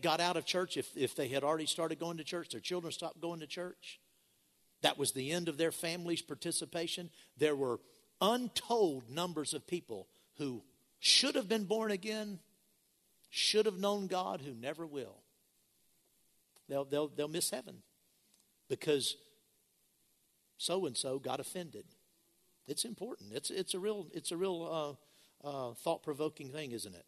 got 0.01 0.19
out 0.19 0.38
of 0.38 0.45
church 0.45 0.77
if, 0.77 0.89
if 0.97 1.15
they 1.15 1.27
had 1.27 1.43
already 1.43 1.67
started 1.67 1.99
going 1.99 2.17
to 2.17 2.23
church. 2.23 2.49
Their 2.49 2.59
children 2.59 2.91
stopped 2.91 3.21
going 3.21 3.41
to 3.41 3.47
church. 3.47 3.99
That 4.82 4.97
was 4.97 5.11
the 5.11 5.32
end 5.32 5.47
of 5.47 5.57
their 5.57 5.71
family's 5.71 6.21
participation. 6.21 7.11
There 7.38 7.55
were 7.55 7.79
untold 8.19 9.09
numbers 9.09 9.53
of 9.53 9.67
people 9.67 10.07
who 10.38 10.63
should 10.99 11.36
have 11.36 11.47
been 11.47 11.65
born 11.65 11.91
again, 11.91 12.39
should 13.29 13.67
have 13.67 13.77
known 13.77 14.07
God, 14.07 14.41
who 14.41 14.53
never 14.53 14.88
will 14.88 15.21
they'll, 16.71 16.86
they'll, 16.86 17.07
they'll 17.09 17.27
miss 17.27 17.49
heaven 17.49 17.84
because 18.69 19.17
so 20.57 20.86
and 20.86 20.95
so 20.95 21.19
got 21.19 21.39
offended. 21.39 21.86
It's 22.67 22.86
important. 22.86 23.34
It's, 23.34 23.51
it's 23.51 23.73
a 23.73 23.79
real, 23.79 24.07
it's 24.13 24.32
a 24.32 24.38
real 24.38 24.69
uh, 24.71 25.05
thought 25.42 26.04
provoking 26.04 26.50
thing, 26.50 26.72
isn't 26.72 26.96
it? 26.96 27.06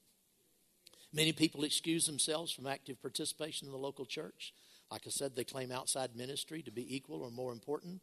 Many 1.13 1.31
people 1.31 1.63
excuse 1.63 2.07
themselves 2.07 2.51
from 2.51 2.65
active 2.65 3.01
participation 3.01 3.67
in 3.67 3.71
the 3.71 3.77
local 3.77 4.05
church. 4.05 4.53
Like 4.89 5.03
I 5.05 5.11
said, 5.11 5.35
they 5.35 5.43
claim 5.43 5.71
outside 5.71 6.15
ministry 6.15 6.61
to 6.63 6.71
be 6.71 6.95
equal 6.95 7.21
or 7.21 7.29
more 7.29 7.51
important, 7.51 8.01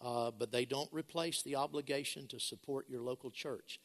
uh, 0.00 0.30
but 0.30 0.52
they 0.52 0.64
don't 0.64 0.92
replace 0.92 1.42
the 1.42 1.56
obligation 1.56 2.26
to 2.28 2.38
support 2.38 2.88
your 2.88 3.00
local 3.00 3.30
church. 3.30 3.80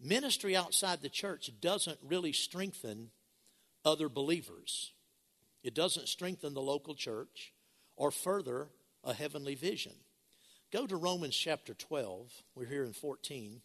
Ministry 0.00 0.56
outside 0.56 1.00
the 1.00 1.08
church 1.08 1.50
doesn't 1.60 1.98
really 2.02 2.32
strengthen 2.32 3.10
other 3.84 4.08
believers. 4.08 4.92
It 5.62 5.74
doesn't 5.74 6.08
strengthen 6.08 6.54
the 6.54 6.60
local 6.60 6.94
church 6.94 7.52
or 7.96 8.10
further 8.10 8.68
a 9.04 9.14
heavenly 9.14 9.54
vision. 9.54 9.92
Go 10.72 10.86
to 10.86 10.96
Romans 10.96 11.36
chapter 11.36 11.74
12. 11.74 12.30
We're 12.54 12.66
here 12.66 12.84
in 12.84 12.92
14. 12.92 13.60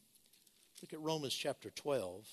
Look 0.81 0.93
at 0.93 1.01
Romans 1.01 1.33
chapter 1.33 1.69
12. 1.69 2.27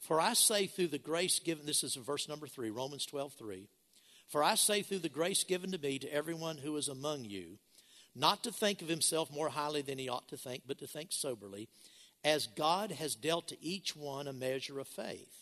For 0.00 0.20
I 0.20 0.34
say 0.34 0.66
through 0.66 0.88
the 0.88 0.98
grace 0.98 1.38
given, 1.38 1.66
this 1.66 1.84
is 1.84 1.94
verse 1.94 2.28
number 2.28 2.46
3, 2.46 2.70
Romans 2.70 3.06
12, 3.06 3.32
3. 3.34 3.68
For 4.28 4.42
I 4.42 4.54
say 4.54 4.82
through 4.82 5.00
the 5.00 5.08
grace 5.08 5.44
given 5.44 5.72
to 5.72 5.78
me 5.78 5.98
to 5.98 6.12
everyone 6.12 6.58
who 6.58 6.76
is 6.76 6.88
among 6.88 7.24
you, 7.24 7.58
not 8.14 8.42
to 8.44 8.52
think 8.52 8.82
of 8.82 8.88
himself 8.88 9.30
more 9.32 9.48
highly 9.48 9.82
than 9.82 9.98
he 9.98 10.08
ought 10.08 10.28
to 10.28 10.36
think, 10.36 10.62
but 10.66 10.78
to 10.78 10.86
think 10.86 11.12
soberly, 11.12 11.68
as 12.24 12.46
God 12.46 12.92
has 12.92 13.14
dealt 13.14 13.48
to 13.48 13.62
each 13.62 13.96
one 13.96 14.28
a 14.28 14.32
measure 14.32 14.78
of 14.78 14.88
faith. 14.88 15.36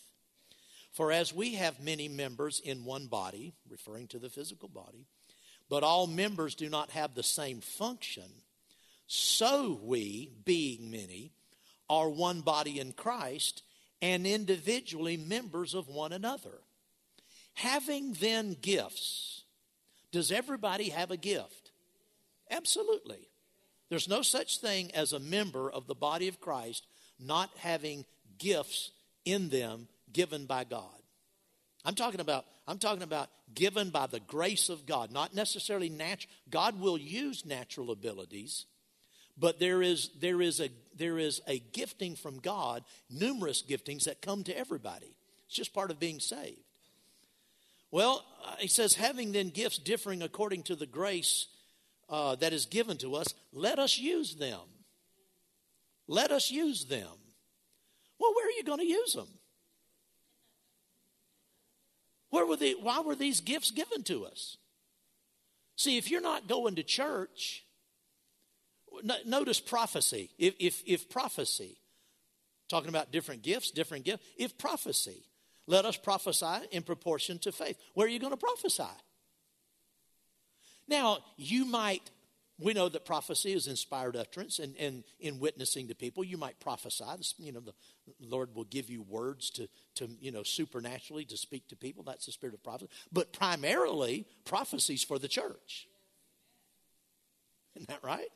For 0.91 1.11
as 1.11 1.33
we 1.33 1.55
have 1.55 1.79
many 1.79 2.07
members 2.07 2.59
in 2.59 2.85
one 2.85 3.07
body, 3.07 3.53
referring 3.69 4.07
to 4.07 4.19
the 4.19 4.29
physical 4.29 4.67
body, 4.67 5.05
but 5.69 5.83
all 5.83 6.05
members 6.05 6.53
do 6.53 6.69
not 6.69 6.91
have 6.91 7.15
the 7.15 7.23
same 7.23 7.61
function, 7.61 8.29
so 9.07 9.79
we, 9.83 10.31
being 10.43 10.91
many, 10.91 11.31
are 11.91 12.09
one 12.09 12.39
body 12.39 12.79
in 12.79 12.93
Christ 12.93 13.63
and 14.01 14.25
individually 14.25 15.17
members 15.17 15.73
of 15.73 15.89
one 15.89 16.13
another. 16.13 16.61
Having 17.55 18.13
then 18.13 18.55
gifts, 18.61 19.43
does 20.13 20.31
everybody 20.31 20.87
have 20.87 21.11
a 21.11 21.17
gift? 21.17 21.71
Absolutely. 22.49 23.27
There's 23.89 24.07
no 24.07 24.21
such 24.21 24.59
thing 24.59 24.89
as 24.95 25.11
a 25.11 25.19
member 25.19 25.69
of 25.69 25.85
the 25.85 25.93
body 25.93 26.29
of 26.29 26.39
Christ 26.39 26.87
not 27.19 27.49
having 27.57 28.05
gifts 28.37 28.91
in 29.25 29.49
them 29.49 29.89
given 30.13 30.45
by 30.45 30.63
God. 30.63 30.85
I'm 31.83 31.95
talking 31.95 32.21
about 32.21 32.45
I'm 32.69 32.77
talking 32.77 33.03
about 33.03 33.27
given 33.53 33.89
by 33.89 34.07
the 34.07 34.21
grace 34.21 34.69
of 34.69 34.85
God, 34.85 35.11
not 35.11 35.35
necessarily 35.35 35.89
natural. 35.89 36.31
God 36.49 36.79
will 36.79 36.97
use 36.97 37.45
natural 37.45 37.91
abilities, 37.91 38.65
but 39.41 39.59
there 39.59 39.81
is 39.81 40.11
there 40.19 40.41
is 40.41 40.61
a 40.61 40.69
there 40.95 41.17
is 41.17 41.41
a 41.47 41.59
gifting 41.73 42.15
from 42.15 42.39
God, 42.39 42.83
numerous 43.09 43.63
giftings 43.67 44.03
that 44.03 44.21
come 44.21 44.43
to 44.43 44.57
everybody. 44.57 45.15
It's 45.47 45.55
just 45.55 45.73
part 45.73 45.89
of 45.89 45.99
being 45.99 46.19
saved. 46.19 46.61
Well, 47.89 48.23
uh, 48.45 48.55
he 48.59 48.67
says, 48.67 48.93
having 48.93 49.31
then 49.31 49.49
gifts 49.49 49.79
differing 49.79 50.21
according 50.21 50.63
to 50.63 50.75
the 50.75 50.85
grace 50.85 51.47
uh, 52.07 52.35
that 52.35 52.53
is 52.53 52.67
given 52.67 52.97
to 52.97 53.15
us, 53.15 53.33
let 53.51 53.79
us 53.79 53.97
use 53.97 54.35
them. 54.35 54.61
Let 56.07 56.31
us 56.31 56.51
use 56.51 56.85
them. 56.85 57.09
Well, 58.19 58.33
where 58.33 58.47
are 58.47 58.51
you 58.51 58.63
going 58.63 58.79
to 58.79 58.85
use 58.85 59.13
them? 59.13 59.27
Where 62.29 62.45
were 62.45 62.55
they, 62.55 62.73
why 62.73 63.01
were 63.01 63.15
these 63.15 63.41
gifts 63.41 63.71
given 63.71 64.03
to 64.03 64.25
us? 64.25 64.57
See, 65.75 65.97
if 65.97 66.11
you're 66.11 66.21
not 66.21 66.47
going 66.47 66.75
to 66.75 66.83
church, 66.83 67.60
notice 69.25 69.59
prophecy. 69.59 70.29
If, 70.37 70.55
if, 70.59 70.83
if 70.85 71.09
prophecy, 71.09 71.77
talking 72.69 72.89
about 72.89 73.11
different 73.11 73.43
gifts, 73.43 73.71
different 73.71 74.05
gifts, 74.05 74.23
if 74.37 74.57
prophecy, 74.57 75.23
let 75.67 75.85
us 75.85 75.97
prophesy 75.97 76.67
in 76.71 76.83
proportion 76.83 77.39
to 77.39 77.51
faith. 77.51 77.77
Where 77.93 78.07
are 78.07 78.09
you 78.09 78.19
going 78.19 78.33
to 78.33 78.37
prophesy? 78.37 78.83
Now, 80.87 81.19
you 81.37 81.65
might 81.65 82.09
we 82.61 82.73
know 82.73 82.89
that 82.89 83.05
prophecy 83.05 83.53
is 83.53 83.65
inspired 83.67 84.15
utterance, 84.15 84.59
and, 84.59 84.75
and 84.77 85.03
in 85.19 85.39
witnessing 85.39 85.87
to 85.87 85.95
people, 85.95 86.23
you 86.23 86.37
might 86.37 86.59
prophesy. 86.59 87.03
You 87.39 87.53
know, 87.53 87.59
the 87.59 87.73
Lord 88.19 88.53
will 88.53 88.65
give 88.65 88.89
you 88.89 89.01
words 89.01 89.49
to, 89.51 89.67
to, 89.95 90.07
you 90.19 90.31
know, 90.31 90.43
supernaturally 90.43 91.25
to 91.25 91.37
speak 91.37 91.67
to 91.69 91.75
people. 91.75 92.03
That's 92.03 92.27
the 92.27 92.31
spirit 92.31 92.53
of 92.53 92.63
prophecy. 92.63 92.91
But 93.11 93.33
primarily, 93.33 94.27
prophecies 94.45 95.03
for 95.03 95.17
the 95.17 95.27
church. 95.27 95.87
Isn't 97.75 97.89
that 97.89 98.03
right? 98.03 98.29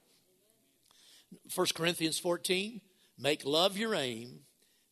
1 1.53 1.67
Corinthians 1.75 2.19
14, 2.19 2.81
make 3.17 3.45
love 3.45 3.77
your 3.77 3.95
aim, 3.95 4.39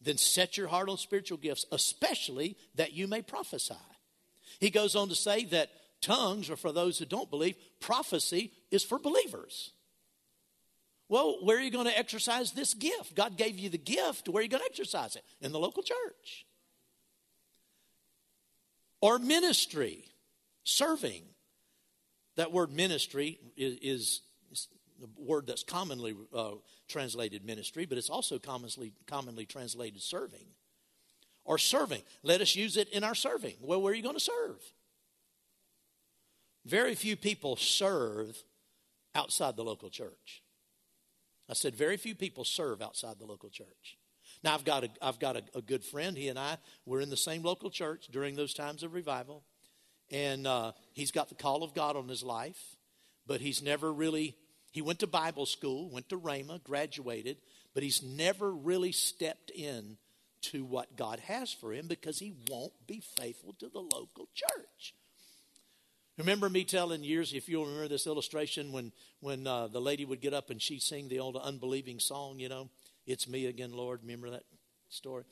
then 0.02 0.18
set 0.18 0.58
your 0.58 0.68
heart 0.68 0.90
on 0.90 0.98
spiritual 0.98 1.38
gifts, 1.38 1.66
especially 1.72 2.58
that 2.76 2.94
you 2.94 3.08
may 3.08 3.22
prophesy. 3.22 3.76
He 4.60 4.70
goes 4.70 4.96
on 4.96 5.10
to 5.10 5.16
say 5.16 5.46
that 5.46 5.70
Tongues 6.04 6.50
are 6.50 6.58
for 6.58 6.74
those 6.74 7.00
who 7.00 7.06
don't 7.06 7.30
believe. 7.30 7.56
Prophecy 7.80 8.52
is 8.72 8.84
for 8.84 9.00
believers. 9.00 9.72
Well, 11.08 11.38
where 11.44 11.58
are 11.58 11.62
you 11.62 11.72
going 11.72 11.86
to 11.86 11.98
exercise 11.98 12.52
this 12.52 12.74
gift? 12.74 13.16
God 13.16 13.38
gave 13.38 13.58
you 13.58 13.70
the 13.70 13.78
gift. 13.78 14.28
Where 14.28 14.42
are 14.42 14.44
you 14.44 14.50
going 14.50 14.64
to 14.64 14.70
exercise 14.70 15.16
it? 15.16 15.24
In 15.40 15.54
the 15.54 15.60
local 15.60 15.82
church. 15.82 16.46
Or 19.00 19.18
ministry, 19.18 20.04
serving. 20.66 21.24
That 22.36 22.52
word 22.52 22.72
ministry 22.72 23.40
is, 23.56 24.22
is 25.04 25.10
word 25.18 25.48
that's 25.48 25.64
commonly 25.64 26.16
uh, 26.34 26.52
translated 26.88 27.46
ministry, 27.46 27.86
but 27.86 27.98
it's 27.98 28.10
also 28.10 28.40
commonly, 28.40 28.94
commonly 29.08 29.46
translated 29.46 30.02
serving. 30.02 30.46
Or 31.46 31.58
serving. 31.58 32.02
Let 32.24 32.40
us 32.40 32.56
use 32.56 32.78
it 32.78 32.88
in 32.90 33.04
our 33.04 33.16
serving. 33.16 33.56
Well, 33.62 33.82
where 33.82 33.92
are 33.92 33.96
you 33.96 34.04
going 34.04 34.16
to 34.16 34.22
serve? 34.22 34.58
Very 36.66 36.96
few 36.96 37.18
people 37.18 37.58
serve 37.58 38.42
outside 39.14 39.58
the 39.58 39.64
local 39.64 39.90
church. 39.90 40.42
I 41.50 41.54
said, 41.54 41.76
very 41.76 41.98
few 41.98 42.16
people 42.16 42.46
serve 42.46 42.82
outside 42.82 43.20
the 43.20 43.26
local 43.26 43.50
church. 43.50 43.98
Now, 44.44 44.54
I've 44.54 44.64
got, 44.64 44.86
a, 44.86 44.90
I've 45.02 45.20
got 45.20 45.36
a, 45.36 45.44
a 45.56 45.62
good 45.62 45.84
friend. 45.84 46.18
He 46.18 46.30
and 46.30 46.40
I 46.40 46.58
were 46.86 47.02
in 47.02 47.10
the 47.10 47.18
same 47.18 47.44
local 47.44 47.70
church 47.70 48.08
during 48.12 48.36
those 48.36 48.54
times 48.54 48.84
of 48.84 48.94
revival. 48.94 49.44
And 50.10 50.48
uh, 50.48 50.72
he's 50.94 51.12
got 51.12 51.30
the 51.30 51.36
call 51.36 51.64
of 51.64 51.74
God 51.74 51.98
on 51.98 52.08
his 52.08 52.24
life, 52.24 52.78
but 53.28 53.42
he's 53.42 53.62
never 53.62 53.92
really, 53.92 54.36
he 54.74 54.82
went 54.82 55.00
to 55.00 55.08
Bible 55.08 55.46
school, 55.46 55.88
went 55.88 56.10
to 56.10 56.20
Rhema, 56.20 56.62
graduated, 56.64 57.38
but 57.76 57.84
he's 57.84 58.02
never 58.02 58.52
really 58.52 58.92
stepped 58.92 59.52
in 59.52 59.98
to 60.42 60.66
what 60.66 60.98
God 60.98 61.20
has 61.20 61.54
for 61.54 61.72
him 61.72 61.86
because 61.86 62.18
he 62.18 62.34
won't 62.50 62.74
be 62.88 63.00
faithful 63.00 63.54
to 63.60 63.70
the 63.70 63.80
local 63.80 64.28
church. 64.34 64.96
Remember 66.18 66.50
me 66.50 66.64
telling 66.64 67.04
years, 67.04 67.34
if 67.34 67.48
you'll 67.48 67.66
remember 67.66 67.88
this 67.88 68.08
illustration, 68.08 68.72
when, 68.72 68.92
when 69.20 69.46
uh, 69.46 69.68
the 69.68 69.80
lady 69.80 70.06
would 70.06 70.22
get 70.22 70.34
up 70.34 70.50
and 70.50 70.60
she'd 70.60 70.82
sing 70.82 71.08
the 71.08 71.20
old 71.20 71.38
unbelieving 71.38 72.00
song, 72.00 72.40
you 72.40 72.50
know, 72.50 72.68
It's 73.06 73.30
Me 73.30 73.46
Again, 73.46 73.74
Lord. 73.74 74.00
Remember 74.02 74.32
that 74.32 74.44
story? 74.90 75.24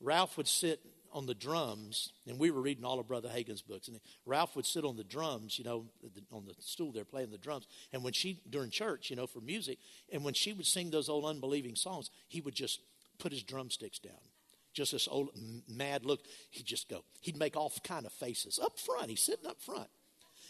Ralph 0.00 0.36
would 0.36 0.48
sit 0.48 0.80
on 1.14 1.26
the 1.26 1.34
drums, 1.34 2.10
and 2.26 2.38
we 2.38 2.50
were 2.50 2.60
reading 2.60 2.84
all 2.84 2.98
of 2.98 3.06
Brother 3.06 3.28
Hagin's 3.28 3.62
books, 3.62 3.88
and 3.88 4.00
Ralph 4.26 4.56
would 4.56 4.66
sit 4.66 4.84
on 4.84 4.96
the 4.96 5.04
drums, 5.04 5.58
you 5.58 5.64
know, 5.64 5.86
on 6.32 6.44
the 6.44 6.54
stool 6.58 6.92
there 6.92 7.04
playing 7.04 7.30
the 7.30 7.38
drums. 7.38 7.66
And 7.92 8.02
when 8.02 8.12
she, 8.12 8.40
during 8.50 8.70
church, 8.70 9.10
you 9.10 9.16
know, 9.16 9.26
for 9.26 9.40
music, 9.40 9.78
and 10.12 10.24
when 10.24 10.34
she 10.34 10.52
would 10.52 10.66
sing 10.66 10.90
those 10.90 11.08
old 11.08 11.24
unbelieving 11.24 11.76
songs, 11.76 12.10
he 12.28 12.40
would 12.40 12.54
just 12.54 12.80
put 13.18 13.32
his 13.32 13.42
drumsticks 13.42 13.98
down 13.98 14.12
just 14.74 14.90
this 14.90 15.08
old 15.08 15.28
mad 15.68 16.04
look. 16.04 16.20
He'd 16.50 16.66
just 16.66 16.88
go. 16.88 17.04
He'd 17.20 17.38
make 17.38 17.56
all 17.56 17.72
kind 17.84 18.04
of 18.04 18.12
faces 18.12 18.58
up 18.58 18.78
front. 18.78 19.08
He's 19.08 19.22
sitting 19.22 19.46
up 19.46 19.60
front. 19.62 19.88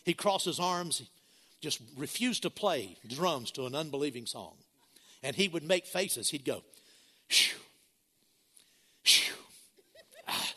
He'd 0.04 0.16
cross 0.16 0.44
his 0.44 0.58
arms, 0.58 1.02
just 1.60 1.80
refuse 1.96 2.40
to 2.40 2.50
play 2.50 2.96
drums 3.06 3.50
to 3.52 3.66
an 3.66 3.74
unbelieving 3.74 4.26
song. 4.26 4.54
And 5.22 5.36
he 5.36 5.48
would 5.48 5.62
make 5.62 5.86
faces. 5.86 6.30
He'd 6.30 6.44
go, 6.44 6.62
shoo. 7.28 7.56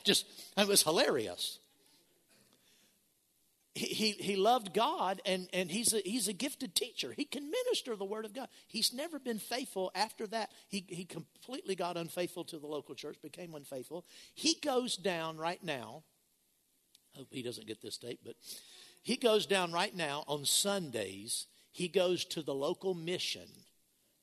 Just, 0.07 0.25
it 0.57 0.67
was 0.67 0.81
hilarious. 0.81 1.59
He, 3.75 3.85
he, 3.85 4.11
he 4.11 4.35
loved 4.35 4.73
God 4.73 5.21
and, 5.23 5.47
and 5.53 5.69
he's, 5.69 5.93
a, 5.93 5.99
he's 5.99 6.27
a 6.27 6.33
gifted 6.33 6.73
teacher. 6.73 7.13
He 7.15 7.25
can 7.25 7.51
minister 7.51 7.95
the 7.95 8.05
word 8.05 8.25
of 8.25 8.33
God. 8.33 8.47
He's 8.65 8.91
never 8.91 9.19
been 9.19 9.37
faithful 9.37 9.91
after 9.93 10.25
that. 10.27 10.49
He, 10.67 10.83
he 10.87 11.05
completely 11.05 11.75
got 11.75 11.95
unfaithful 11.95 12.43
to 12.45 12.57
the 12.57 12.65
local 12.65 12.95
church, 12.95 13.21
became 13.21 13.53
unfaithful. 13.53 14.03
He 14.33 14.55
goes 14.63 14.97
down 14.97 15.37
right 15.37 15.63
now. 15.63 16.01
I 17.13 17.19
Hope 17.19 17.27
he 17.29 17.43
doesn't 17.43 17.67
get 17.67 17.81
this 17.81 17.97
tape, 17.97 18.21
but 18.25 18.35
he 19.03 19.15
goes 19.15 19.45
down 19.45 19.71
right 19.71 19.95
now 19.95 20.23
on 20.27 20.45
Sundays. 20.45 21.45
He 21.71 21.87
goes 21.87 22.25
to 22.25 22.41
the 22.41 22.55
local 22.55 22.95
mission, 22.95 23.47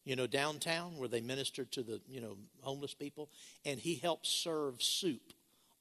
you 0.05 0.17
know, 0.17 0.27
downtown 0.27 0.99
where 0.99 1.09
they 1.09 1.21
minister 1.21 1.65
to 1.65 1.83
the, 1.85 2.01
you 2.09 2.21
know, 2.21 2.37
homeless 2.63 2.95
people, 2.95 3.31
and 3.65 3.79
he 3.79 3.95
helps 3.95 4.29
serve 4.29 4.83
soup 4.83 5.33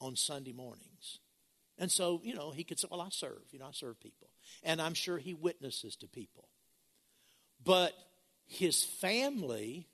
on 0.04 0.16
Sunday 0.16 0.52
mornings. 0.52 1.18
And 1.78 1.90
so, 1.90 2.20
you 2.22 2.34
know, 2.34 2.50
he 2.50 2.62
could 2.62 2.78
say, 2.78 2.88
Well, 2.90 3.00
I 3.00 3.08
serve, 3.10 3.42
you 3.50 3.58
know, 3.58 3.66
I 3.66 3.72
serve 3.72 3.98
people. 4.00 4.28
And 4.62 4.80
I'm 4.80 4.94
sure 4.94 5.18
he 5.18 5.34
witnesses 5.34 5.96
to 5.96 6.06
people. 6.06 6.48
But 7.64 7.94
his 8.46 8.84
family 8.84 9.88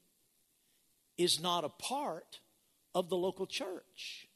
is 1.17 1.41
not 1.41 1.65
a 1.65 1.69
part 1.69 2.41
of 2.95 3.09
the 3.09 3.17
local 3.17 3.47
church. 3.47 4.29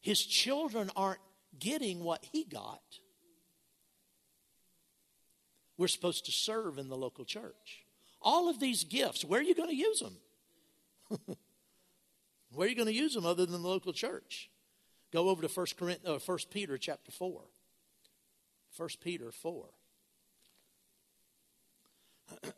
His 0.00 0.24
children 0.24 0.90
aren't 0.94 1.20
getting 1.58 2.04
what 2.04 2.24
he 2.32 2.44
got. 2.44 2.82
We're 5.76 5.88
supposed 5.88 6.26
to 6.26 6.32
serve 6.32 6.78
in 6.78 6.88
the 6.88 6.96
local 6.96 7.24
church. 7.24 7.84
All 8.20 8.48
of 8.48 8.60
these 8.60 8.84
gifts, 8.84 9.24
where 9.24 9.40
are 9.40 9.44
you 9.44 9.54
going 9.54 9.70
to 9.70 9.76
use 9.76 10.00
them? 10.00 10.16
where 12.52 12.66
are 12.66 12.68
you 12.68 12.76
going 12.76 12.88
to 12.88 12.94
use 12.94 13.14
them 13.14 13.24
other 13.24 13.46
than 13.46 13.62
the 13.62 13.68
local 13.68 13.92
church? 13.92 14.50
Go 15.12 15.28
over 15.30 15.46
to 15.46 15.48
1, 15.48 15.66
Corinth, 15.78 16.06
uh, 16.06 16.18
1 16.18 16.38
Peter 16.50 16.76
chapter 16.76 17.10
4. 17.10 17.40
1 18.76 18.88
Peter 19.02 19.32
4. 19.32 19.64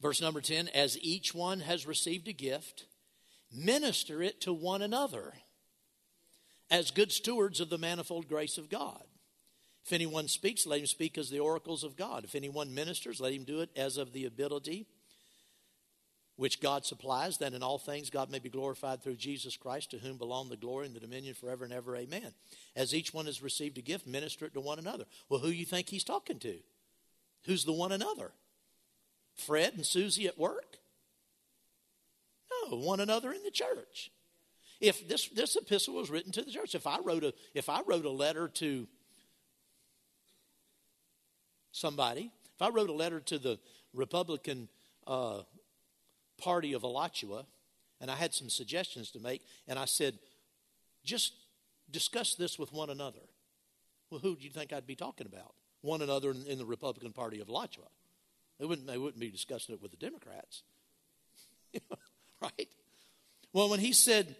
Verse 0.00 0.20
number 0.20 0.42
10 0.42 0.68
As 0.68 0.98
each 1.00 1.34
one 1.34 1.60
has 1.60 1.86
received 1.86 2.28
a 2.28 2.32
gift, 2.32 2.84
minister 3.50 4.22
it 4.22 4.42
to 4.42 4.52
one 4.52 4.82
another 4.82 5.32
as 6.70 6.90
good 6.90 7.12
stewards 7.12 7.60
of 7.60 7.70
the 7.70 7.78
manifold 7.78 8.28
grace 8.28 8.58
of 8.58 8.68
God. 8.68 9.04
If 9.86 9.92
anyone 9.92 10.28
speaks, 10.28 10.66
let 10.66 10.80
him 10.80 10.86
speak 10.86 11.16
as 11.16 11.30
the 11.30 11.40
oracles 11.40 11.82
of 11.82 11.96
God. 11.96 12.24
If 12.24 12.34
anyone 12.34 12.74
ministers, 12.74 13.20
let 13.20 13.32
him 13.32 13.44
do 13.44 13.60
it 13.60 13.70
as 13.74 13.96
of 13.96 14.12
the 14.12 14.26
ability 14.26 14.86
which 16.42 16.58
God 16.58 16.84
supplies, 16.84 17.38
that 17.38 17.52
in 17.52 17.62
all 17.62 17.78
things 17.78 18.10
God 18.10 18.28
may 18.28 18.40
be 18.40 18.48
glorified 18.48 19.00
through 19.00 19.14
Jesus 19.14 19.56
Christ, 19.56 19.92
to 19.92 19.98
whom 19.98 20.16
belong 20.16 20.48
the 20.48 20.56
glory 20.56 20.86
and 20.86 20.94
the 20.94 20.98
dominion 20.98 21.34
forever 21.34 21.62
and 21.62 21.72
ever. 21.72 21.94
Amen. 21.94 22.32
As 22.74 22.92
each 22.92 23.14
one 23.14 23.26
has 23.26 23.44
received 23.44 23.78
a 23.78 23.80
gift, 23.80 24.08
minister 24.08 24.46
it 24.46 24.54
to 24.54 24.60
one 24.60 24.80
another. 24.80 25.04
Well, 25.28 25.38
who 25.38 25.50
you 25.50 25.64
think 25.64 25.88
he's 25.88 26.02
talking 26.02 26.40
to? 26.40 26.56
Who's 27.44 27.64
the 27.64 27.72
one 27.72 27.92
another? 27.92 28.32
Fred 29.36 29.74
and 29.74 29.86
Susie 29.86 30.26
at 30.26 30.36
work? 30.36 30.78
No, 32.50 32.76
one 32.76 32.98
another 32.98 33.30
in 33.32 33.44
the 33.44 33.52
church. 33.52 34.10
If 34.80 35.06
this, 35.06 35.28
this 35.28 35.54
epistle 35.54 35.94
was 35.94 36.10
written 36.10 36.32
to 36.32 36.42
the 36.42 36.50
church, 36.50 36.74
if 36.74 36.88
I 36.88 36.98
wrote 37.04 37.22
a 37.22 37.32
if 37.54 37.68
I 37.68 37.82
wrote 37.86 38.04
a 38.04 38.10
letter 38.10 38.48
to 38.48 38.88
somebody, 41.70 42.32
if 42.56 42.62
I 42.62 42.70
wrote 42.70 42.90
a 42.90 42.94
letter 42.94 43.20
to 43.20 43.38
the 43.38 43.60
Republican 43.94 44.68
uh, 45.06 45.42
Party 46.42 46.72
of 46.72 46.82
Alachua, 46.82 47.46
and 48.00 48.10
I 48.10 48.16
had 48.16 48.34
some 48.34 48.50
suggestions 48.50 49.12
to 49.12 49.20
make, 49.20 49.42
and 49.68 49.78
I 49.78 49.84
said, 49.84 50.18
just 51.04 51.32
discuss 51.90 52.34
this 52.34 52.58
with 52.58 52.72
one 52.72 52.90
another. 52.90 53.20
Well, 54.10 54.20
who 54.20 54.34
do 54.34 54.42
you 54.42 54.50
think 54.50 54.72
I'd 54.72 54.86
be 54.86 54.96
talking 54.96 55.26
about? 55.26 55.54
One 55.82 56.02
another 56.02 56.32
in, 56.32 56.44
in 56.46 56.58
the 56.58 56.64
Republican 56.64 57.12
Party 57.12 57.40
of 57.40 57.48
Alachua. 57.48 57.86
They 58.58 58.66
wouldn't, 58.66 58.86
they 58.86 58.98
wouldn't 58.98 59.20
be 59.20 59.30
discussing 59.30 59.74
it 59.74 59.82
with 59.82 59.92
the 59.92 59.96
Democrats. 59.96 60.62
right? 62.40 62.68
Well, 63.52 63.68
when 63.68 63.80
he 63.80 63.92
said, 63.92 64.34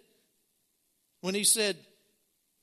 when 1.21 1.35
he 1.35 1.45
said, 1.45 1.77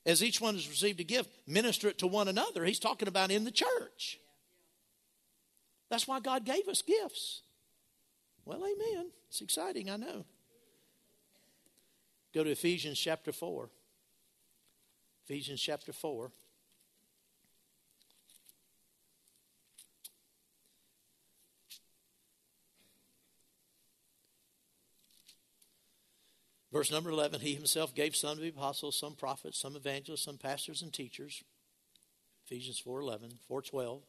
as 0.04 0.22
each 0.22 0.40
one 0.40 0.54
has 0.54 0.68
received 0.68 1.00
a 1.00 1.04
gift, 1.04 1.30
minister 1.46 1.88
it 1.88 1.98
to 1.98 2.06
one 2.06 2.28
another, 2.28 2.64
he's 2.64 2.78
talking 2.78 3.08
about 3.08 3.30
in 3.30 3.44
the 3.44 3.50
church. 3.50 4.18
That's 5.90 6.06
why 6.06 6.20
God 6.20 6.44
gave 6.44 6.68
us 6.68 6.82
gifts. 6.82 7.42
Well, 8.44 8.64
amen. 8.64 9.10
It's 9.28 9.40
exciting, 9.40 9.90
I 9.90 9.96
know. 9.96 10.24
Go 12.34 12.44
to 12.44 12.50
Ephesians 12.50 12.98
chapter 12.98 13.32
4. 13.32 13.70
Ephesians 15.24 15.60
chapter 15.60 15.92
4. 15.92 16.30
Verse 26.72 26.90
number 26.92 27.10
11 27.10 27.40
He 27.40 27.54
himself 27.54 27.94
gave 27.94 28.14
some 28.14 28.36
to 28.36 28.42
be 28.42 28.48
apostles, 28.48 28.98
some 28.98 29.14
prophets, 29.14 29.58
some 29.58 29.76
evangelists, 29.76 30.24
some 30.24 30.38
pastors 30.38 30.82
and 30.82 30.92
teachers. 30.92 31.42
Ephesians 32.46 32.78
4 32.78 33.00
11, 33.00 33.38
4 33.46 33.62
12 33.62 34.02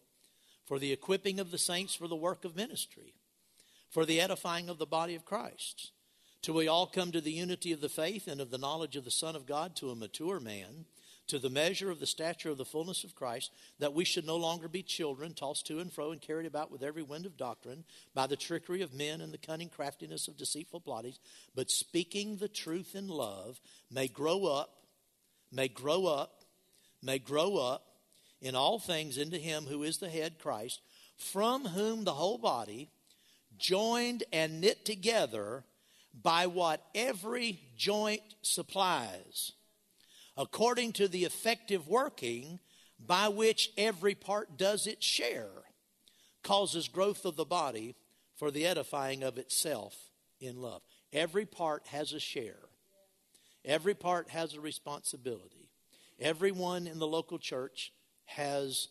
for 0.65 0.79
the 0.79 0.91
equipping 0.91 1.39
of 1.39 1.51
the 1.51 1.57
saints 1.57 1.95
for 1.95 2.07
the 2.07 2.15
work 2.15 2.45
of 2.45 2.55
ministry, 2.55 3.13
for 3.91 4.05
the 4.05 4.19
edifying 4.19 4.69
of 4.69 4.79
the 4.79 4.85
body 4.85 5.15
of 5.15 5.25
Christ, 5.25 5.91
till 6.41 6.55
we 6.55 6.67
all 6.67 6.87
come 6.87 7.11
to 7.11 7.21
the 7.21 7.31
unity 7.31 7.71
of 7.71 7.81
the 7.81 7.89
faith 7.89 8.27
and 8.27 8.41
of 8.41 8.49
the 8.49 8.57
knowledge 8.57 8.95
of 8.95 9.03
the 9.03 9.11
Son 9.11 9.35
of 9.35 9.45
God, 9.45 9.75
to 9.75 9.91
a 9.91 9.95
mature 9.95 10.39
man, 10.39 10.85
to 11.27 11.37
the 11.37 11.49
measure 11.49 11.91
of 11.91 11.99
the 11.99 12.07
stature 12.07 12.49
of 12.49 12.57
the 12.57 12.65
fullness 12.65 13.03
of 13.03 13.15
Christ, 13.15 13.51
that 13.79 13.93
we 13.93 14.03
should 14.03 14.25
no 14.25 14.37
longer 14.37 14.67
be 14.67 14.81
children, 14.81 15.33
tossed 15.33 15.67
to 15.67 15.79
and 15.79 15.91
fro 15.91 16.11
and 16.11 16.21
carried 16.21 16.45
about 16.45 16.71
with 16.71 16.83
every 16.83 17.03
wind 17.03 17.25
of 17.25 17.37
doctrine, 17.37 17.83
by 18.13 18.27
the 18.27 18.35
trickery 18.35 18.81
of 18.81 18.93
men 18.93 19.21
and 19.21 19.33
the 19.33 19.37
cunning 19.37 19.69
craftiness 19.69 20.27
of 20.27 20.37
deceitful 20.37 20.79
bodies, 20.79 21.19
but 21.53 21.69
speaking 21.69 22.37
the 22.37 22.49
truth 22.49 22.95
in 22.95 23.07
love, 23.07 23.59
may 23.89 24.07
grow 24.07 24.45
up, 24.45 24.71
may 25.51 25.67
grow 25.67 26.05
up, 26.05 26.43
may 27.03 27.19
grow 27.19 27.57
up 27.57 27.85
in 28.41 28.55
all 28.55 28.79
things 28.79 29.17
into 29.17 29.37
him 29.37 29.65
who 29.65 29.83
is 29.83 29.97
the 29.97 30.09
head, 30.09 30.39
Christ, 30.39 30.81
from 31.17 31.65
whom 31.65 32.03
the 32.03 32.13
whole 32.13 32.39
body, 32.39 32.89
joined 33.61 34.23
and 34.33 34.59
knit 34.59 34.83
together 34.83 35.63
by 36.13 36.47
what 36.47 36.83
every 36.93 37.61
joint 37.77 38.21
supplies, 38.41 39.53
according 40.35 40.91
to 40.93 41.07
the 41.07 41.23
effective 41.23 41.87
working 41.87 42.59
by 42.99 43.27
which 43.29 43.71
every 43.77 44.15
part 44.15 44.57
does 44.57 44.87
its 44.87 45.05
share, 45.05 45.49
causes 46.43 46.87
growth 46.87 47.23
of 47.25 47.35
the 47.35 47.45
body 47.45 47.95
for 48.35 48.51
the 48.51 48.65
edifying 48.65 49.23
of 49.23 49.37
itself 49.37 49.95
in 50.39 50.61
love. 50.61 50.81
Every 51.13 51.45
part 51.45 51.87
has 51.87 52.13
a 52.13 52.19
share. 52.19 52.59
Every 53.63 53.93
part 53.93 54.29
has 54.29 54.53
a 54.53 54.61
responsibility. 54.61 55.69
Everyone 56.19 56.87
in 56.87 56.99
the 56.99 57.07
local 57.07 57.37
church 57.39 57.93
has 58.25 58.87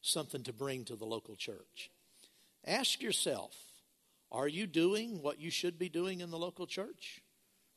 something 0.00 0.42
to 0.44 0.52
bring 0.52 0.84
to 0.84 0.96
the 0.96 1.04
local 1.04 1.36
church. 1.36 1.90
Ask 2.66 3.02
yourself 3.02 3.54
are 4.32 4.48
you 4.48 4.66
doing 4.66 5.22
what 5.22 5.38
you 5.38 5.50
should 5.50 5.78
be 5.78 5.88
doing 5.88 6.20
in 6.20 6.30
the 6.30 6.38
local 6.38 6.66
church? 6.66 7.22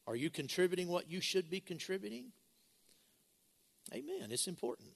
Are 0.08 0.16
you 0.16 0.30
contributing 0.30 0.88
what 0.88 1.12
you 1.12 1.20
should 1.20 1.49
be 1.49 1.60
contributing? 1.60 2.32
Amen. 3.93 4.30
It's 4.32 4.47
important. 4.47 4.89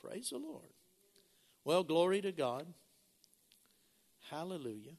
Praise 0.00 0.30
the 0.30 0.38
Lord. 0.38 0.68
Well, 1.64 1.82
glory 1.82 2.20
to 2.20 2.32
God. 2.32 2.66
Hallelujah. 4.30 4.92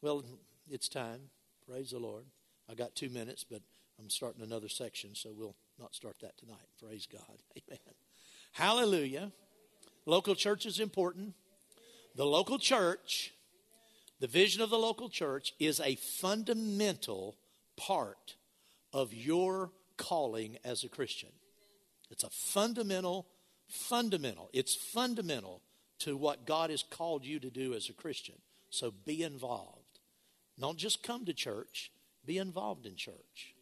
Well, 0.00 0.24
it's 0.70 0.88
time. 0.88 1.30
Praise 1.68 1.90
the 1.90 1.98
Lord. 1.98 2.24
I 2.70 2.74
got 2.74 2.94
two 2.94 3.10
minutes, 3.10 3.44
but 3.44 3.60
I'm 3.98 4.08
starting 4.08 4.42
another 4.42 4.68
section, 4.68 5.14
so 5.14 5.30
we'll 5.36 5.56
not 5.78 5.94
start 5.94 6.16
that 6.22 6.38
tonight. 6.38 6.68
Praise 6.80 7.06
God. 7.10 7.42
Amen. 7.68 7.78
Hallelujah. 8.52 9.32
Local 10.06 10.34
church 10.34 10.66
is 10.66 10.80
important. 10.80 11.34
The 12.14 12.26
local 12.26 12.58
church, 12.58 13.32
the 14.22 14.28
vision 14.28 14.62
of 14.62 14.70
the 14.70 14.78
local 14.78 15.08
church, 15.08 15.52
is 15.58 15.80
a 15.80 15.96
fundamental 15.96 17.34
part 17.76 18.36
of 18.92 19.12
your 19.12 19.72
calling 19.96 20.58
as 20.64 20.84
a 20.84 20.88
Christian. 20.88 21.30
It's 22.08 22.22
a 22.22 22.30
fundamental, 22.30 23.26
fundamental, 23.66 24.48
it's 24.52 24.76
fundamental 24.76 25.60
to 25.98 26.16
what 26.16 26.46
God 26.46 26.70
has 26.70 26.84
called 26.84 27.24
you 27.24 27.40
to 27.40 27.50
do 27.50 27.74
as 27.74 27.88
a 27.88 27.94
Christian. 27.94 28.36
So 28.70 28.94
be 29.04 29.24
involved. 29.24 29.98
Don't 30.56 30.78
just 30.78 31.02
come 31.02 31.24
to 31.24 31.34
church, 31.34 31.90
be 32.24 32.38
involved 32.38 32.86
in 32.86 32.94
church. 32.94 33.56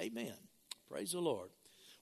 Amen. 0.00 0.32
Praise 0.90 1.12
the 1.12 1.20
Lord. 1.20 1.50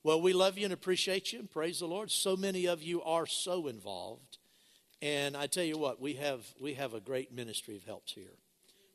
Well, 0.05 0.23
we 0.23 0.33
love 0.33 0.57
you 0.57 0.67
and 0.67 0.73
appreciate 0.73 1.33
you, 1.33 1.41
and 1.41 1.51
praise 1.51 1.81
the 1.81 1.87
Lord. 1.89 2.13
So 2.13 2.37
many 2.37 2.67
of 2.67 2.81
you 2.81 3.03
are 3.03 3.27
so 3.27 3.67
involved. 3.67 4.39
And 5.05 5.37
I 5.37 5.47
tell 5.49 5.65
you 5.65 5.77
what, 5.77 6.01
we 6.01 6.15
have, 6.15 6.41
we 6.59 6.73
have 6.75 6.95
a 6.95 7.01
great 7.01 7.31
ministry 7.31 7.77
of 7.77 7.85
helps 7.85 8.11
here. 8.13 8.39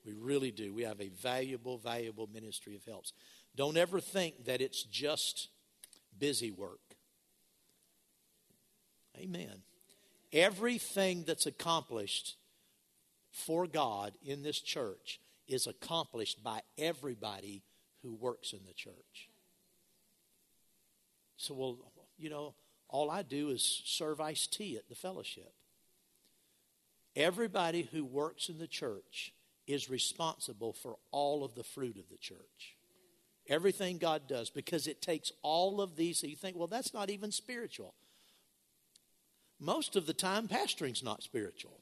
We 0.03 0.13
really 0.13 0.49
do. 0.49 0.73
We 0.73 0.81
have 0.81 0.99
a 0.99 1.09
valuable, 1.09 1.77
valuable 1.77 2.27
ministry 2.33 2.75
of 2.75 2.83
helps. 2.83 3.13
Don't 3.55 3.77
ever 3.77 3.99
think 3.99 4.45
that 4.45 4.59
it's 4.59 4.81
just 4.81 5.49
busy 6.17 6.49
work. 6.49 6.79
Amen. 9.19 9.61
Everything 10.33 11.25
that's 11.27 11.45
accomplished 11.45 12.37
for 13.31 13.67
God 13.67 14.13
in 14.25 14.41
this 14.41 14.59
church 14.59 15.19
is 15.47 15.67
accomplished 15.67 16.43
by 16.43 16.61
everybody 16.79 17.61
who 18.01 18.15
works 18.15 18.51
in 18.51 18.61
the 18.65 18.73
church. 18.73 19.29
So, 21.37 21.53
well, 21.53 21.77
you 22.17 22.31
know, 22.31 22.55
all 22.87 23.11
I 23.11 23.21
do 23.21 23.49
is 23.49 23.83
serve 23.85 24.19
iced 24.19 24.53
tea 24.53 24.75
at 24.75 24.89
the 24.89 24.95
fellowship. 24.95 25.53
Everybody 27.15 27.89
who 27.91 28.05
works 28.05 28.49
in 28.49 28.57
the 28.57 28.67
church 28.67 29.33
is 29.67 29.89
responsible 29.89 30.73
for 30.73 30.97
all 31.11 31.43
of 31.43 31.55
the 31.55 31.63
fruit 31.63 31.97
of 31.97 32.09
the 32.09 32.17
church. 32.17 32.75
Everything 33.47 33.97
God 33.97 34.27
does, 34.27 34.49
because 34.49 34.87
it 34.87 35.01
takes 35.01 35.31
all 35.41 35.81
of 35.81 35.95
these. 35.95 36.19
So 36.19 36.27
you 36.27 36.35
think, 36.35 36.55
well, 36.55 36.67
that's 36.67 36.93
not 36.93 37.09
even 37.09 37.31
spiritual. 37.31 37.93
Most 39.59 39.95
of 39.95 40.05
the 40.05 40.13
time, 40.13 40.47
pastoring's 40.47 41.03
not 41.03 41.23
spiritual. 41.23 41.79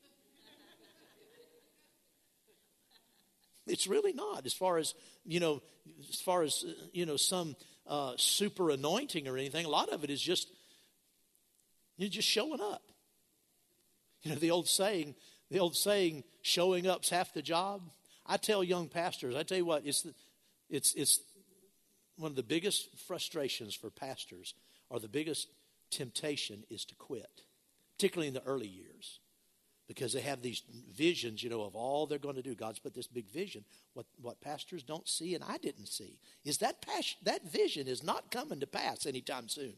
It's 3.68 3.86
really 3.86 4.14
not. 4.14 4.46
As 4.46 4.54
far 4.54 4.78
as 4.78 4.94
you 5.26 5.40
know, 5.40 5.62
as 6.10 6.22
far 6.22 6.42
as 6.42 6.64
you 6.94 7.06
know, 7.06 7.18
some 7.18 7.56
uh, 7.86 8.14
super 8.18 8.70
anointing 8.70 9.28
or 9.28 9.38
anything. 9.38 9.66
A 9.66 9.70
lot 9.70 9.90
of 9.90 10.04
it 10.04 10.10
is 10.10 10.22
just 10.22 10.48
you're 11.98 12.10
just 12.10 12.28
showing 12.28 12.62
up. 12.62 12.82
You 14.28 14.34
know 14.34 14.40
the 14.40 14.52
old 14.52 14.68
saying, 14.68 15.16
the 15.50 15.60
old 15.60 15.74
saying, 15.74 16.26
showing 16.42 16.86
up's 16.86 17.10
half 17.10 17.34
the 17.34 17.42
job. 17.42 17.82
I 18.26 18.36
tell 18.36 18.62
young 18.62 18.90
pastors, 18.90 19.38
I 19.38 19.44
tell 19.44 19.58
you 19.58 19.64
what, 19.64 19.86
it's 19.86 20.02
the, 20.02 20.14
it's 20.70 20.94
it's 20.96 21.22
one 22.18 22.32
of 22.32 22.36
the 22.36 22.44
biggest 22.44 22.90
frustrations 23.08 23.74
for 23.74 23.90
pastors, 23.90 24.54
or 24.90 25.00
the 25.00 25.08
biggest 25.08 25.48
temptation 25.92 26.66
is 26.70 26.84
to 26.86 26.96
quit, 26.96 27.44
particularly 27.96 28.28
in 28.28 28.34
the 28.34 28.44
early 28.44 28.68
years 28.68 29.20
because 29.88 30.12
they 30.12 30.20
have 30.20 30.42
these 30.42 30.64
visions, 30.94 31.42
you 31.42 31.50
know, 31.50 31.62
of 31.62 31.74
all 31.74 32.06
they're 32.06 32.18
going 32.18 32.36
to 32.36 32.42
do. 32.42 32.54
God's 32.54 32.80
put 32.80 32.94
this 32.94 33.08
big 33.08 33.32
vision. 33.32 33.64
What, 33.94 34.06
what 34.22 34.42
pastors 34.42 34.84
don't 34.84 35.08
see 35.08 35.34
and 35.34 35.42
I 35.42 35.56
didn't 35.60 35.88
see 35.88 36.20
is 36.44 36.58
that, 36.58 36.82
pas- 36.82 37.16
that 37.24 37.50
vision 37.50 37.88
is 37.88 38.04
not 38.04 38.30
coming 38.30 38.60
to 38.60 38.68
pass 38.68 39.06
anytime 39.06 39.48
soon. 39.48 39.76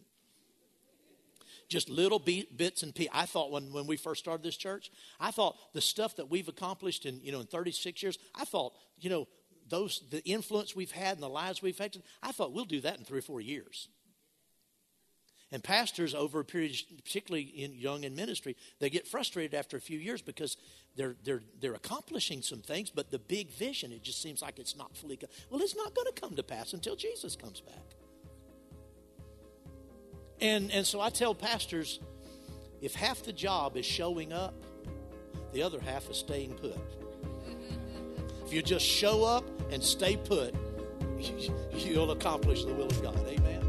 Just 1.69 1.89
little 1.89 2.19
bits 2.19 2.83
and 2.83 2.93
pieces. 2.93 3.11
I 3.13 3.25
thought 3.25 3.51
when, 3.51 3.71
when 3.71 3.87
we 3.87 3.95
first 3.95 4.19
started 4.19 4.43
this 4.43 4.57
church, 4.57 4.91
I 5.19 5.31
thought 5.31 5.55
the 5.73 5.81
stuff 5.81 6.15
that 6.17 6.29
we've 6.29 6.47
accomplished 6.47 7.05
in, 7.05 7.21
you 7.23 7.31
know, 7.31 7.39
in 7.39 7.45
36 7.45 8.01
years, 8.03 8.17
I 8.35 8.43
thought, 8.43 8.73
you 8.99 9.09
know, 9.09 9.27
those, 9.69 10.01
the 10.09 10.23
influence 10.25 10.75
we've 10.75 10.91
had 10.91 11.13
and 11.13 11.23
the 11.23 11.29
lives 11.29 11.61
we've 11.61 11.75
affected, 11.75 12.01
I 12.23 12.31
thought 12.31 12.53
we'll 12.53 12.65
do 12.65 12.81
that 12.81 12.97
in 12.97 13.05
three 13.05 13.19
or 13.19 13.23
four 13.23 13.39
years. 13.39 13.87
And 15.51 15.63
pastors, 15.63 16.13
over 16.13 16.41
a 16.41 16.45
period, 16.45 16.75
particularly 17.03 17.43
in 17.43 17.73
young 17.73 18.03
in 18.03 18.15
ministry, 18.15 18.55
they 18.79 18.89
get 18.89 19.07
frustrated 19.07 19.55
after 19.55 19.77
a 19.77 19.81
few 19.81 19.97
years 19.97 20.21
because 20.21 20.57
they're, 20.95 21.15
they're, 21.23 21.41
they're 21.59 21.73
accomplishing 21.73 22.41
some 22.41 22.61
things, 22.61 22.91
but 22.91 23.09
the 23.09 23.17
big 23.17 23.51
vision, 23.51 23.91
it 23.91 24.03
just 24.03 24.21
seems 24.21 24.41
like 24.41 24.59
it's 24.59 24.75
not 24.75 24.95
fully. 24.95 25.19
Well, 25.49 25.61
it's 25.61 25.75
not 25.75 25.95
going 25.95 26.07
to 26.13 26.21
come 26.21 26.35
to 26.35 26.43
pass 26.43 26.73
until 26.73 26.95
Jesus 26.95 27.35
comes 27.35 27.61
back. 27.61 27.95
And, 30.41 30.71
and 30.71 30.85
so 30.85 31.01
I 31.01 31.09
tell 31.09 31.35
pastors 31.35 31.99
if 32.81 32.95
half 32.95 33.23
the 33.23 33.33
job 33.33 33.75
is 33.75 33.85
showing 33.85 34.31
up, 34.31 34.53
the 35.51 35.63
other 35.63 35.79
half 35.79 36.09
is 36.09 36.17
staying 36.17 36.53
put. 36.53 36.77
If 38.45 38.53
you 38.53 38.61
just 38.61 38.85
show 38.85 39.23
up 39.23 39.43
and 39.71 39.83
stay 39.83 40.15
put, 40.17 40.55
you'll 41.73 42.11
accomplish 42.11 42.65
the 42.65 42.73
will 42.73 42.87
of 42.87 43.01
God. 43.01 43.19
Amen. 43.27 43.68